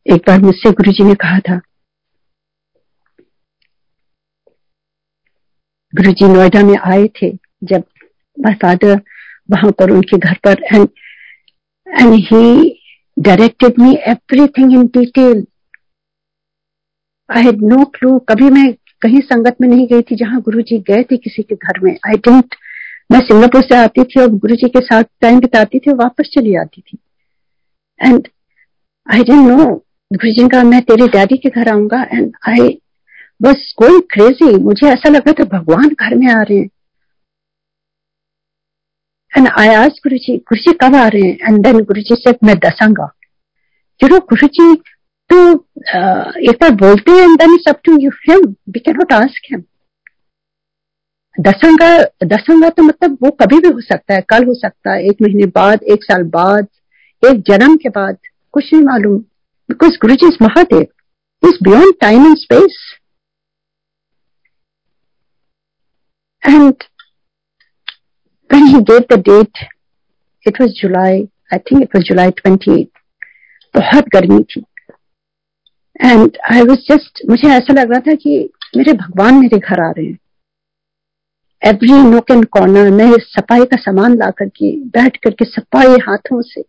एक 0.06 0.22
बार 0.26 0.40
मुझसे 0.40 0.70
गुरु 0.70 0.92
जी 0.92 1.04
ने 1.04 1.14
कहा 1.14 1.38
था 1.38 1.60
गुरु 5.92 6.12
जी 6.12 6.28
नोएडा 6.28 6.62
में 6.62 6.76
आए 6.76 7.06
थे 7.16 7.30
जब 7.64 7.84
माई 8.36 8.54
फादर 8.54 9.00
वहाँ 9.50 9.70
पर 9.70 9.90
उनके 9.90 10.18
घर 10.18 10.38
पर 10.44 10.62
and 10.64 10.88
and 11.86 12.14
he 12.14 12.73
directed 13.16 13.78
me 13.78 13.94
everything 14.08 14.72
in 14.72 14.86
detail 14.94 15.44
I 17.28 17.42
had 17.42 17.62
no 17.62 17.84
clue 17.94 18.18
कभी 18.28 18.50
मैं 18.50 18.72
कहीं 19.02 19.20
संगत 19.20 19.56
में 19.60 19.68
नहीं 19.68 19.86
गई 19.88 20.02
थी 20.02 20.16
जहाँ 20.16 20.40
गुरु 20.40 20.62
जी 20.62 20.78
गए 20.88 21.02
थे 21.02 21.16
किसी 21.16 21.42
के 21.42 21.54
घर 21.54 21.80
में. 21.80 21.96
आई 22.06 22.16
डेंट 22.18 22.54
मैं 23.12 23.20
सिंगापुर 23.20 23.62
से 23.62 23.76
आती 23.76 24.04
थी 24.04 24.20
और 24.20 24.28
गुरु 24.34 24.56
जी 24.56 24.68
के 24.68 24.80
साथ 24.80 25.04
टाइम 25.20 25.40
बिताती 25.40 25.78
थी 25.78 25.92
वापस 25.94 26.30
चली 26.34 26.54
आती 26.56 26.80
थी. 26.80 26.98
एंड 28.00 28.28
आई 29.06 29.22
डेंट 29.22 29.48
नो 29.48 29.64
गुरु 30.10 30.32
जी 30.32 30.48
का 30.48 30.62
मैं 30.64 30.80
तेरे 30.82 31.08
डैडी 31.08 31.36
के 31.36 31.48
घर 31.50 31.68
आऊँगा. 31.68 32.02
एंड 32.12 32.32
आई 32.48 32.78
बस 33.42 33.72
कोई 33.76 34.00
क्रेजी 34.12 34.56
मुझे 34.64 34.86
ऐसा 34.88 35.08
लगा 35.08 35.32
था, 35.32 35.44
भगवान 35.44 35.88
घर 35.90 36.14
में 36.14 36.26
आ 36.28 36.40
रहे 36.42 36.58
हैं. 36.58 36.68
आज 39.34 39.98
गुरु 40.04 40.16
जी 40.16 40.36
गुरु 40.38 40.60
जी 40.62 40.72
कब 40.72 40.94
हैं 40.94 41.10
एंड 41.14 41.58
देन 41.62 41.78
गुरु 41.84 42.00
जी 42.00 42.14
से 42.14 42.32
मैं 42.44 42.54
दसांगा 42.58 43.06
नो 44.00 44.18
गुरु 44.20 44.46
जी 44.46 44.74
तो 45.30 45.38
एक 46.50 46.58
बार 46.60 46.70
बोलते 46.70 47.12
हैं 47.12 47.22
एंड 47.22 47.38
देन 47.38 47.56
सब 47.58 47.80
to 47.84 47.96
you 48.00 48.10
him 48.28 48.44
we 48.68 48.80
can 48.80 48.96
not 48.96 49.12
ask 49.12 49.50
him 49.52 49.62
दसंगा 51.38 51.88
दसंगा 52.24 52.68
तो 52.68 52.82
मतलब 52.82 53.18
वो 53.22 53.30
कभी 53.30 53.58
भी 53.58 53.68
हो 53.68 53.80
सकता 53.80 54.14
है 54.14 54.20
कल 54.28 54.44
हो 54.44 54.54
सकता 54.54 54.92
है 54.92 55.08
एक 55.08 55.22
महीने 55.22 55.46
बाद 55.56 55.82
एक 55.82 56.04
साल 56.04 56.22
बाद 56.22 56.68
एक 57.22 57.42
जन्म 57.50 57.76
के 57.76 57.88
बाद 57.88 58.18
कुछ 58.52 58.72
नहीं 58.72 58.84
मालूम 58.84 59.18
because 59.68 59.98
Guru 60.00 60.14
ji 60.14 60.28
is 60.28 60.42
Mahadev 60.42 61.48
is 61.48 61.58
beyond 61.64 61.94
time 62.00 62.26
and 62.26 62.36
space 62.38 62.82
and 66.42 66.84
when 68.50 68.66
he 68.66 68.80
gave 68.82 69.06
the 69.08 69.16
date, 69.18 69.58
it 70.46 70.58
was 70.60 70.74
July, 70.80 71.28
I 71.52 71.58
think 71.58 71.82
it 71.82 71.94
was 71.94 72.04
July 72.10 72.30
28. 72.30 72.86
बहुत 73.74 74.08
गर्मी 74.08 74.42
थी 74.42 74.64
एंड 76.00 76.36
आई 76.52 76.60
वॉज़ 76.60 76.78
जस्ट 76.90 77.22
मुझे 77.30 77.48
ऐसा 77.48 77.72
लग 77.72 77.90
रहा 77.90 78.00
था 78.00 78.14
कि 78.14 78.50
मेरे 78.76 78.92
भगवान 78.92 79.34
मेरे 79.34 79.58
घर 79.58 79.80
आ 79.80 79.90
रहे 79.90 80.06
हैं। 80.06 80.18
एवरी 81.62 81.92
नोक 82.10 82.30
एंड 82.30 82.44
कॉर्नर 82.44 82.90
मैं 82.90 83.10
सफ़ाई 83.18 83.64
का 83.64 83.76
सामान 83.76 84.16
ला 84.18 84.30
करके 84.30 84.76
बैठ 84.96 85.16
करके 85.16 85.44
सफ़ाई 85.44 85.86
हाथों 85.86 86.42
से 86.42 86.60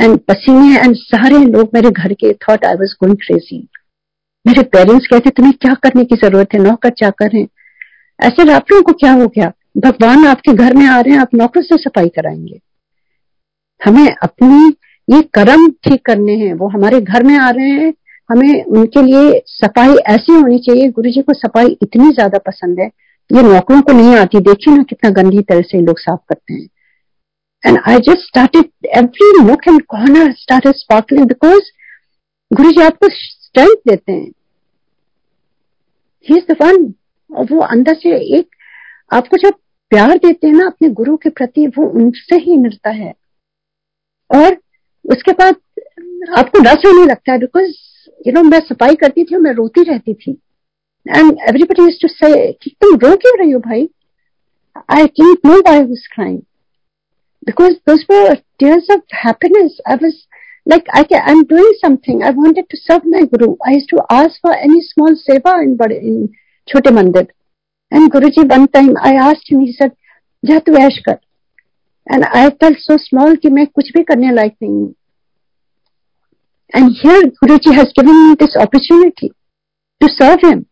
एंड 0.00 0.18
पसीने 0.18 0.78
एंड 0.78 0.96
सारे 0.96 1.44
लोग 1.44 1.70
मेरे 1.74 1.90
घर 1.90 2.12
के 2.12 2.32
thought 2.32 2.64
I 2.64 2.74
was 2.74 2.94
going 2.94 3.16
crazy 3.16 3.68
मेरे 4.46 4.62
पेरेंट्स 4.62 5.06
कहते 5.06 5.30
तुम्हें 5.30 5.54
क्या 5.60 5.74
करने 5.74 6.04
की 6.04 6.16
ज़रूरत 6.16 6.54
है? 6.54 6.60
नौकर 6.60 6.90
चाकर 6.90 7.36
हैं 7.36 7.48
ऐसे 8.20 8.44
रात्रों 8.44 8.82
को 8.82 8.92
क्या 8.92 9.12
हो 9.12 9.26
गया? 9.26 9.52
भगवान 9.78 10.26
आपके 10.26 10.52
घर 10.52 10.74
में 10.74 10.86
आ 10.86 11.00
रहे 11.00 11.14
हैं, 11.14 11.20
आप 11.20 11.34
नौकर 11.34 11.62
से 11.62 11.76
सफ़ाई 11.78 12.08
कराएँगे। 12.08 12.60
हमें 13.80 14.14
अपनी 14.22 14.68
ये 15.08 15.20
कर्म 15.34 15.68
ठीक 15.84 16.04
करने 16.06 16.34
हैं, 16.36 16.52
वो 16.54 16.68
हमारे 16.68 17.00
घर 17.00 17.22
में 17.22 17.36
आ 17.38 17.50
रहे 17.50 17.68
हैं, 17.70 17.92
हमें 18.30 18.64
उनके 18.64 19.02
लिए 19.02 19.42
सफ़ाई 19.48 19.94
ऐसी 20.06 20.32
होनी 20.32 20.58
चाहिए, 20.58 20.88
गुरु 20.88 21.10
जी 21.10 21.22
को 21.22 21.34
सफ़ाई 21.34 21.76
इतनी 21.82 22.10
ज़्यादा 22.12 22.38
पसंद 22.38 22.80
है, 22.80 22.86
ये 23.30 23.42
नौकरों 23.42 23.80
को 23.82 23.92
नहीं 23.92 24.16
आती, 24.16 24.40
देखिए 24.40 24.74
ना 24.76 24.82
कितना 24.82 25.10
गंदी 25.12 25.42
तरह 25.42 25.62
से 25.62 25.80
लोग 25.80 25.98
साफ़ 25.98 26.20
करते 26.28 26.54
हैं। 26.54 26.68
And 27.64 27.78
I 27.88 27.98
just 27.98 28.26
started 28.26 28.88
every 28.96 29.30
nook 29.40 29.68
and 29.68 29.82
corner 29.84 30.32
started 30.32 30.74
sparkling 30.74 31.26
because 31.26 31.70
Guru 32.50 32.70
ji 32.70 32.82
आपको 32.82 33.08
स्ट्रेंथ 33.10 33.76
देते 33.88 34.12
हैं। 34.12 34.30
ही 36.26 36.36
इज़ 36.36 36.52
द 36.52 36.56
वन 36.62 36.92
वो 37.30 37.60
अंदर 37.62 37.94
से 37.94 38.16
एक, 38.38 38.46
आपको 39.10 39.36
जब 39.38 39.54
प्यार 39.90 40.16
देते 40.18 40.46
हैं 40.46 40.54
ना 40.54 40.66
अपने 40.66 40.88
गुरु 40.90 41.16
के 41.16 41.30
प्रति, 41.30 41.66
वो 41.66 41.86
उनसे 42.00 42.36
ही 42.36 42.56
मिलता 42.56 42.90
है। 42.90 43.12
और 44.30 44.56
उसके 45.04 45.32
बाद 45.32 45.54
आपको 46.38 46.60
डर 46.62 46.74
से 46.80 46.92
नहीं 46.92 47.06
लगता 47.06 47.32
है 47.32 47.38
बिकॉज़ 47.38 47.72
यू 48.26 48.32
नो 48.32 48.42
मैं 48.42 48.60
सफ़ाई 48.68 48.94
करती 49.02 49.24
थी 49.24 49.36
मैं 49.36 49.52
रोती 49.54 49.82
रहती 49.90 50.14
थी। 50.14 50.32
एंड 51.06 51.38
एवरीबडी 51.48 51.86
इज़ 51.88 51.98
टू 52.02 52.08
से 52.08 52.50
तुम 52.52 52.98
रो 52.98 53.16
क्यों 53.16 53.38
रही 53.38 53.50
हो 53.50 53.60
भाई? 53.60 53.88
I 54.90 55.06
kit 55.06 55.46
no 55.46 55.60
I 55.70 55.80
was 55.80 56.06
crying 56.14 56.36
because 57.46 57.74
those 57.88 58.04
वो 58.10 58.34
tears 58.34 58.90
of 58.92 59.14
happiness 59.16 59.78
I 59.88 59.96
was 60.02 60.14
like 60.66 60.90
I 60.96 61.18
I 61.18 61.32
am 61.32 61.42
doing 61.50 61.74
something 61.76 62.22
I 62.22 62.32
wanted 62.34 62.64
to 62.70 62.78
serve 62.78 63.08
my 63.10 63.22
Guru 63.34 63.52
I 63.68 63.80
to 63.90 63.98
ask 64.14 64.40
for 64.42 64.54
any 64.54 64.80
small 64.82 65.14
seva 65.20 65.60
in 65.62 65.74
बड़े 65.76 66.00
छोटे 66.68 66.90
मंदिर 66.90 67.26
And 67.92 68.12
Guruji, 68.12 68.48
one 68.48 68.68
time 68.68 68.94
I 69.02 69.14
asked 69.14 69.50
him, 69.50 69.60
he 69.60 69.72
said, 69.72 69.92
जा 70.42 70.58
तू 70.66 70.76
ऐश 70.76 70.98
कर 71.08 71.18
and 72.06 72.24
I 72.24 72.48
felt 72.62 72.74
so 72.78 72.96
small 72.98 73.36
कि 73.36 73.48
मैं 73.50 73.66
कुछ 73.66 73.90
भी 73.92 74.02
करने 74.10 74.32
लायक 74.34 74.54
नहीं 74.62 74.72
हूँ। 74.72 74.94
And 76.74 76.90
here 76.98 77.26
Guruji 77.26 77.74
has 77.76 77.88
given 78.00 78.16
me 78.28 78.34
this 78.42 78.56
opportunity 78.62 79.28
to 80.00 80.08
serve 80.14 80.46
him 80.48 80.64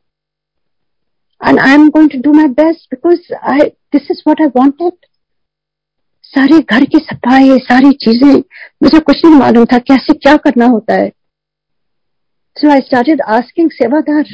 and 1.41 1.61
I'm 1.61 1.83
going 1.91 2.09
to 2.11 2.19
do 2.27 2.33
my 2.33 2.47
best 2.59 2.87
because 2.93 3.27
I 3.55 3.57
this 3.95 4.07
is 4.13 4.23
what 4.27 4.39
I 4.41 4.47
wanted. 4.53 4.95
सारे 6.25 6.59
घर 6.61 6.85
की 6.93 6.99
सफ़ाई 6.99 7.59
सारी 7.65 7.91
चीज़ें 8.05 8.33
मुझे 8.83 9.01
कुछ 9.01 9.25
नहीं 9.25 9.35
मालूम 9.39 9.65
था 9.73 9.79
कैसे 9.91 10.15
क्या 10.15 10.37
करना 10.47 10.67
होता 10.77 10.95
है। 10.95 11.09
सो 12.57 12.71
आई 12.73 12.81
स्टार्टेड 12.81 13.21
आस्किंग 13.37 13.71
सेवादार 13.73 14.25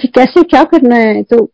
कि 0.00 0.08
कैसे 0.08 0.42
क्या 0.42 0.62
करना 0.72 0.96
है? 0.96 1.22
तो 1.22 1.44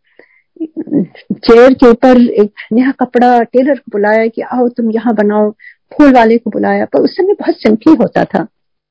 चेयर 0.61 1.73
के 1.73 1.89
ऊपर 1.89 2.21
एक 2.41 2.51
नया 2.73 2.91
कपड़ा 2.99 3.41
टेलर 3.43 3.75
को 3.75 3.91
बुलाया 3.91 4.27
कि 4.27 4.41
आओ 4.43 4.67
तुम 4.77 4.91
यहाँ 4.91 5.13
बनाओ, 5.15 5.49
फूल 5.91 6.13
वाले 6.13 6.37
को 6.37 6.49
बुलाया। 6.49 6.85
पर 6.85 7.01
उस 7.01 7.15
समय 7.17 7.33
बहुत 7.39 7.55
सिंपली 7.61 7.95
होता 8.01 8.23
था। 8.25 8.47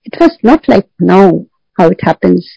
It 0.06 0.20
was 0.22 0.36
not 0.46 0.68
like 0.70 0.84
now 1.02 1.38
how 1.78 1.90
it 1.90 2.06
happens 2.06 2.56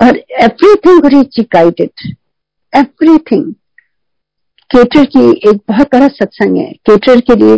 और 0.00 0.16
everything 0.16 1.00
Guru 1.02 1.22
ji 1.24 1.42
guided 1.52 2.10
everything 2.72 3.52
cater 4.70 5.04
की 5.06 5.28
एक 5.48 5.60
बहुत 5.68 5.94
बड़ा 5.94 6.08
सत्संग 6.08 6.56
है। 6.56 6.70
केटर 6.88 7.20
के 7.20 7.34
लिए 7.36 7.56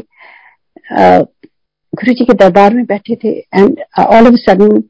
गुरु 1.93 2.13
जी 2.13 2.25
के 2.25 2.33
दरबार 2.35 2.75
में 2.75 2.85
बैठे 2.87 3.15
थे। 3.15 3.31
एंड 3.39 3.79
ऑल 4.01 4.27
ऑफ़ 4.29 4.35
सडन 4.41 4.83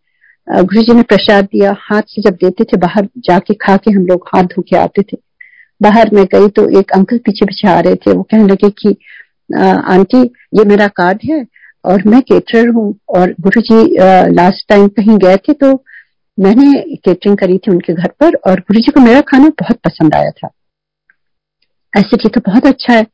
गुरु 0.48 0.82
जी 0.82 0.94
ने 0.94 1.02
प्रसाद 1.04 1.44
दिया, 1.44 1.74
हाथ 1.80 2.02
से 2.08 2.22
जब 2.22 2.34
देते 2.42 2.64
थे, 2.64 2.76
बाहर 2.78 3.08
जाके 3.26 3.54
खा 3.56 3.76
के 3.76 3.90
हम 3.90 4.06
लोग 4.06 4.28
हाथ 4.34 4.44
धो 4.46 4.62
के 4.62 4.76
आते 4.76 5.02
थे। 5.02 5.16
बाहर 5.80 6.10
में 6.14 6.24
गई 6.24 6.48
तो 6.48 6.68
एक 6.78 6.92
अंकल 6.92 7.18
पीछे 7.18 7.46
पीछे 7.46 7.68
आ 7.68 7.78
रहे 7.80 7.94
थे, 7.96 8.12
वो 8.12 8.22
कहने 8.22 8.44
लगे 8.44 8.70
कि 8.72 8.96
आंटी, 9.50 10.22
ये 10.54 10.64
मेरा 10.64 10.86
कार्ड 10.96 11.18
है 11.24 11.44
और 11.84 12.02
मैं 12.06 12.20
केटरर 12.22 12.68
हूँ 12.74 12.94
और 13.16 13.34
गुरु 13.40 13.60
जी 13.62 13.82
लास्ट 14.34 14.68
टाइम 14.68 14.86
कहीं 14.90 15.16
गए 15.18 15.36
थे 15.38 15.52
तो 15.54 15.72
मैंने 16.38 16.72
केटरिंग 16.96 17.36
करी 17.38 17.58
थी 17.58 17.70
उनके 17.70 17.92
घर 17.94 18.08
पर 18.20 18.34
और 18.46 18.60
गुरु 18.60 18.80
जी 18.80 18.92
को 18.92 19.00
मेरा 19.00 19.20
खाना 19.28 19.48
बहुत 19.60 19.78
पसंद 19.84 20.14
आया 20.14 20.30
था। 20.30 20.50
ऐसे 21.92 22.16
थी 22.16 22.28
तो 22.28 22.40
बहुत 22.46 22.66
अच्छा 22.66 22.92
है। 22.92 23.04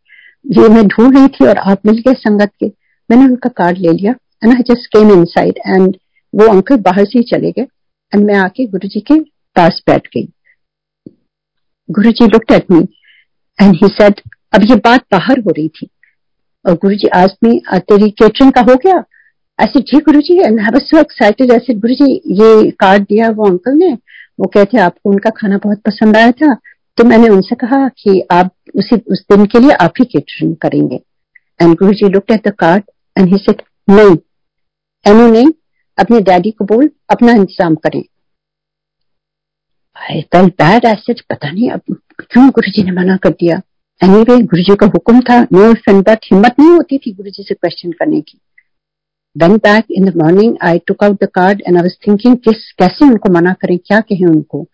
ये 0.45 0.69
मैं 0.69 0.87
ढूंढ 0.89 1.17
रही 1.17 1.29
थी 1.31 1.47
और 1.47 1.59
आप 1.61 1.87
मिल 1.87 1.99
गए 2.07 2.15
संगत 2.19 2.53
के। 2.61 2.67
मैंने 3.11 3.25
उनका 3.25 3.49
कार्ड 3.57 3.79
ले 3.79 3.93
लिया। 3.93 4.13
And 4.45 4.53
I 4.53 4.63
just 4.71 4.87
came 4.97 5.13
inside 5.13 5.59
and 5.67 5.97
वो 6.35 6.47
अंकल 6.49 6.77
बाहर 6.81 7.05
से 7.05 7.19
ही 7.19 7.25
चले 7.25 7.51
गए 7.51 7.67
एंड 8.13 8.25
मैं 8.25 8.35
आके 8.37 8.67
गुरु 8.67 8.89
जी 8.89 9.01
के 9.03 9.21
पास 9.57 9.83
बैठ 9.87 10.07
गई। 10.07 10.29
Guru 11.89 12.11
ji 12.11 12.27
looked 12.27 12.53
at 12.53 12.71
me 12.71 12.81
and 13.59 13.75
he 13.75 13.89
said 13.93 14.21
अब 14.55 14.63
ये 14.63 14.77
बात 14.85 15.05
बाहर 15.13 15.41
हो 15.41 15.51
रही 15.51 15.69
थी 15.71 15.89
और 16.65 16.75
गुरु 16.75 16.95
जी 16.95 17.09
आज 17.17 17.37
में 17.45 17.59
तेरी 17.71 18.11
केटरिंग 18.13 18.53
का 18.53 18.61
हो 18.61 18.77
गया? 18.77 19.03
ऐसे 19.59 19.81
जी 19.83 19.99
गुरु 20.01 20.21
जी 20.21 20.39
सो 20.81 20.99
एक्साइटेड 20.99 21.51
ऐसे 21.53 21.75
गुरु 21.77 21.95
जी 21.95 22.13
ये 22.35 22.71
कार्ड 22.81 23.03
दिया 23.03 23.29
वो 23.31 23.47
अंकल 23.47 23.75
ने, 23.75 23.93
वो 24.41 24.47
कहते 24.47 24.79
आपको 24.81 25.11
उनका 25.11 25.31
खाना 25.31 25.59
बहुत 25.59 25.81
पसंद 25.87 26.17
आया 26.17 26.31
था 26.33 26.55
तो 26.99 27.05
मैंने 27.05 27.29
उनसे 27.29 27.57
कहा 27.57 27.89
कि 27.89 28.21
आप 28.33 28.51
उसी, 28.77 28.97
उस 28.97 29.25
दिन 29.33 29.45
के 29.47 29.59
लिए 29.59 29.73
आप 29.81 29.93
ही 30.01 30.05
केटरिंग 30.07 30.55
करेंगे. 30.57 31.01
And 31.61 31.75
Guru 31.79 31.93
ji 31.93 32.09
look 32.09 32.33
at 32.33 32.49
the 32.49 32.53
card 32.59 32.85
and 33.17 33.29
he 33.29 33.39
said 33.39 33.63
नहीं. 33.89 34.17
एनु 35.05 35.27
नहीं 35.29 35.47
अपने 35.99 36.21
डैडी 36.21 36.51
को 36.51 36.65
बोल, 36.65 36.91
अपना 37.11 37.33
इंतज़ाम 37.33 37.75
करें। 37.77 38.03
आई 39.97 40.23
बैड 40.35 40.85
एसेट 40.85 41.21
पता 41.31 41.51
नहीं 41.51 41.71
अब 41.71 41.97
क्यों 42.21 42.49
गुरु 42.51 42.71
जी 42.71 42.83
ने 42.83 42.93
मना 42.93 43.17
कर 43.17 43.31
दिया? 43.33 43.61
एनी 44.01 44.23
वे 44.23 44.39
गुरु 44.43 44.63
जी 44.63 44.75
का 44.77 44.87
हुक्म 44.87 45.21
था 45.21 45.41
नो 45.43 45.71
इफ़ 45.71 45.91
हिम्मत 45.91 46.55
नहीं 46.61 46.71
होती 46.71 46.99
थी 46.99 47.13
गुरु 47.13 47.31
जी 47.31 47.43
से 47.43 47.55
क्वेश्चन 47.55 47.93
करने 47.93 48.21
की। 48.21 48.39
When 49.37 49.57
back 49.59 49.85
in 49.91 50.05
the 50.05 50.17
morning 50.17 50.57
I 50.63 50.79
took 50.87 51.05
out 51.05 51.23
the 51.23 51.29
card 51.35 51.63
and 51.67 51.77
I 51.77 51.83
was 51.83 51.97
thinking 52.07 52.37
किस, 52.39 52.71
कैसे 52.73 53.05
उनको 53.05 53.33
मना 53.33 53.53
करें, 53.53 53.79
क्या 53.79 54.01
कहें 54.01 54.27
उनको? 54.27 54.67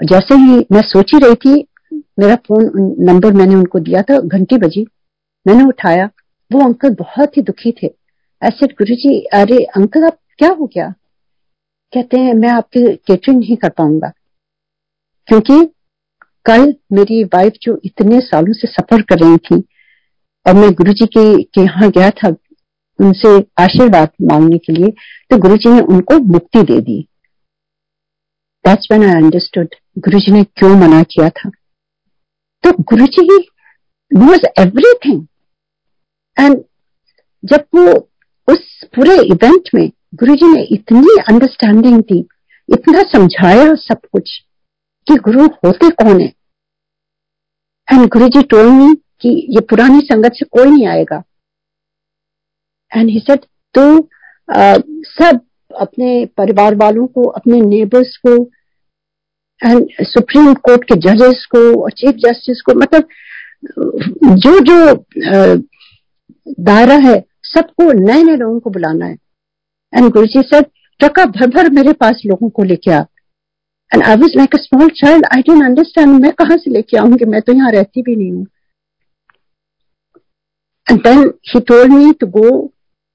जैसे 0.00 0.34
ही 0.34 0.64
मैं 0.72 0.82
सोच 0.82 1.14
ही 1.14 1.18
रही 1.20 1.34
थी, 1.36 1.54
मेरा 2.18 2.34
फ़ोन 2.46 2.70
नंबर 3.00 3.32
मैंने 3.32 3.54
उनको 3.54 3.78
दिया 3.80 4.02
था, 4.02 4.18
घंटी 4.18 4.56
बजी। 4.58 4.86
मैंने 5.46 5.64
उठाया, 5.64 6.08
वो 6.50 6.64
अंकल 6.64 6.94
बहुत 6.94 7.36
ही 7.36 7.42
दुखी 7.42 7.72
थे। 7.72 7.90
ऐसे 8.42 8.66
गुरु 8.68 8.94
जी 8.94 9.20
अरे 9.34 9.62
अंकल 9.76 10.04
आप 10.04 10.18
क्या 10.38 10.48
हो 10.50 10.66
गया? 10.66 10.88
कहते 11.92 12.20
हैं 12.20 12.34
मैं 12.34 12.48
आपकी 12.48 12.80
केटरिंग 12.96 13.38
नहीं 13.40 13.56
कर 13.56 13.68
पाऊँगा। 13.68 14.12
क्योंकि 15.28 15.64
कल 16.46 16.74
मेरी 16.92 17.22
वाइफ 17.24 17.52
जो 17.62 17.80
इतने 17.84 18.20
सालों 18.20 18.52
से 18.52 18.68
सफ़र 18.68 19.02
कर 19.02 19.18
रही 19.18 19.36
थी 19.36 19.56
और 20.46 20.54
मैं 20.54 20.72
गुरु 20.72 20.92
जी 20.92 21.06
के, 21.06 21.42
के 21.42 21.60
यहाँ 21.60 21.90
गया 21.90 22.10
था 22.10 22.28
उनसे 22.98 23.38
आशीर्वाद 23.58 24.10
मांगने 24.22 24.58
के 24.58 24.72
लिए 24.72 24.90
तो 25.30 25.38
गुरु 25.38 25.56
जी 25.56 25.70
ने 25.70 25.80
उनको 25.80 26.18
मुक्ति 26.32 26.62
दे 26.62 26.80
दी। 26.80 27.08
आई 28.64 28.74
अंडरस्टूड 29.12 29.74
गुरु 29.98 30.18
जी 30.18 30.32
ने 30.32 30.44
क्यों 30.44 30.76
मना 30.76 31.02
किया 31.02 31.28
था। 31.28 31.50
तो 32.64 32.72
गुरु 32.82 33.06
जी 33.06 33.26
नोज़ 34.10 34.60
एवरीथिंग 34.60 35.26
एंड 36.40 36.64
जब 37.44 37.66
वो 37.74 37.92
उस 38.48 38.84
पूरे 38.94 39.16
इवेंट 39.22 39.68
में 39.74 39.90
गुरु 40.14 40.34
जी 40.34 40.46
ने 40.46 40.62
इतनी 40.72 41.16
अंडरस्टैंडिंग 41.28 42.00
दी, 42.02 42.18
इतना 42.68 43.02
समझाया 43.12 43.74
सब 43.78 44.00
कुछ 44.12 44.30
कि 45.06 45.14
गुरु 45.24 45.46
होते 45.56 45.88
कौन 45.92 46.20
है? 46.20 46.32
एंड 47.88 48.06
गुरु 48.08 48.28
जी 48.28 48.42
टोल 48.50 48.70
मी 48.72 48.94
कि 49.20 49.30
ये 49.50 49.60
पुरानी 49.70 50.00
संगत 50.02 50.32
से 50.34 50.46
कोई 50.48 50.70
नहीं 50.70 50.86
आएगा। 50.88 51.22
एंड 52.92 53.10
ही 53.10 53.18
सेड 53.20 53.44
तो 53.74 53.82
सब 55.08 55.40
अपने 55.70 56.24
परिवार 56.36 56.74
वालों 56.74 57.06
को, 57.06 57.22
अपने 57.22 57.60
नेबर्स 57.60 58.16
को 58.26 58.34
एंड 59.60 59.86
सुप्रीम 60.04 60.52
कोर्ट 60.60 60.84
के 60.84 60.96
जजेस 61.00 61.44
को 61.50 61.60
और 61.82 61.90
चीफ 61.92 62.14
जस्टिस 62.26 62.62
को 62.62 62.74
मतलब 62.74 63.08
जो 64.38 64.58
जो 64.60 64.78
दायरा 66.60 66.96
है, 67.04 67.20
सबको 67.44 67.92
नए 67.94 68.22
नए 68.22 68.36
लोगों 68.36 68.58
को 68.60 68.70
बुलाना 68.70 69.06
है। 69.06 69.16
एंड 69.94 70.10
गुरु 70.12 70.26
जी 70.34 70.42
सर 70.52 70.64
टका 71.00 71.24
भर 71.26 71.70
मेरे 71.72 71.92
पास 72.00 72.22
लोगों 72.26 72.48
को 72.56 72.62
लेके 72.64 72.90
आ 72.92 73.00
and 73.90 74.02
I 74.02 74.16
was 74.16 74.36
like 74.36 74.54
a 74.54 74.58
small 74.58 74.88
child 75.00 75.26
I 75.36 75.42
didn't 75.48 75.62
understand 75.64 76.20
मैं 76.22 76.32
कहाँ 76.42 76.56
से 76.56 76.70
लेके 76.70 76.96
आऊँगी 76.98 77.24
मैं 77.30 77.40
तो 77.42 77.52
यहाँ 77.52 77.70
रहती 77.72 78.02
भी 78.02 78.16
नहीं 78.16 78.32
हूँ 78.32 78.46
And 80.86 81.02
then 81.02 81.20
he 81.42 81.60
told 81.60 81.90
me 81.90 82.12
to 82.14 82.26
go 82.26 82.72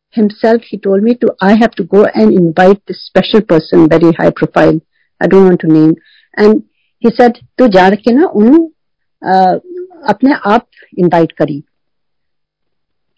himself, 0.10 0.64
he 0.64 0.78
told 0.78 1.04
me 1.04 1.16
to, 1.16 1.34
I 1.40 1.56
have 1.56 1.72
to 1.72 1.84
go 1.84 2.06
and 2.06 2.34
invite 2.34 2.82
this 2.88 3.06
special 3.06 3.42
person, 3.42 3.88
very 3.88 4.12
high 4.12 4.32
profile. 4.32 4.82
I 5.22 5.28
don't 5.28 5.46
want 5.46 5.62
to 5.62 5.68
name. 5.68 5.96
And 6.38 6.64
he 7.04 7.12
said, 7.12 7.38
तो 7.58 7.68
जा 7.68 7.90
के 7.96 8.14
ना 8.14 8.28
उन्हें 8.36 8.60
अपने 10.10 10.34
आप 10.46 10.68
invite 10.98 11.32
करी 11.32 11.64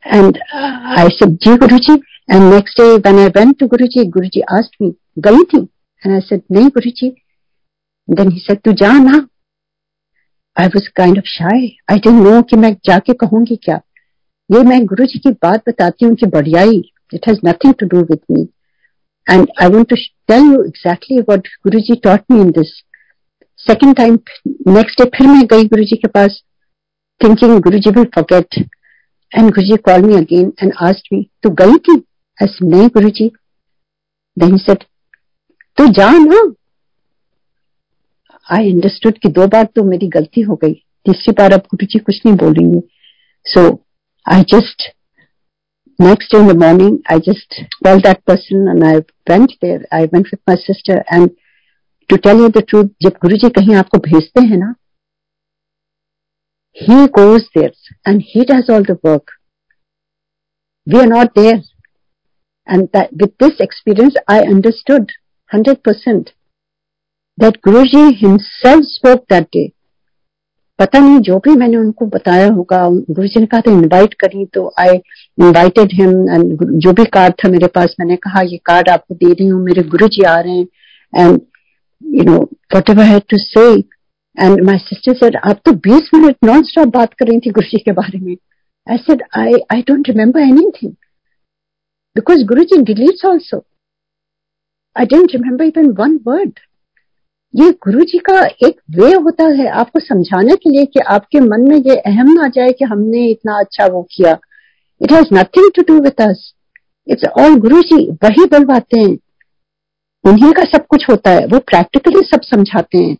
जी 0.05 1.55
Guru 1.57 1.77
ji 1.77 1.93
and 1.93 2.53
next 2.53 2.81
day 2.81 2.83
when 2.83 3.19
I 3.19 3.27
went 3.35 3.57
to 3.59 3.67
Guru 3.67 3.85
ji 3.87 4.03
Guru 4.09 4.27
ji 4.27 4.41
asked 4.51 4.85
me 4.85 4.89
गई 5.19 5.43
थी 5.43 5.57
एंड 5.57 6.13
आई 6.13 6.19
सेड 6.19 6.41
नहीं 6.51 6.67
गुरु 6.67 6.91
जी 6.91 7.09
देन 8.07 8.31
ही 8.31 8.39
सेड 8.39 8.59
तू 8.65 8.71
जा 8.81 8.91
ना 9.03 9.17
आई 10.57 10.67
वॉज़ 10.67 10.87
काइंड 10.95 11.17
ऑफ़ 11.17 11.27
शाई 11.27 11.67
आई 11.91 11.99
डेंट 11.99 12.21
नो 12.23 12.41
कि 12.41 12.55
मैं 12.55 12.73
जाके 12.85 13.13
कहूँगी 13.13 13.55
क्या। 13.55 13.79
ये 14.49 14.63
मैं 14.63 14.85
गुरु 14.85 15.05
जी 15.05 15.19
की 15.19 15.31
बात 15.43 15.63
बताती 15.69 16.05
हूँ 16.05 16.15
कि 16.15 16.25
बढ़ियाई। 16.25 16.81
It 17.13 17.27
has 17.27 17.39
nothing 17.45 17.73
to 17.79 17.85
do 17.87 18.01
with 18.11 18.19
me 18.31 18.41
and 19.27 19.47
I 19.61 19.67
want 19.67 19.89
to 19.89 19.95
tell 20.27 20.43
you 20.43 20.63
exactly 20.63 21.19
what 21.29 21.47
Guru 21.63 21.79
ji 21.79 21.95
taught 22.03 22.31
me 22.31 22.39
in 22.41 22.51
this 22.51 22.73
second 23.59 23.95
time 23.95 24.19
next 24.67 25.01
day 25.01 25.09
फिर 25.17 25.27
मैं 25.27 25.45
गई 25.51 25.67
गुरु 25.67 25.83
जी 25.83 25.95
के 25.95 26.07
पास 26.07 26.41
thinking 27.21 27.59
Guru 27.61 27.77
ji 27.77 27.89
will 27.89 28.05
forget 28.15 28.63
and 29.34 29.49
Guru 29.49 29.67
ji 29.67 29.75
call 29.86 30.01
me 30.01 30.15
again 30.15 30.51
and 30.63 30.73
asked 30.84 31.07
me, 31.13 31.21
तू 31.43 31.49
गई 31.61 31.77
थी? 31.79 31.97
गुरु 32.95 33.09
जी 33.09 33.27
then 34.38 34.57
set 34.57 34.84
तू 35.77 35.88
जा 35.93 36.09
ना 36.19 36.41
आई 38.47 38.71
अंडरस्टूड 38.71 39.17
कि 39.17 39.29
दो 39.29 39.45
बार 39.47 39.67
तो 39.75 39.84
मेरी 39.84 40.07
गलती 40.09 40.41
हो 40.41 40.55
गई, 40.63 40.73
तीसरी 41.05 41.34
बार 41.38 41.53
अब 41.53 41.63
गुरु 41.71 41.86
जी 41.86 41.99
कुछ 41.99 42.21
नहीं 42.25 42.36
बोलेंगे. 42.38 42.82
So 43.45 43.61
I 44.25 44.41
just 44.53 44.89
next 45.99 46.36
day 46.36 46.41
in 46.41 46.47
the 46.47 46.55
morning 46.63 46.97
I 47.11 47.19
just 47.27 47.61
call 47.86 47.99
that 48.01 48.17
person 48.27 48.67
and 48.69 48.84
I 48.84 48.97
went 49.29 49.51
there 49.51 49.88
I 49.93 50.05
went 50.13 50.25
with 50.25 50.38
my 50.49 50.55
sister 50.57 51.03
and 51.13 51.29
to 52.09 52.15
tell 52.17 52.39
you 52.39 52.47
the 52.49 52.63
truth 52.69 52.89
जब 53.01 53.17
गुरु 53.21 53.38
जी 53.38 53.49
कहीं 53.59 53.75
आपको 53.75 53.97
भेजते 54.09 54.45
हैं 54.45 54.57
ना 54.57 54.73
he 56.80 57.09
goes 57.09 57.48
there 57.54 57.72
and 58.04 58.22
he 58.22 58.44
does 58.44 58.68
all 58.68 58.82
the 58.82 58.98
work. 59.02 59.32
We 60.86 61.00
are 61.00 61.07
not 61.07 61.34
there. 61.34 61.62
And 62.68 62.88
that 62.92 63.12
with 63.12 63.36
this 63.38 63.61
experience, 63.61 64.16
I 64.26 64.40
understood 64.40 65.12
100% 65.50 66.30
that 67.38 67.61
Guruji 67.62 68.18
himself 68.18 68.84
spoke 68.84 69.26
that 69.28 69.50
day. 69.50 69.72
पता 70.78 70.98
नहीं 70.98 71.18
जो 71.26 71.38
भी 71.44 71.54
मैंने 71.57 71.76
उनको 71.76 72.07
बताया 72.07 72.48
होगा 72.52 72.78
गुरु 72.88 73.26
जी 73.26 73.40
ने 73.40 73.46
कहा 73.46 73.61
था 73.66 73.70
इनवाइट 73.72 74.14
करी 74.22 74.44
तो 74.54 74.64
आई 74.80 74.96
इनवाइटेड 74.96 75.92
हिम 76.00 76.11
एंड 76.30 76.64
जो 76.84 76.92
भी 76.92 77.04
कार्ड 77.14 77.34
था 77.44 77.48
मेरे 77.50 77.66
पास 77.76 77.94
मैंने 78.00 78.16
कहा 78.26 78.40
ये 78.50 78.57
कार्ड 78.66 78.88
आपको 78.94 79.14
दे 79.14 79.32
रही 79.32 79.46
हूँ 79.48 79.62
मेरे 79.64 79.82
गुरु 79.94 80.09
जी 80.16 80.22
आ 80.22 80.38
रहे 80.40 80.57
हैं 80.57 80.66
and 81.20 81.40
you 82.02 82.24
know 82.24 82.36
whatever 82.90 83.04
had 83.12 83.22
to 83.30 83.38
say 83.38 83.64
and 84.38 84.61
my 84.63 84.77
sister 84.77 85.13
said 85.13 85.36
आप 85.36 85.61
तो 85.65 85.71
20 85.88 86.09
मिनट 86.13 86.36
नॉन 86.45 86.63
स्टॉप 86.63 86.88
बात 86.88 87.13
कर 87.13 87.27
रही 87.27 87.39
थी 87.39 87.51
गुरु 87.51 87.67
जी 87.67 87.77
के 87.77 87.91
बारे 87.91 88.19
में. 88.19 88.36
I 88.88 88.97
said 88.97 89.23
I 89.38 89.53
I 89.73 89.82
don't 89.82 90.09
remember 90.09 90.39
anything 90.39 90.91
because 92.15 92.43
Guru 92.45 92.63
ji 92.63 92.82
deletes 92.84 93.25
also 93.25 93.57
I 94.95 95.05
didn't 95.05 95.32
remember 95.32 95.65
even 95.65 95.89
one 95.99 96.19
word 96.27 96.59
ये 97.53 97.71
गुरु 97.71 98.03
जी 98.03 98.17
का 98.17 98.39
एक 98.67 98.79
वे 98.91 99.11
होता 99.13 99.43
है 99.43 99.67
आपको 99.67 99.99
समझाने 99.99 100.55
के 100.55 100.69
लिए 100.69 100.86
कि 100.86 100.99
आपके 100.99 101.39
मन 101.39 101.61
में 101.61 101.77
ये 101.77 101.95
अहम 101.95 102.32
ना 102.34 102.47
जाए 102.47 102.71
कि 102.71 102.86
हमने 102.86 103.25
इतना 103.27 103.59
अच्छा 103.59 103.86
वो 103.86 104.03
किया। 104.03 104.38
It 105.01 105.11
has 105.11 105.34
nothing 105.34 105.71
to 105.75 105.82
do 105.82 105.99
with 105.99 106.21
us 106.21 106.53
it's 107.07 107.23
all 107.39 107.55
Guru 107.55 107.82
ji 107.82 108.11
वही 108.11 108.45
बुलवाते 108.45 108.99
हैं। 108.99 109.17
उन्हीं 110.23 110.51
का 110.53 110.63
सब 110.63 110.86
कुछ 110.88 111.05
होता 111.09 111.32
है। 111.32 111.45
वो 111.45 111.59
प्रैक्टिकली 111.59 112.21
सब 112.21 112.41
समझाते 112.41 112.97
हैं। 112.97 113.17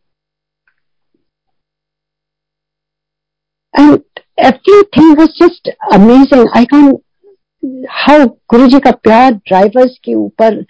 And 3.74 4.00
everything 4.40 5.18
was 5.18 5.28
just 5.42 5.70
amazing 5.94 6.48
I 6.58 6.66
can 6.66 6.98
how 7.92 8.26
Guru 8.50 8.68
ji 8.68 8.80
का 8.80 8.92
प्यार 9.04 9.32
ड्राइवर्स 9.32 9.98
के 10.04 10.14
ऊपर 10.16 10.64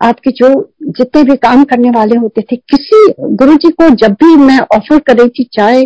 आपके 0.00 0.30
जो 0.30 0.48
जितने 0.88 1.22
भी 1.24 1.36
काम 1.36 1.62
करने 1.64 1.90
वाले 1.90 2.16
होते 2.16 2.42
थे, 2.42 2.56
किसी 2.56 3.12
गुरु 3.20 3.54
जी 3.54 3.70
को 3.72 3.88
जब 3.96 4.12
भी 4.22 4.34
मैं 4.36 4.58
ऑफ़र 4.76 4.98
कर 4.98 5.16
रही 5.16 5.28
थी 5.28 5.44
चाय, 5.52 5.82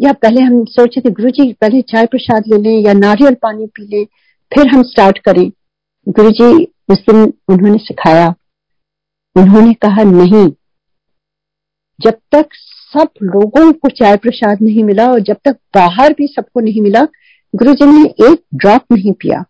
या 0.00 0.12
पहले 0.12 0.40
हम 0.40 0.64
सोचे 0.66 1.00
थे 1.00 1.10
गुरु 1.10 1.30
जी 1.30 1.52
पहले 1.52 1.80
चाय 1.82 2.06
प्रसाद 2.06 2.44
ले 2.48 2.58
लें 2.58 2.86
या 2.86 2.92
नारियल 2.92 3.34
पानी 3.42 3.66
पी 3.66 3.86
लें, 3.86 4.04
फिर 4.52 4.68
हम 4.68 4.82
स्टार्ट 4.82 5.18
करें। 5.18 5.50
गुरु 6.06 6.30
जी 6.30 6.64
उस 6.90 6.98
दिन 7.00 7.22
उन्होंने 7.48 7.78
सिखाया। 7.78 8.34
उन्होंने 9.36 9.72
कहा, 9.74 10.02
नहीं, 10.02 10.48
जब 12.00 12.18
तक 12.32 12.48
सब 12.98 13.08
लोगों 13.22 13.72
को 13.72 13.88
चाय 13.88 14.16
प्रसाद 14.16 14.58
नहीं 14.62 14.84
मिला 14.84 15.10
और 15.10 15.20
जब 15.20 15.36
तक 15.44 15.56
बाहर 15.74 16.12
भी 16.12 16.26
सबको 16.26 16.60
नहीं 16.60 16.82
मिला 16.82 17.06
गुरु 17.56 17.74
जी 17.74 17.86
ने 17.86 18.32
एक 18.32 18.44
ड्रॉप 18.54 18.82
नहीं 18.92 19.12
पिया। 19.12 19.44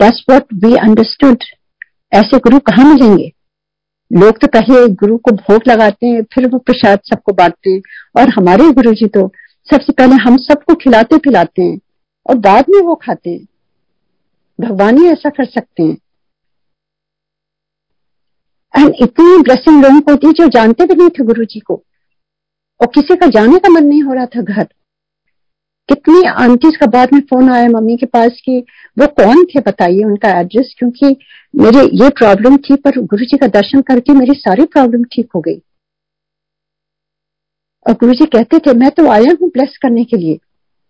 That's 0.00 0.18
what 0.30 0.64
we 0.64 0.76
understood. 0.84 1.36
ऐसे 2.12 2.38
गुरु 2.38 2.58
कहाँ 2.58 2.94
मिलेंगे? 2.94 3.32
लोग 4.12 4.38
तो 4.38 4.46
पहले 4.46 4.88
गुरु 4.88 5.18
को 5.18 5.30
भोग 5.30 5.62
लगाते 5.68 6.06
हैं, 6.06 6.22
फिर 6.22 6.48
वो 6.48 6.58
प्रसाद 6.58 7.00
सबको 7.04 7.32
बांटते 7.32 7.70
हैं। 7.70 7.80
और 8.16 8.28
हमारे 8.28 8.72
गुरु 8.72 8.92
जी 8.92 9.06
तो 9.06 9.32
सबसे 9.70 9.92
पहले 9.92 10.14
हम 10.14 10.36
सबको 10.36 10.74
खिलाते 10.74 11.18
पिलाते 11.18 11.62
हैं 11.62 11.80
और 12.26 12.34
बाद 12.34 12.64
में 12.68 12.82
वो 12.82 12.94
खाते 12.94 13.30
हैं। 13.30 13.46
भगवान 14.60 14.98
ही 14.98 15.06
ऐसा 15.06 15.30
कर 15.30 15.44
सकते 15.44 15.82
हैं। 15.82 15.96
एंड 18.76 18.94
इतनी 19.02 19.42
ब्लेसिंग 19.42 19.82
लोगों 19.82 20.00
को 20.00 20.16
थी 20.16 20.32
जो 20.32 20.48
जानते 20.48 20.84
भी 20.84 20.94
नहीं 20.94 21.10
थे 21.10 21.24
गुरु 21.24 21.44
जी 21.44 21.60
को। 21.60 21.82
और 22.80 22.86
किसी 22.86 23.16
का 23.16 23.26
जाने 23.26 23.58
का 23.58 23.68
मन 23.68 23.84
नहीं 23.84 24.02
हो 24.02 24.12
रहा 24.12 24.26
था 24.26 24.42
घर। 24.42 24.64
कितनी 25.88 26.22
आंटीज 26.24 26.76
का 26.76 26.86
बाद 26.86 27.12
में 27.12 27.20
फ़ोन 27.20 27.50
आया 27.50 27.68
मम्मी 27.68 27.96
के 27.96 28.06
पास 28.06 28.40
कि 28.44 28.58
वो 28.96 29.06
कौन 29.16 29.44
थे 29.44 29.60
बताइए 29.60 30.02
उनका 30.04 30.30
एड्रेस 30.40 30.74
क्योंकि 30.78 31.16
मेरे 31.54 31.84
ये 31.94 32.08
प्रॉब्लम 32.08 32.56
थी, 32.56 32.76
पर 32.76 33.00
गुरु 33.00 33.24
जी 33.24 33.36
का 33.36 33.46
दर्शन 33.46 33.80
करके 33.80 34.12
मेरी 34.12 34.34
सारी 34.34 34.64
प्रॉब्लम 34.64 35.04
ठीक 35.04 35.28
हो 35.34 35.40
गई। 35.40 35.60
और 37.86 37.94
गुरु 37.94 38.12
जी 38.12 38.26
कहते 38.26 38.58
थे, 38.58 38.72
मैं 38.74 38.90
तो 38.90 39.08
आया 39.10 39.36
हूँ 39.42 39.48
ब्लेस 39.48 39.76
करने 39.82 40.04
के 40.04 40.16
लिए, 40.16 40.38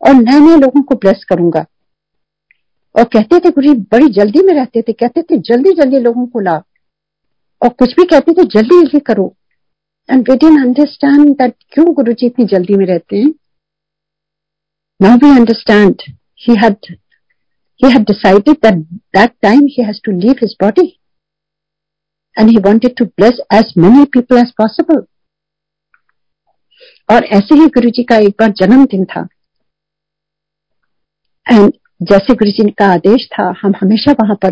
और 0.00 0.14
नए 0.14 0.38
नए 0.40 0.56
लोगों 0.56 0.82
को 0.82 0.94
ब्लेस 0.94 1.24
करूँगा। 1.28 1.64
और 2.94 3.04
कहते 3.04 3.38
थे 3.38 3.50
गुरु 3.50 3.66
जी 3.66 3.80
बड़ी 3.92 4.08
जल्दी 4.10 4.42
में 4.42 4.52
रहते 4.54 4.82
थे। 4.82 4.92
कहते 4.92 5.22
थे 5.22 5.38
जल्दी 5.48 5.72
जल्दी 5.74 5.98
लोगों 5.98 6.26
को 6.26 6.40
ला 6.40 6.62
और 7.62 7.68
कुछ 7.68 7.94
भी 7.94 8.04
कहते 8.04 8.32
तो 8.32 8.44
जल्दी 8.44 8.80
जल्दी 8.80 9.00
करो। 9.00 9.36
And 10.10 10.30
we 10.30 10.36
didn't 10.36 10.58
understand 10.60 11.34
that 11.36 11.54
क्यों 11.72 11.94
गुरु 11.94 12.12
जी 12.12 12.26
इतनी 12.26 12.44
जल्दी 12.44 12.74
में 12.74 12.86
रहते 12.86 13.16
हैं? 13.16 13.34
Now 15.02 15.16
we 15.16 15.36
understand 15.36 16.02
he 16.40 16.54
had 16.54 16.76
he 17.84 17.90
had 17.92 18.04
decided 18.06 18.56
that 18.62 18.76
that 19.14 19.32
time 19.44 19.66
he 19.66 19.82
has 19.84 20.00
to 20.00 20.12
leave 20.12 20.38
his 20.38 20.54
body. 20.62 21.00
And 22.36 22.50
he 22.50 22.58
wanted 22.58 22.96
to 22.96 23.04
bless 23.04 23.40
as 23.60 23.64
many 23.76 24.06
people 24.06 24.38
as 24.38 24.52
possible. 24.62 25.02
और 27.12 27.24
ऐसे 27.24 27.54
ही 27.54 27.66
गुरु 27.66 27.90
जी 27.90 28.02
का 28.02 28.16
एक 28.16 28.36
बार 28.40 28.50
जन्मदिन 28.50 29.04
था। 29.04 29.28
एंड 31.52 31.72
जैसे 32.02 32.34
गुरु 32.34 32.50
जी 32.50 32.70
का 32.70 32.86
आदेश 32.86 33.28
था, 33.32 33.54
हम 33.62 33.74
हमेशा 33.80 34.12
वहाँ 34.12 34.36
पर 34.36 34.50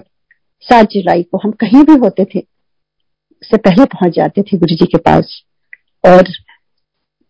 सात 0.61 0.87
जुलाई 0.87 1.23
को, 1.23 1.39
हम 1.39 1.51
कहीं 1.51 1.85
भी 1.85 1.93
होते 1.93 2.25
थे। 2.25 2.47
से 3.51 3.57
पहले 3.57 3.85
पहुँच 3.85 4.13
जाते 4.13 4.43
थे 4.43 4.59
गुरु 4.59 4.77
जी 4.77 4.87
के 4.87 4.99
पास। 4.99 5.43
और 6.05 6.25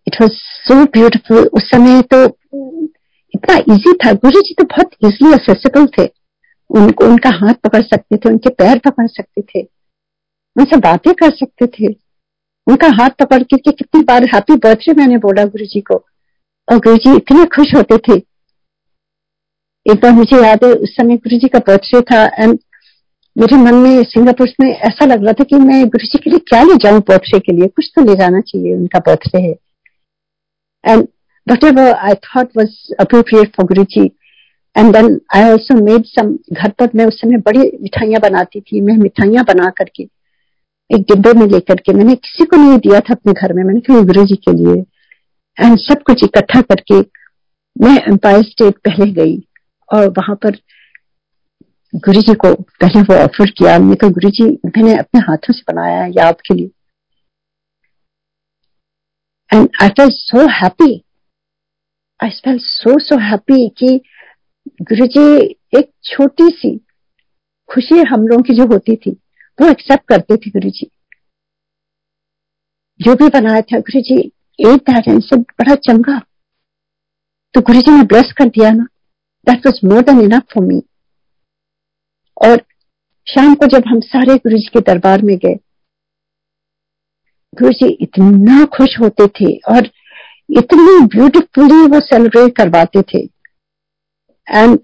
इट 0.06 0.22
वॉज़ 0.22 0.32
सो 0.34 0.84
ब्यूटिफुल 0.84 1.38
उस 1.38 1.62
समय 1.62 2.02
तो 2.02 2.24
इतना 3.34 3.56
इजी 3.56 3.92
था। 3.92 4.12
गुरु 4.12 4.40
जी 4.40 4.54
तो 4.54 4.64
बहुत 4.64 4.90
इजिली 5.04 5.32
असेसिबल 5.32 5.86
थे। 5.86 6.12
उनको, 6.70 7.04
उनका 7.04 7.30
हाथ 7.30 7.54
पकड़ 7.54 7.82
सकते 7.82 8.16
थे, 8.16 8.28
उनके 8.28 8.50
पैर 8.50 8.78
पकड़ 8.78 9.06
सकते 9.06 9.42
थे। 9.42 9.68
उनसे 10.56 10.76
बातें 10.76 11.14
कर 11.14 11.30
सकते 11.30 11.66
थे। 11.66 11.92
उनका 12.66 12.88
हाथ 12.88 13.10
पकड़ 13.10 13.42
के 13.42 13.72
कितनी 13.72 14.02
बार 14.02 14.24
हैप्पी 14.24 14.56
बर्थडे 14.56 14.94
मैंने 14.94 15.18
बोला 15.18 15.44
गुरु 15.44 15.66
जी 15.66 15.80
को। 15.80 15.94
और 16.72 16.78
गुरु 16.78 16.96
जी 16.96 17.16
इतने 17.16 17.44
खुश 17.44 17.74
होते 17.74 17.98
थे। 17.98 18.16
एक 19.92 20.00
बार 20.02 20.12
मुझे 20.12 20.46
याद 20.46 20.64
है, 20.64 20.72
उस 20.72 20.96
समय 20.96 21.16
गुरु 21.16 21.38
जी 21.38 21.48
का 21.48 21.58
बर्थडे 21.58 22.00
था 22.00 22.24
एंड 22.24 22.58
मेरे 23.37 23.57
मन 23.57 23.74
में 23.74 24.03
सिंगापुर 24.05 24.49
में 24.61 24.68
ऐसा 24.68 25.05
लग 25.05 25.24
रहा 25.24 25.32
था 25.32 25.45
कि 25.45 25.57
मैं 25.59 25.85
गुरु 25.85 26.07
जी 26.07 26.18
के 26.18 26.30
लिए 26.30 26.39
क्या 26.49 26.62
ले 26.62 26.74
जाऊँ 26.82 27.01
बर्थडे 27.09 27.39
के 27.39 27.53
लिए? 27.53 27.66
कुछ 27.68 27.91
तो 27.97 28.03
ले 28.03 28.14
जाना 28.14 28.41
चाहिए, 28.41 28.74
उनका 28.76 28.99
बर्थडे 29.07 29.41
है। 29.43 29.55
And 30.85 31.07
whatever 31.64 31.91
I 31.91 32.14
thought 32.26 32.51
was 32.59 32.76
appropriate 33.01 33.55
for 33.57 33.66
Guru 33.66 33.85
ji 33.87 34.05
and 34.76 34.93
then 34.93 35.18
I 35.37 35.51
also 35.51 35.74
made 35.85 36.05
some 36.07 36.32
घर 36.53 36.70
पर 36.78 36.91
मैं 36.95 37.07
उस 37.07 37.20
समय 37.20 37.39
बड़ी 37.39 37.59
मिठाइयाँ 37.82 38.20
बनाती 38.20 38.61
थी, 38.61 38.80
मैं 38.80 38.97
मिठाइयाँ 38.97 39.45
बना 39.45 39.70
करके, 39.70 40.03
एक 40.91 41.01
डिब्बे 41.03 41.32
में 41.32 41.47
लेकर 41.47 41.74
के, 41.76 41.93
मैंने 41.93 42.14
किसी 42.16 42.45
को 42.45 42.57
नहीं 42.57 42.78
दिया 42.78 43.01
था 43.01 43.14
अपने 43.14 43.32
घर 43.32 43.53
में, 43.53 43.62
मैंने 43.64 43.80
कहा 43.80 44.01
गुरु 44.03 44.24
जी 44.24 44.37
के 44.39 44.53
लिए। 44.53 44.82
एंड 45.59 45.78
सब 45.80 46.03
कुछ 46.03 46.24
इकट्ठा 46.24 46.61
करके 46.62 47.01
मैं 47.76 47.97
एम्पायर 48.09 48.43
स्टेट 48.45 48.76
पहले 48.78 49.11
गई, 49.12 49.37
और 49.89 50.09
वहाँ 50.18 50.37
पर 50.37 50.57
गुरु 51.95 52.20
जी 52.20 52.34
को 52.34 52.53
पहले 52.80 53.01
वो 53.01 53.14
ऑफ़र 53.14 53.51
किया। 53.59 53.78
मैंने 53.78 53.95
कहा 53.95 54.11
गुरु 54.11 54.30
जी 54.30 54.45
मैंने 54.66 54.95
अपने 54.99 55.20
हाथों 55.20 55.53
से 55.55 55.62
बनाया 55.68 56.03
है 56.03 56.20
आपके 56.20 56.55
लिए। 56.55 56.70
And 59.51 59.68
I 59.82 59.88
felt 59.88 60.09
so 60.12 60.47
happy 60.53 60.92
I 62.20 62.30
felt 62.45 62.59
so 62.61 62.99
so 63.01 63.18
happy 63.20 63.68
कि 63.78 64.01
गुरु 64.82 65.07
जी 65.09 65.22
एक 65.78 65.90
छोटी 66.05 66.49
सी 66.53 66.76
खुशी 67.68 67.99
हम 68.05 68.26
लोगों 68.28 68.42
की 68.42 68.55
जो 68.55 68.66
होती 68.66 68.97
थी, 68.97 69.11
वो 69.59 69.68
एक्सेप्ट 69.70 70.05
करते 70.09 70.36
थे 70.36 70.51
गुरु 70.51 70.70
जी 70.70 70.90
जो 73.01 73.14
भी 73.14 73.28
बनाया 73.30 73.61
था 73.62 73.78
गुरु 73.80 74.01
जी 74.01 74.18
एक 74.59 74.90
से 75.22 75.36
बड़ा 75.36 75.74
चंगा। 75.76 76.18
तो 77.55 77.61
गुरु 77.61 77.80
जी 77.80 77.90
ने 77.90 78.03
ब्लेस 78.05 78.32
कर 78.38 78.49
दिया 78.49 78.70
ना। 78.70 78.84
That 79.47 79.66
was 79.66 79.80
more 79.86 80.03
than 80.03 80.20
enough 80.22 80.53
for 80.55 80.64
me 80.64 80.80
और 82.37 82.57
शाम 83.26 83.55
को 83.55 83.66
जब 83.66 83.82
हम 83.89 84.01
सारे 84.03 84.35
गुरु 84.37 84.59
जी 84.59 84.68
के 84.72 84.80
दरबार 84.87 85.22
में 85.22 85.37
गए 85.37 85.55
गुरु 87.53 87.70
जी 87.72 87.89
इतना 88.03 88.64
खुश 88.76 88.99
होते 89.01 89.26
थे 89.39 89.55
और 89.72 89.87
इतनी 90.59 90.99
ब्यूटिफुली 91.07 91.87
वो 91.89 92.01
सेलिब्रेट 92.01 92.57
करवाते 92.57 93.03
थे। 93.03 93.22
And 94.49 94.78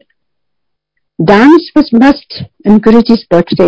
dance 1.18 1.70
was 1.76 1.90
must 1.96 2.38
in 2.66 2.78
Guru 2.78 3.00
ji 3.00 3.14
birthday 3.32 3.66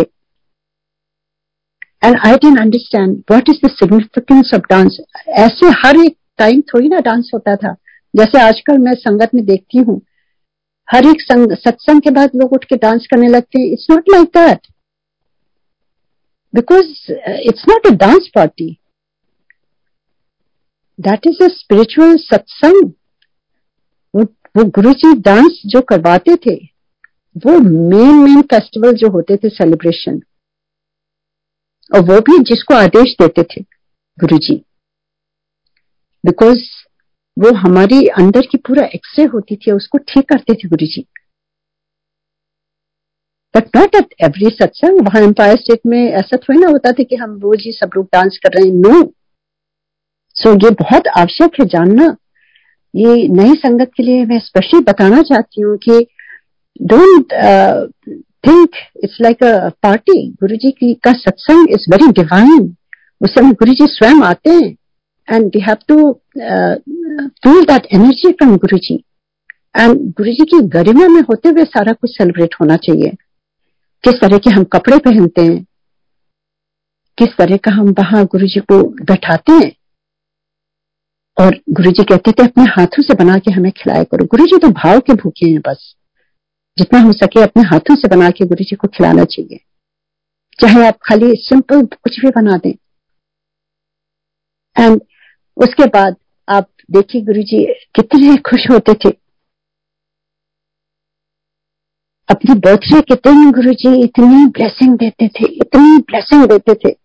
and 2.03 2.17
I 2.17 2.35
didn't 2.35 2.59
understand 2.59 3.17
what 3.31 3.49
is 3.49 3.65
the 3.65 3.69
significance 3.71 4.51
of 4.55 4.61
dance 4.69 4.97
ऐसे 5.41 5.69
हर 5.83 5.99
एक 6.05 6.17
टाइम 6.37 6.61
थोड़ी 6.73 6.89
ना 6.89 6.99
डांस 6.99 7.29
होता 7.33 7.55
था। 7.55 7.73
जैसे 8.13 8.41
आजकल 8.41 8.77
मैं 8.77 8.93
संगत 8.95 9.29
में 9.35 9.45
देखती 9.45 9.77
हूँ 9.77 10.01
हर 10.93 11.05
एक 11.07 11.21
संग 11.21 11.55
सत्संग 11.57 12.01
के 12.01 12.11
बाद 12.11 12.31
लोग 12.35 12.53
उठ 12.53 12.65
के 12.65 12.75
डांस 12.75 13.07
करने 13.11 13.27
लगते 13.27 13.59
हैं। 13.59 13.71
It's 13.73 13.87
not 13.91 14.09
like 14.09 14.27
that 14.37 14.67
because 16.53 17.11
it's 17.41 17.65
not 17.69 17.87
a 17.87 17.95
dance 17.97 18.29
party 18.35 18.69
that 20.99 21.27
is 21.27 21.43
a 21.43 21.47
spiritual 21.47 22.15
satsang 22.17 22.91
वो, 24.13 24.23
वो 24.23 24.63
गुरु 24.69 24.93
जी 24.93 25.13
डांस 25.21 25.61
जो 25.65 25.81
करवाते 25.81 26.35
थे 26.35 26.55
वो 27.35 27.57
मेन 27.59 28.15
मेन 28.15 28.41
फेस्टिवल 28.41 28.93
जो 28.93 29.09
होते 29.11 29.37
थे 29.37 29.49
सेलिब्रेशन 29.49 30.21
और 31.91 32.01
वो 32.01 32.19
भी 32.19 32.37
जिसको 32.43 32.73
आदेश 32.73 33.15
देते 33.21 33.43
थे 33.43 33.61
गुरु 34.17 34.37
जी 34.37 34.55
बिकॉज़ 36.23 36.59
वो 37.37 37.51
हमारी 37.55 38.07
अंदर 38.07 38.41
की 38.41 38.57
पूरा 38.57 38.85
एक्सरे 38.85 39.25
होती 39.25 39.55
थी 39.55 39.71
उसको 39.71 39.97
ठीक 39.97 40.29
करते 40.29 40.53
थे 40.53 40.69
Guru 40.69 40.85
ji 40.85 41.05
but 43.55 43.75
not 43.75 43.95
at 43.95 44.13
every 44.21 44.49
satsang 44.49 44.99
वहाँ 44.99 45.21
एम्पायर 45.21 45.55
स्टेट 45.55 45.79
में 45.85 46.11
ऐसा 46.11 46.37
थोड़ी 46.37 46.59
ना 46.59 46.67
होता 46.67 46.91
था 46.91 47.03
कि 47.03 47.15
हम 47.15 47.39
रोज 47.39 47.63
ही 47.65 47.71
सब 47.71 47.89
लोग 47.97 48.05
डांस 48.05 48.39
कर 48.43 48.53
रहे 48.53 48.67
हैं। 48.67 48.75
नो 48.75 49.01
सो 50.35 50.53
so, 50.53 50.63
ये 50.63 50.69
बहुत 50.69 51.07
आवश्यक 51.07 51.59
है 51.59 51.65
जानना। 51.65 52.15
ये 52.95 53.27
नई 53.27 53.55
संगत 53.55 53.91
के 53.97 54.03
लिए 54.03 54.25
मैं 54.25 54.39
स्पेशली 54.39 54.79
बताना 54.79 55.21
चाहती 55.21 55.61
हूँ 55.61 55.77
कि 55.77 56.05
don't 56.81 57.33
think 58.47 58.69
it's 59.03 59.17
like 59.21 59.43
a 59.43 59.69
party 59.83 60.27
Guru 60.31 60.55
ji 60.55 60.71
की 60.71 60.93
का 60.93 61.11
सत्संग 61.11 61.69
इज़ 61.69 61.85
वेरी 61.91 62.11
डिवाइन 62.11 62.75
उस 63.21 63.35
समय 63.35 63.51
गुरु 63.51 63.73
जी 63.73 63.85
स्वयं 63.87 64.23
आते 64.23 64.49
हैं। 64.49 64.75
And 65.27 65.51
we 65.55 65.61
have 65.61 65.83
to 65.91 65.97
uh, 67.13 67.29
feel 67.43 67.65
that 67.65 67.83
energy 67.93 68.33
from 68.33 68.57
Guruji. 68.57 68.97
And 69.79 70.13
Guru 70.13 70.31
ji 70.31 70.45
की 70.45 70.59
गरिमा 70.67 71.07
में 71.07 71.21
होते 71.21 71.49
हुए 71.49 71.63
सारा 71.63 71.93
कुछ 71.93 72.17
सेलिब्रेट 72.17 72.55
होना 72.61 72.75
चाहिए 72.75 73.09
किस 74.03 74.13
तरह 74.21 74.37
के 74.37 74.49
हम 74.49 74.63
कपड़े 74.63 74.97
पहनते 74.97 75.41
हैं 75.41 75.65
किस 77.17 77.29
तरह 77.37 77.57
का 77.57 77.71
हम 77.71 77.89
वहाँ 77.89 78.25
गुरु 78.25 78.47
जी 78.47 78.59
को 78.59 78.83
बैठाते 78.83 79.51
हैं? 79.51 79.71
और 81.41 81.59
गुरु 81.69 81.91
जी 81.91 82.03
कहते 82.03 82.31
थे 82.31 82.43
अपने 82.43 82.63
हाथों 82.63 83.03
से 83.03 83.13
बना 83.13 83.37
के 83.37 83.51
हमें 83.51 83.71
खिलाया 83.71 84.03
करो। 84.03 84.25
गुरु 84.25 84.45
जी 84.45 84.57
तो 84.57 84.67
भाव 84.67 84.99
के 84.99 85.13
भूखे 85.13 85.49
हैं 85.49 85.59
बस। 85.59 85.95
जितना 86.77 86.99
हो 86.99 87.13
सके 87.13 87.41
अपने 87.41 87.63
हाथों 87.63 87.95
से 87.95 88.07
बना 88.07 88.29
के 88.29 88.45
गुरु 88.45 88.63
जी 88.63 88.75
को 88.75 88.87
खिलाना 88.87 89.23
चाहिए। 89.23 89.57
चाहे 90.61 90.87
आप 90.87 90.97
खाली 91.01 91.31
सिंपल 91.35 91.85
कुछ 91.85 92.19
भी 92.19 92.29
बना 92.29 92.57
दें। 92.57 92.73
एंड 94.79 95.01
उसके 95.57 95.85
बाद 95.85 96.15
देखिए 96.89 97.21
गुरु 97.21 97.41
जी 97.41 97.65
कितने 97.95 98.35
खुश 98.49 98.69
होते 98.71 98.93
थे। 99.03 99.09
अपनी 102.29 102.53
बर्थडे 102.59 102.99
के 103.01 103.15
दिन 103.27 103.51
गुरु 103.51 103.73
जी 103.73 103.93
इतनी 104.03 104.45
ब्लेसिंग 104.47 104.97
देते 104.97 105.27
थे, 105.27 105.45
इतनी 105.45 105.97
ब्लेसिंग 106.01 106.45
देते 106.47 106.73
थे। 106.83 106.95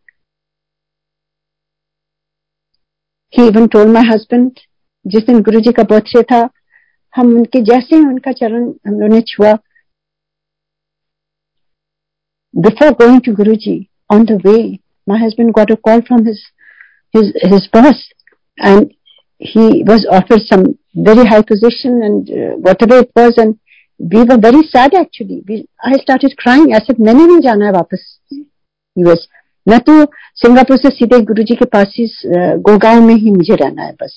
He 3.33 3.47
even 3.47 3.67
told 3.67 3.93
my 3.93 4.09
husband 4.09 4.51
जिस 5.05 5.27
दिन 5.27 5.41
गुरु 5.43 5.61
जी 5.61 5.73
का 5.73 5.83
बर्थडे 5.91 6.23
था, 6.23 6.49
हम 7.15 7.35
उनके 7.37 7.61
जैसे 7.63 7.97
ही 7.97 8.03
उनका 8.03 8.33
चरण 8.33 8.69
हम 8.87 9.01
लोगों 9.01 9.15
ने 9.15 9.21
छुआ। 9.29 9.53
Before 12.55 12.93
going 13.01 13.21
to 13.21 13.35
Guru 13.35 13.55
ji 13.57 13.77
on 14.13 14.25
the 14.25 14.41
way 14.47 14.57
my 15.09 15.25
husband 15.25 15.53
got 15.53 15.73
a 15.73 15.75
call 15.83 16.01
from 16.03 16.27
his 16.27 16.47
his 17.15 17.29
his 17.51 17.67
boss, 17.75 18.01
and 18.59 18.91
he 19.41 19.85
was 19.85 20.05
offered 20.11 20.43
some 20.45 20.63
very 21.07 21.25
high 21.27 21.43
position 21.43 22.03
and 22.03 22.31
uh, 22.31 22.53
whatever 22.67 23.01
it 23.05 23.11
was 23.17 23.43
and 23.45 23.55
we 24.01 24.21
were 24.23 24.37
very 24.41 24.61
sad 24.67 24.95
actually 24.95 25.57
I 25.87 25.95
started 26.01 26.35
crying 26.41 26.73
ऐसे 26.75 26.95
मैंने 27.05 27.25
नहीं 27.27 27.39
जाना 27.47 27.67
है 27.67 27.73
वापस 27.73 28.03
US 28.33 29.27
मैं 29.67 29.79
तो 29.89 30.05
Singapore 30.43 30.77
से 30.77 30.89
सीधे 30.97 31.21
गुरु 31.31 31.43
जी 31.43 31.55
के 31.55 31.65
पास 31.73 31.95
ही 31.99 32.07
गोगांव 32.69 33.01
में 33.07 33.15
ही 33.15 33.31
मुझे 33.31 33.55
रहना 33.55 33.83
है 33.83 33.93
बस। 34.03 34.15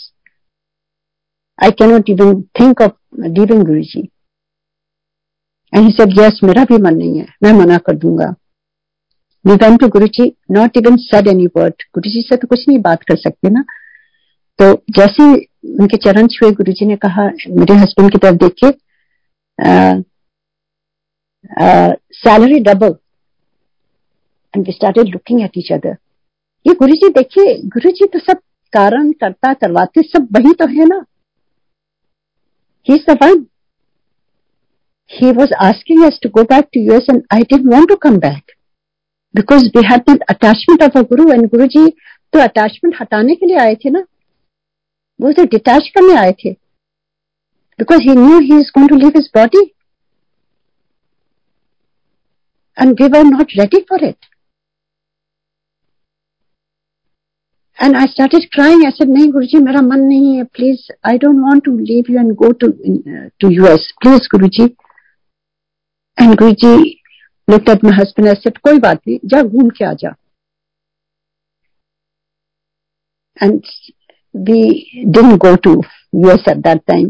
I 1.63 1.71
cannot 1.79 2.09
even 2.09 2.41
think 2.59 2.81
of 2.81 2.91
leaving 3.27 3.63
Guru 3.63 3.81
ji 3.83 4.01
and 5.73 5.83
he 5.83 5.91
said 5.91 6.19
yes 6.19 6.39
मेरा 6.43 6.63
भी 6.63 6.77
मन 6.83 6.95
नहीं 6.97 7.19
है। 7.19 7.27
मैं 7.43 7.53
मना 7.53 7.77
कर 7.77 7.95
दूँगा। 7.97 8.33
We 9.45 9.53
went 9.53 9.79
to 9.79 9.87
Guru 9.87 10.07
ji 10.19 10.31
not 10.51 10.77
even 10.77 10.97
said 11.09 11.27
any 11.27 11.47
word 11.57 11.83
Guru 11.93 12.09
ji 12.09 12.21
से 12.21 12.37
तो 12.37 12.47
कुछ 12.47 12.67
नहीं 12.67 12.79
बात 12.81 13.03
कर 13.03 13.17
सकते 13.19 13.49
ना। 13.49 13.63
तो 14.59 14.73
जैसे 14.97 15.23
उनके 15.79 15.97
चरण 15.97 16.27
छुए 16.33 16.51
गुरु 16.51 16.71
जी 16.79 16.85
ने 16.85 16.95
कहा, 17.05 17.25
मेरे 17.59 17.75
हस्बैंड 17.79 18.11
की 18.11 18.17
तरफ़ 18.17 18.35
देख 18.43 18.65
salary 22.23 22.59
double 22.69 22.95
and 24.53 24.65
we 24.65 24.73
started 24.73 25.07
looking 25.09 25.41
at 25.41 25.57
each 25.57 25.71
other 25.73 25.95
ये 26.65 26.73
गुरु 26.79 26.95
जी 27.03 27.09
देखिए 27.17 27.55
गुरु 27.75 27.91
जी 27.91 28.05
तो 28.13 28.19
सब 28.19 28.39
कारण 28.73 29.11
करता 29.21 29.53
करवाते, 29.53 30.01
सब 30.01 30.27
वही 30.35 30.53
तो 30.59 30.67
है 30.67 30.85
ना? 30.87 31.03
He 32.89 32.95
is 32.95 33.45
he 35.11 35.29
was 35.37 35.53
asking 35.63 36.03
us 36.05 36.17
to 36.23 36.29
go 36.35 36.43
back 36.49 36.67
to 36.71 36.81
US 36.83 37.07
and 37.09 37.23
I 37.29 37.39
didn't 37.41 37.71
want 37.71 37.89
to 37.89 37.97
come 37.97 38.17
back. 38.19 38.43
Because 39.33 39.65
we 39.75 39.81
had 39.83 40.05
that 40.05 40.21
attachment 40.33 40.83
of 40.85 40.95
a 40.95 41.03
guru. 41.03 41.25
And 41.33 41.49
गुरु 41.51 41.65
जी 41.73 41.87
तो 42.33 42.39
अटैचमेंट 42.39 42.95
हटाने 42.99 43.35
के 43.35 43.45
लिए 43.45 43.57
आए 43.57 43.75
थे 43.75 43.89
ना? 43.89 44.03
वो 45.21 45.31
तो 45.33 45.43
डिटैच 45.51 45.87
करने 45.95 46.15
आए 46.19 46.31
थे। 46.43 46.51
Because 47.79 48.01
he 48.01 48.15
knew 48.15 48.39
he 48.39 48.59
is 48.59 48.71
going 48.77 48.89
to 48.89 48.95
leave 48.95 49.11
his 49.15 49.29
body 49.35 49.61
and 52.77 53.01
we 53.01 53.07
were 53.13 53.23
not 53.25 53.51
ready 53.59 53.79
for 53.89 54.03
it 54.05 54.25
and 57.79 57.95
I 57.97 58.07
start 58.07 58.33
is 58.35 58.45
crying 58.53 58.83
ऐसे 58.85 59.05
नहीं 59.05 59.31
गुरु 59.31 59.45
जी 59.51 59.57
मेरा 59.65 59.81
मन 59.81 59.99
नहीं 60.07 60.35
है 60.37 60.43
please 60.55 60.87
I 61.09 61.17
don't 61.17 61.39
want 61.45 61.63
to 61.65 61.77
leave 61.77 62.11
you 62.11 62.19
and 62.19 62.33
go 62.43 62.51
to 62.63 62.67
to 63.41 63.49
you 63.51 63.75
please 64.01 64.27
Guru 64.31 64.47
ji 64.57 64.63
and 66.17 66.35
Guru 66.39 66.51
ji 66.63 66.75
look 67.47 67.69
at 67.69 67.83
my 67.83 67.93
husband 67.99 68.27
said 68.29 68.57
कोई 68.57 68.79
बात 68.79 69.01
नहीं, 69.07 69.17
जा 69.25 69.41
घूम 69.43 69.69
के 69.77 69.85
आ 69.85 69.93
जा. 70.01 70.15
And 73.37 73.61
we 74.35 74.61
didn't 75.15 75.37
go 75.37 75.55
to 75.57 75.71
US 76.25 76.47
at 76.47 76.63
that 76.65 76.81
time. 76.91 77.09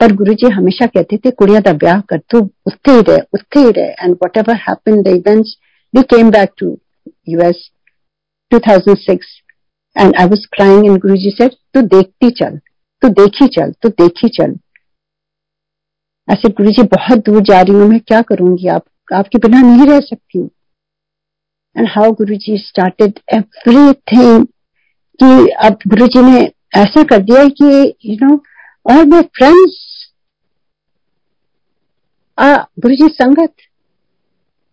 पर 0.00 0.12
गुरुजी 0.12 0.48
हमेशा 0.52 0.86
कहते 0.86 1.16
थे, 1.16 1.30
कुड़िया 1.30 1.60
का 1.60 1.72
ब्याह 1.74 2.00
कर 2.10 2.18
तू 2.30 2.38
उत्थे 2.66 2.92
ही 2.92 3.00
रहे 3.08 3.20
उत्थे 3.34 3.60
ही 3.60 3.70
रहे. 3.70 3.92
And 4.02 4.16
whatever 4.38 4.56
happen 4.62 5.02
the 5.02 5.08
events 5.16 5.56
we 5.94 6.02
came 6.12 6.30
back 6.30 6.50
to 6.58 6.66
US 7.28 7.62
2006 8.50 9.24
and 9.96 10.16
I 10.16 10.26
was 10.26 10.46
crying 10.56 10.86
and 10.86 10.98
Guru 11.02 11.16
ji 11.16 11.30
set 11.30 11.54
तू 11.74 11.82
देखती 11.94 12.30
चल, 12.40 12.58
तू 13.02 13.08
देखी 13.20 13.46
चल, 13.48 13.72
तू 13.82 13.88
देखी 14.00 14.28
चल. 14.38 14.56
ऐसे 16.28 16.48
गुरु 16.50 16.70
जी 16.70 16.82
बहुत 16.96 17.24
दूर 17.26 17.42
जा 17.42 17.60
रही 17.60 17.74
हूँ, 17.74 17.88
मैं 17.88 18.00
क्या 18.00 18.20
करूँगी? 18.22 18.68
आप, 18.68 18.84
आपके 19.14 19.38
बिना 19.38 19.60
नहीं 19.62 19.86
रह 19.86 20.00
सकती 20.00 20.44
and 21.76 21.88
how 21.88 22.12
Guru 22.12 22.36
ji 22.36 22.56
started 22.58 23.18
everything 23.34 24.46
कि 25.22 25.50
अब 25.66 25.78
गुरु 25.88 26.06
जी 26.06 26.22
ने 26.22 26.40
ऐसा 26.76 27.02
कर 27.04 27.22
दिया 27.22 27.44
कि 27.60 27.68
you 28.04 28.16
know 28.22 28.34
all 28.86 29.04
my 29.10 29.22
friends 29.36 29.84
Guru 32.38 32.94
ji 32.94 33.08
sangat. 33.14 33.54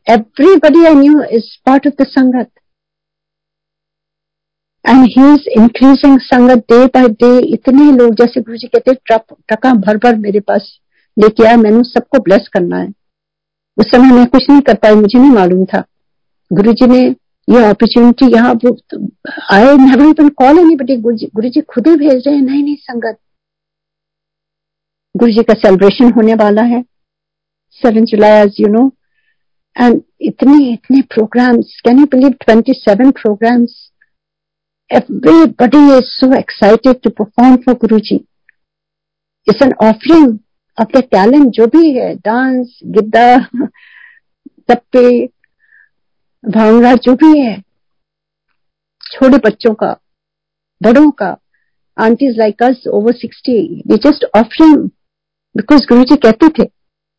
Everybody 0.08 0.82
I 0.88 0.94
knew 0.96 1.20
is 1.36 1.46
part 1.68 1.86
of 1.88 1.94
the 2.00 2.06
Sangat. 2.10 2.48
And 4.86 5.06
he 5.08 5.34
is 5.34 5.48
increasing 5.60 6.20
sangat 6.22 6.64
day 6.72 6.86
by 6.86 7.08
day 7.10 7.38
इतने 7.54 7.92
लोग, 7.92 8.14
जैसे 8.14 8.42
गुरु 8.42 8.58
जी 8.58 8.68
कहते 8.68 8.94
ट्रक, 8.96 9.24
ट्रका 9.48 9.74
भर 9.76 9.98
भर 9.98 10.16
मेरे 10.20 10.40
पास 10.40 10.68
लेके 11.18 11.46
आया 11.46 11.58
मैंने 11.58 11.84
सबको 11.84 12.20
ब्लेस 12.24 12.48
करना 12.54 12.78
है। 12.78 12.88
उस 13.78 13.86
समय 13.92 14.12
मैं 14.12 14.26
कुछ 14.26 14.50
नहीं 14.50 14.62
कर 14.62 14.74
पाई, 14.76 14.96
मुझे 14.96 15.20
नहीं 15.20 15.32
मालूम 15.32 15.66
था। 15.66 15.84
गुरु 16.52 16.74
जी 16.74 16.88
ने 16.88 17.10
ये 17.50 17.66
अपॉर्चुनिटी 17.66 18.32
यहाँ 18.34 18.54
आए 19.52 19.76
never 19.78 20.06
even 20.06 20.30
call 20.30 20.60
any 20.60 20.76
but 20.76 20.92
Guru 21.36 21.50
ji 21.50 21.62
खुद 21.62 21.88
ही 21.88 21.96
भेज 21.96 22.28
रहे 22.28 22.36
हैं, 22.36 22.42
नहीं 22.42 22.64
नहीं, 22.64 22.76
संगत। 22.76 23.18
गुरु 25.18 25.32
जी 25.32 25.44
का 25.44 25.54
सेलिब्रेशन 25.54 26.12
होने 26.12 26.34
वाला 26.34 26.62
है 26.62 26.86
seven 27.70 28.06
July 28.06 28.46
as 28.46 28.56
you 28.60 28.68
know 28.68 28.94
and 29.82 30.02
इतने 30.22 30.74
इतने 30.74 31.02
programs 31.02 31.82
can 31.86 32.00
you 32.00 32.06
believe 32.06 32.30
twenty 32.30 32.74
seven 32.74 33.12
programs 33.12 33.90
Everybody 34.92 35.78
is 35.78 36.20
so 36.20 36.34
excited 36.34 37.02
to 37.04 37.10
perform 37.10 37.64
for 37.64 37.74
Guruji. 37.74 38.28
It's 39.48 39.62
an 39.62 39.74
offering 39.74 40.40
of 40.78 40.88
the 40.92 41.02
talent, 41.02 41.50
जो 41.50 41.68
भी 41.68 41.92
है 41.92 42.16
डांस 42.16 42.80
गिद्दा 42.86 43.38
तप्पे 44.68 45.28
जो 46.44 47.14
भी 47.16 47.40
है, 47.40 47.54
छोटे 49.02 49.38
बच्चों 49.38 49.74
का, 49.74 49.96
बड़ों 50.82 51.10
का 51.12 51.36
aunties 51.98 52.38
like 52.38 52.64
us 52.64 52.84
over 52.94 53.14
sixty 53.14 53.98
just 53.98 54.26
offering 54.38 54.78
because 55.56 55.86
Guru 55.90 56.04
ji 56.04 56.16
कहते 56.16 56.48
थे, 56.50 56.64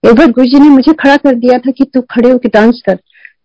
एक 0.02 0.14
बार 0.18 0.30
गुरु 0.30 0.46
जी 0.46 0.60
ने 0.60 0.68
मुझे 0.68 0.92
खड़ा 0.92 1.16
कर 1.16 1.34
दिया 1.34 1.58
था 1.58 1.70
कि 1.70 1.84
तू 1.84 2.00
खड़े 2.10 2.30
होकर 2.30 2.48
डांस 2.54 2.82
कर। 2.86 2.98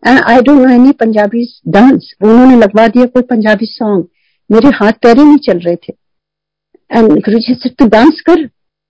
And 0.07 0.19
I 0.19 0.41
don't 0.41 0.59
know 0.61 0.69
any 0.73 0.91
Punjabi 0.99 1.45
dance 1.67 2.11
उन्होंने 2.21 2.57
लगवा 2.57 2.88
दिया 2.88 3.05
कोई 3.05 3.23
पंजाबी 3.30 3.65
सॉन्ग 3.65 4.07
मेरे 4.49 4.69
हाथ 4.75 4.99
पैर 5.03 5.17
नहीं 5.17 5.38
चल 5.47 5.59
रहे 5.59 5.75
थे। 5.75 5.93
एंड 6.91 7.11
गुरु 7.19 7.39
जी 7.39 7.53
से 7.53 7.69
तू 7.69 7.88
डांस 7.88 8.21
कर। 8.30 8.39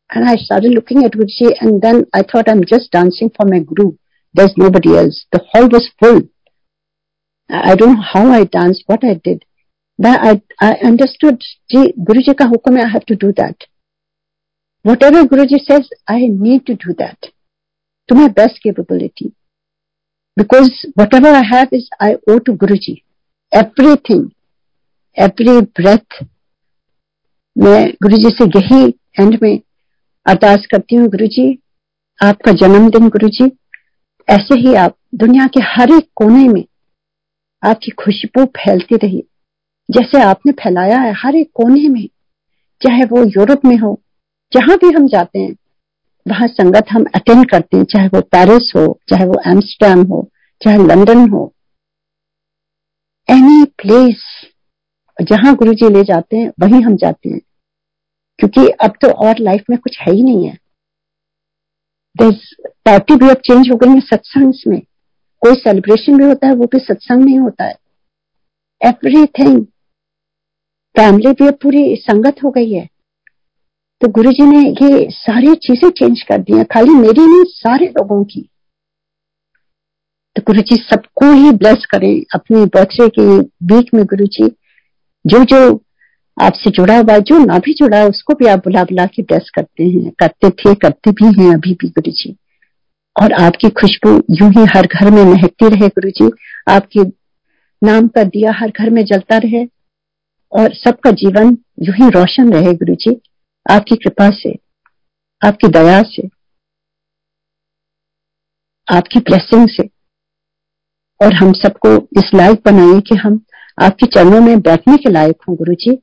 And 0.10 0.28
I 0.30 0.36
started 0.44 0.72
looking 0.72 1.04
at 1.06 1.16
Guru 1.16 1.28
ji 1.28 1.50
and 1.54 1.80
then 1.82 2.06
I 2.16 2.22
thought 2.36 2.50
I 2.50 2.56
am 2.56 2.64
just 2.74 2.94
dancing 2.94 3.30
for 3.38 3.50
my 3.50 3.60
Guru 3.74 3.92
there's 4.36 4.52
nobody 4.58 4.92
else. 4.96 5.16
The 5.32 5.40
hall 5.50 5.68
was 5.70 5.86
full. 6.00 6.20
I 7.50 7.76
don't 7.76 7.96
know 7.96 8.02
how 8.02 8.32
I 8.32 8.44
danced, 8.44 8.84
what 8.86 9.04
I 9.04 9.16
did. 9.16 9.46
But 10.00 10.20
I, 10.22 10.42
I 10.60 10.74
understood, 10.76 11.42
Ji, 11.70 11.94
Guruji 12.00 12.38
ka 12.38 12.48
hukum 12.48 12.80
I 12.80 12.88
have 12.88 13.06
to 13.08 13.16
do 13.16 13.34
that. 13.34 13.56
Whatever 14.84 15.24
Guruji 15.24 15.60
says, 15.66 15.90
I 16.08 16.28
need 16.28 16.66
to 16.68 16.76
do 16.76 16.94
that 16.98 17.18
to 18.08 18.16
my 18.16 18.28
best 18.28 18.62
capability. 18.64 19.34
Because 20.36 20.86
whatever 20.94 21.28
I 21.28 21.44
have 21.44 21.70
is 21.72 21.90
I 22.00 22.18
owe 22.28 22.40
to 22.40 22.54
Guruji. 22.54 23.04
Everything. 23.52 24.32
Every 25.18 25.62
breath 25.78 26.24
मैं 27.58 27.92
गुरु 28.04 28.18
जी 28.18 28.30
से 28.30 28.46
यही 28.56 28.88
and 29.20 29.38
में 29.42 29.60
अरदास 30.26 30.66
करती 30.72 30.96
हूँ 30.96 31.08
गुरु 31.10 31.28
जी 31.28 31.48
आपका 32.24 32.52
जन्मदिन 32.62 33.10
गुरु 33.10 33.28
जी 33.38 33.52
ऐसे 34.28 34.60
ही 34.60 34.74
आप 34.84 34.96
दुनिया 35.16 35.48
के 35.48 35.60
हर 35.60 35.92
एक 35.98 36.08
कोने 36.16 36.48
में 36.48 36.64
आपकी 37.64 37.92
खुशबू 37.92 38.46
फैलती 38.46 38.96
रही। 38.96 39.24
जैसे 39.92 40.22
आपने 40.22 40.52
फैलाया 40.52 41.00
है 41.00 41.14
हर 41.14 41.36
एक 41.36 41.52
कोने 41.54 41.88
में, 41.88 42.08
चाहे 42.82 43.04
वो 43.04 43.24
यूरोप 43.24 43.66
में 43.66 43.78
हो, 43.78 44.02
जहाँ 44.54 44.78
भी 44.78 44.92
हम 44.92 45.08
जाते 45.08 45.40
हैं, 45.40 45.56
वहाँ 46.28 46.48
संगत 46.48 46.86
हम 46.92 47.06
अटेंड 47.16 47.50
करते 47.50 47.78
हैं, 47.78 47.84
चाहे 47.84 48.08
वो 48.08 48.22
पेरिस 48.22 48.74
हो, 48.76 49.00
चाहे 49.10 49.26
वो 49.26 49.42
एम्स्टर्डम 49.48 50.04
हो, 50.04 50.30
चाहे 50.64 50.78
लंदन 50.78 51.30
हो। 51.30 51.54
एनी 53.30 53.66
प्लेस 53.66 54.46
जहाँ 55.22 55.56
गुरु 55.56 55.74
जी 55.74 55.90
ले 55.90 56.04
जाते 56.04 56.38
हैं, 56.38 56.52
वहीं 56.60 56.82
हम 56.82 56.96
जाते 56.96 57.30
हैं। 57.30 57.40
क्योंकि 58.40 58.68
अब 58.68 58.90
तो 58.90 59.12
और 59.12 59.36
लाइफ 59.40 59.64
में 59.70 59.80
कुछ 59.80 60.00
है 60.02 60.14
ही 60.14 60.24
नहीं 60.24 60.48
है। 60.48 60.58
पार्टी 62.66 63.16
भी 63.16 63.30
अब 63.30 63.36
चेंज 63.36 63.70
हो 63.72 63.76
गई 63.76 63.90
है 63.90 64.00
सत्संग 64.00 64.54
में। 64.68 64.82
कोई 65.42 65.54
सेलिब्रेशन 65.54 66.18
भी 66.18 66.24
होता 66.24 66.48
है, 66.48 66.54
वो 66.54 66.66
भी 66.66 66.80
सत्संग 66.80 67.24
में 67.24 67.38
होता 67.38 67.64
है। 67.64 67.76
एवरीथिंग 68.82 69.66
फैमिली 70.96 71.32
भी 71.32 71.52
पूरी 71.52 71.96
संगत 71.96 72.36
हो 72.44 72.50
गई 72.50 72.72
है। 72.72 72.90
तो 74.02 74.08
गुरु 74.08 74.32
जी 74.32 74.44
ने 74.44 74.70
ये 74.70 75.08
सारी 75.12 75.56
चीज़ें 75.56 75.90
चेंज 75.90 76.22
कर 76.22 76.38
दी 76.38 76.64
खाली 76.64 76.90
मेरी 76.90 77.26
नहीं, 77.26 77.44
सारे 77.44 77.86
लोगों 77.86 78.24
की। 78.24 78.50
तो 80.36 80.42
गुरु 80.48 80.62
जी 80.62 80.76
सबको 80.76 81.32
ही 81.34 81.52
ब्लेस 81.52 81.86
करें, 81.86 82.24
अपने 82.36 82.66
बर्थडे 82.66 83.08
के 83.10 83.40
वीक 83.40 83.94
में 83.94 84.06
गुरु 84.06 84.26
जी 84.26 84.56
जो 85.26 85.44
जो 85.44 85.84
आपसे 86.38 86.70
जुड़ा 86.70 86.98
हुआ 86.98 87.18
जो 87.18 87.38
ना 87.46 87.60
भी 87.60 87.74
जुड़ा 87.74 87.98
है, 87.98 88.10
उसको 88.10 88.34
भी 88.34 88.46
आप 88.46 88.60
बुला 88.60 88.84
बुला 88.84 89.06
के 89.06 89.22
ब्लेस 89.22 89.52
करते 89.56 89.84
हैं, 89.84 90.12
करते 90.12 90.50
थे, 90.50 90.76
करते 90.76 91.12
भी 91.12 91.26
हैं, 91.26 91.54
अभी 91.54 91.74
भी 91.74 91.90
गुरु 91.90 92.12
जी 92.12 92.38
और 93.22 93.34
आपकी 93.34 93.70
खुशबू 93.70 94.12
यूँ 94.32 94.50
ही 94.52 94.66
हर 94.76 94.88
घर 94.88 95.10
में 95.12 95.24
महकती 95.24 95.70
रहे 95.70 95.88
गुरु 95.90 96.10
जी 96.10 96.30
आपके 96.70 97.04
नाम 97.82 98.08
का 98.08 98.24
दिया 98.24 98.52
हर 98.52 98.70
घर 98.70 98.90
में 98.90 99.04
जलता 99.06 99.38
रहे 99.38 99.66
और 100.52 100.74
सबका 100.74 101.12
जीवन 101.12 101.58
यूँ 101.84 101.96
ही 101.96 102.10
रोशन 102.10 102.54
रहे 102.54 102.74
गुरु 102.74 102.96
जी 102.96 103.16
आपकी 103.66 103.96
कृपा 103.96 104.30
से, 104.30 104.54
आपकी 105.42 105.68
दया 105.68 106.02
से, 106.02 106.28
आपकी 108.88 109.20
ब्लेसिंग 109.20 109.68
से। 109.70 109.90
और 111.20 111.34
हम 111.34 111.54
सबको 111.54 111.96
इस 112.18 112.32
लायक 112.36 112.62
बनाइए 112.66 113.00
कि 113.02 113.16
हम 113.16 113.40
आपके 113.78 114.06
चरणों 114.06 114.42
में 114.42 114.60
बैठने 114.60 114.98
के 114.98 115.10
लायक 115.10 115.42
हों 115.50 115.56
गुरु 115.56 115.74
जी 115.74 115.98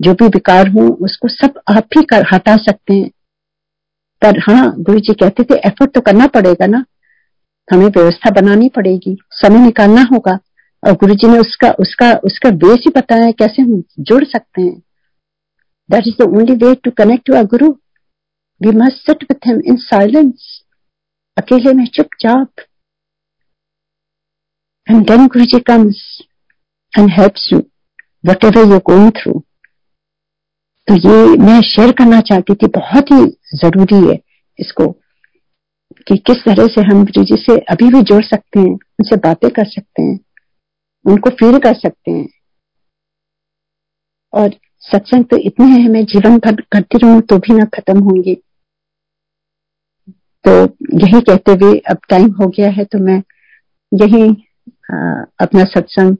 जो 0.00 0.14
भी 0.14 0.26
विकार 0.26 0.68
हो, 0.68 0.88
उसको 1.04 1.28
सब 1.28 1.60
आप 1.70 1.88
ही 1.96 2.02
कर 2.02 2.24
हटा 2.32 2.56
सकते 2.56 2.94
हैं। 2.94 3.10
पर 4.22 4.38
हाँ 4.40 4.74
गुरु 4.78 4.98
जी 4.98 5.12
कहते 5.14 5.44
थे 5.44 5.58
एफर्ट 5.66 5.94
तो 5.94 6.00
करना 6.00 6.26
पड़ेगा 6.34 6.66
ना। 6.66 6.84
हमें 7.68 7.86
व्यवस्था 7.86 8.30
बनानी 8.30 8.68
पड़ेगी। 8.68 9.16
समय 9.32 9.64
निकालना 9.64 10.02
होगा। 10.12 10.38
और 10.82 10.92
गुरु 10.92 11.14
जी 11.14 11.28
ने 11.28 11.38
उसका 11.38 11.70
उसका 11.80 12.12
उसका 12.24 12.50
बेस 12.62 12.84
ही 12.86 12.90
बताया 12.96 13.30
कैसे 13.32 13.62
हम 13.62 13.82
जुड़ 14.00 14.24
सकते 14.24 14.62
हैं। 14.62 14.78
That 15.88 16.08
is 16.08 16.16
the 16.18 16.28
only 16.28 16.54
way 16.56 16.74
to 16.74 16.90
connect 16.90 17.26
to 17.26 17.34
a 17.34 17.42
Guru 17.50 17.68
we 18.60 18.70
must 18.78 19.06
sit 19.06 19.22
with 19.22 19.46
him 19.46 19.60
in 19.66 19.76
silence 19.80 20.48
अकेले 21.36 21.72
में 21.72 21.86
चुपचाप। 21.86 22.64
And 24.86 25.06
then 25.08 25.26
Guru 25.26 25.44
ji 25.44 25.60
comes 25.60 26.02
and 26.92 27.10
helps 27.10 27.48
you 27.52 27.58
whatever 28.44 28.72
you 28.72 28.78
going 28.86 29.10
through 29.12 29.42
तो 30.88 30.94
ये 30.96 31.36
मैं 31.38 31.60
शेयर 31.64 31.92
करना 31.92 32.20
चाहती 32.22 32.54
थी, 32.54 32.66
बहुत 32.68 33.10
ही 33.12 33.24
ज़रूरी 33.56 34.06
है 34.06 34.18
इसको, 34.58 34.86
कि 36.06 36.16
किस 36.18 36.44
तरह 36.44 36.66
से 36.68 36.80
हम 36.82 37.04
गुरु 37.04 37.24
जी 37.24 37.36
से 37.38 37.58
अभी 37.72 37.88
भी 37.90 38.02
जोड़ 38.02 38.22
सकते 38.24 38.60
हैं, 38.60 38.72
उनसे 38.72 39.16
बातें 39.18 39.48
कर 39.50 39.68
सकते 39.68 40.02
हैं, 40.02 40.18
उनको 41.04 41.30
फील 41.32 41.58
कर 41.58 41.74
सकते 41.76 42.10
हैं। 42.10 42.28
और 44.32 44.50
सत्संग 44.82 45.24
तो 45.24 45.36
इतने 45.38 45.66
हैं, 45.68 45.88
मैं 45.88 46.04
जीवन 46.06 46.38
भर 46.38 46.60
करती 46.72 46.98
रहूँ 46.98 47.20
तो 47.22 47.38
भी 47.38 47.54
ना 47.54 47.64
खत्म 47.74 47.98
होंगे। 48.00 48.34
तो 50.44 50.52
यही 50.98 51.20
कहते 51.20 51.52
हुए 51.52 51.78
अब 51.90 51.98
टाइम 52.10 52.30
हो 52.34 52.46
गया 52.48 52.70
है 52.70 52.84
तो 52.84 52.98
मैं 53.00 53.22
यही 53.92 54.28
अपना 55.40 55.64
सत्संग 55.66 56.16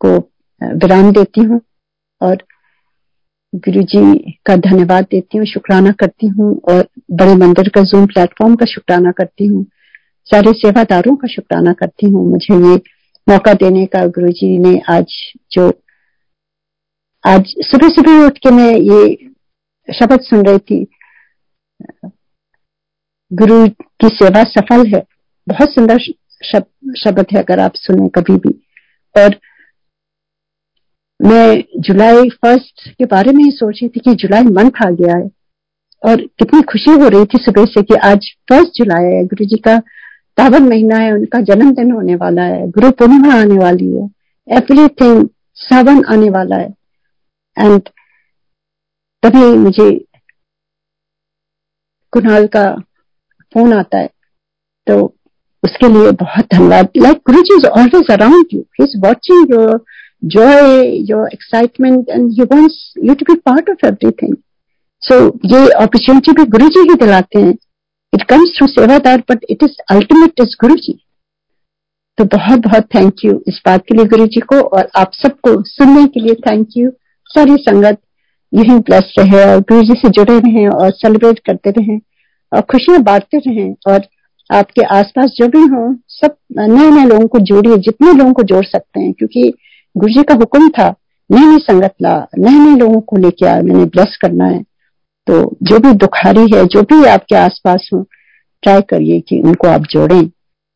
को 0.00 0.16
विराम 0.60 1.10
देती 1.12 1.40
हूँ। 1.42 1.60
और 2.20 2.42
गुरु 3.52 3.82
जी 3.82 4.32
का 4.46 4.54
धन्यवाद 4.56 5.04
देती 5.04 5.38
हूँ, 5.38 5.46
शुक्राना 5.46 5.90
करती 5.92 6.26
हूँ 6.26 6.54
और 6.70 6.86
बड़े 7.10 7.34
मंदिर 7.36 7.68
का 7.68 7.80
जूम 7.82 8.06
प्लेटफॉर्म 8.06 8.54
का 8.56 8.66
शुक्राना 8.66 9.10
करती 9.10 9.46
हूँ। 9.46 9.64
सारे 10.26 10.52
सेवादारों 10.52 11.14
का 11.16 11.28
शुक्राना 11.28 11.72
करती 11.72 12.10
हूँ। 12.10 12.24
मुझे 12.30 12.54
ये 12.54 12.76
मौका 13.26 13.52
देने 13.54 13.84
का 13.86 14.04
गुरु 14.08 14.28
जी 14.30 14.58
ने 14.58 14.80
आज 14.90 15.14
जो, 15.52 15.68
आज 17.24 17.54
सुबह 17.62 17.88
सुबह 17.88 18.24
उठ 18.26 18.38
के 18.38 18.50
मैं 18.50 18.72
ये 18.72 19.14
शब्द 19.88 20.20
सुन 20.20 20.44
रही 20.46 20.58
थी। 20.58 20.86
गुरु 23.30 23.66
की 23.68 24.08
सेवा 24.08 24.42
सफल 24.50 24.86
है। 24.86 25.02
बहुत 25.46 25.74
सुंदर 25.74 25.98
शब्द 26.96 27.26
है 27.32 27.42
अगर 27.42 27.60
आप 27.60 27.72
सुने 27.76 28.08
कभी 28.08 28.36
भी। 28.38 28.58
और 29.14 29.34
मैं 31.22 31.62
जुलाई 31.80 32.28
फ़र्स्ट 32.42 32.88
के 32.90 33.04
बारे 33.04 33.32
में 33.32 33.42
ही 33.44 33.50
सोच 33.50 33.78
रही 33.82 33.88
थी 33.88 34.00
कि 34.00 34.14
जुलाई 34.16 34.42
मंथ 34.54 34.84
आ 34.86 34.88
गया 34.92 35.16
है 35.16 35.28
और 36.02 36.20
कितनी 36.38 36.60
खुशी 36.62 36.90
हो 36.92 37.08
रही 37.08 37.24
थी 37.24 37.38
सुबह 37.38 37.64
से 37.64 37.82
कि 37.82 37.94
आज 38.06 38.30
फ़र्स्ट 38.48 38.78
जुलाई 38.78 39.04
है। 39.06 39.24
गुरु 39.26 39.44
जी 39.44 39.56
का 39.58 39.78
तावन 40.38 40.68
महीना 40.68 40.96
है, 40.96 41.12
उनका 41.12 41.40
जन्मदिन 41.42 41.90
होने 41.92 42.14
वाला 42.16 42.42
है, 42.44 42.66
गुरु 42.70 42.90
पूर्णिमा 42.92 43.34
आने 43.34 43.58
वाली 43.58 43.90
है 43.92 44.08
एवरीथिंग 44.48 45.28
सावन 45.58 46.02
आने 46.12 46.30
वाला 46.30 46.56
है। 46.56 46.68
एंड 47.56 47.88
तभी 49.22 49.44
मुझे 49.58 49.90
कुणाल 52.12 52.46
का 52.56 52.64
फ़ोन 53.54 53.72
आता 53.72 53.98
है 53.98 54.08
तो 54.86 55.02
उसके 55.62 55.88
लिए 55.88 56.10
बहुत 56.20 56.44
धन्यवाद। 56.54 56.88
Like 56.96 57.20
Guru 57.26 57.42
ji 57.42 57.56
is 57.56 57.66
always 57.68 58.10
around 58.10 58.46
you 58.54 58.64
is 58.80 58.98
watching 59.04 59.50
your 59.50 59.76
joy, 60.22 61.02
your 61.04 61.28
excitement, 61.28 62.08
and 62.08 62.32
he 62.32 62.44
wants 62.44 62.92
you 62.96 63.14
to 63.14 63.24
be 63.24 63.36
part 63.36 63.68
of 63.68 63.78
everything. 63.82 64.34
So 65.02 65.16
ये 65.44 65.68
opportunity 65.80 66.36
भी 66.36 66.44
गुरु 66.46 66.68
जी 66.68 66.80
ही 66.90 66.94
दिलाते 66.94 67.40
हैं। 67.40 67.54
It 68.12 68.22
comes 68.22 68.52
through 68.56 68.66
sevadar 68.66 69.22
but 69.30 69.44
it 69.50 69.62
is 69.62 69.76
ultimate 69.90 70.40
is 70.40 70.56
Guru 70.60 70.74
ji 70.74 70.92
तो 72.18 72.24
बहुत 72.24 72.58
बहुत 72.58 72.84
thank 72.94 73.24
you 73.24 73.42
इस 73.48 73.60
बात 73.66 73.84
के 73.88 73.94
लिए 73.94 74.04
गुरु 74.04 74.26
जी 74.26 74.40
को 74.40 74.60
और 74.60 74.88
आप 74.96 75.12
सबको 75.14 75.62
सुनने 75.62 76.06
के 76.06 76.20
लिए 76.20 76.34
थैंक 76.48 76.76
यू 76.76 76.90
सारी 77.26 77.56
संगत 77.56 77.98
यही 78.52 78.78
ब्लेस 78.78 79.14
रहे 79.18 79.44
और 79.44 79.60
गुरु 79.60 79.82
जी 79.82 79.94
से 79.94 80.08
जुड़े 80.08 80.38
रहें 80.38 80.68
और 80.68 80.90
सेलिब्रेट 80.90 81.38
करते 81.38 81.70
रहें 81.70 81.98
और 82.52 82.60
खुशियाँ 82.60 83.00
बांटते 83.02 83.38
रहें 83.38 83.74
और 83.88 84.06
आपके 84.50 84.82
आसपास 84.94 85.30
जो 85.36 85.48
भी 85.48 85.58
हों 85.58 85.94
सब 86.08 86.36
नए 86.58 86.90
नए 86.90 87.06
लोगों 87.06 87.26
को 87.26 87.38
जोड़िए 87.50 87.76
जितने 87.76 88.12
लोगों 88.12 88.32
को 88.32 88.42
जोड़ 88.42 88.64
सकते 88.64 89.00
हैं 89.00 89.12
क्योंकि 89.12 89.52
गुरु 89.96 90.12
जी 90.12 90.22
का 90.22 90.34
हुक्म 90.34 90.68
था 90.68 90.94
नई 91.32 91.46
नई 91.46 91.58
संगत 91.58 91.94
ला 92.02 92.26
नए 92.38 92.58
नए 92.58 92.76
लोगों 92.76 93.00
को 93.00 93.16
लेके 93.16 93.46
आ, 93.46 93.60
मैंने 93.60 93.84
ब्लेस 93.84 94.18
करना 94.22 94.44
है। 94.44 94.62
तो 95.26 95.56
जो 95.62 95.78
भी 95.78 95.92
दुखारी 95.92 96.40
है, 96.40 96.66
जो 96.66 96.82
भी 96.82 97.04
आपके 97.04 97.34
आसपास 97.36 97.90
हो 97.94 98.06
ट्राई 98.62 98.80
करिए 98.80 99.20
कि 99.20 99.40
उनको 99.40 99.68
आप 99.68 99.80
जोड़ें। 99.80 100.30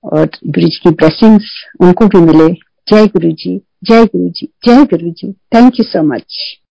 और 0.04 0.26
गुरु 0.26 0.68
जी 0.68 0.78
की 0.84 0.90
ब्लेसिंग्स 0.90 1.44
उनको 1.80 2.06
भी 2.06 2.20
मिले। 2.20 2.52
जय 2.88 3.06
गुरु 3.06 3.32
जी 3.32 3.60
जय 3.84 4.04
गुरु 4.04 4.28
जी 4.28 4.48
जय 4.64 4.84
Guru 4.84 5.10
ji 5.10 5.32
thank 5.32 5.80
you 5.80 5.84
so 5.84 6.02
much 6.02 6.58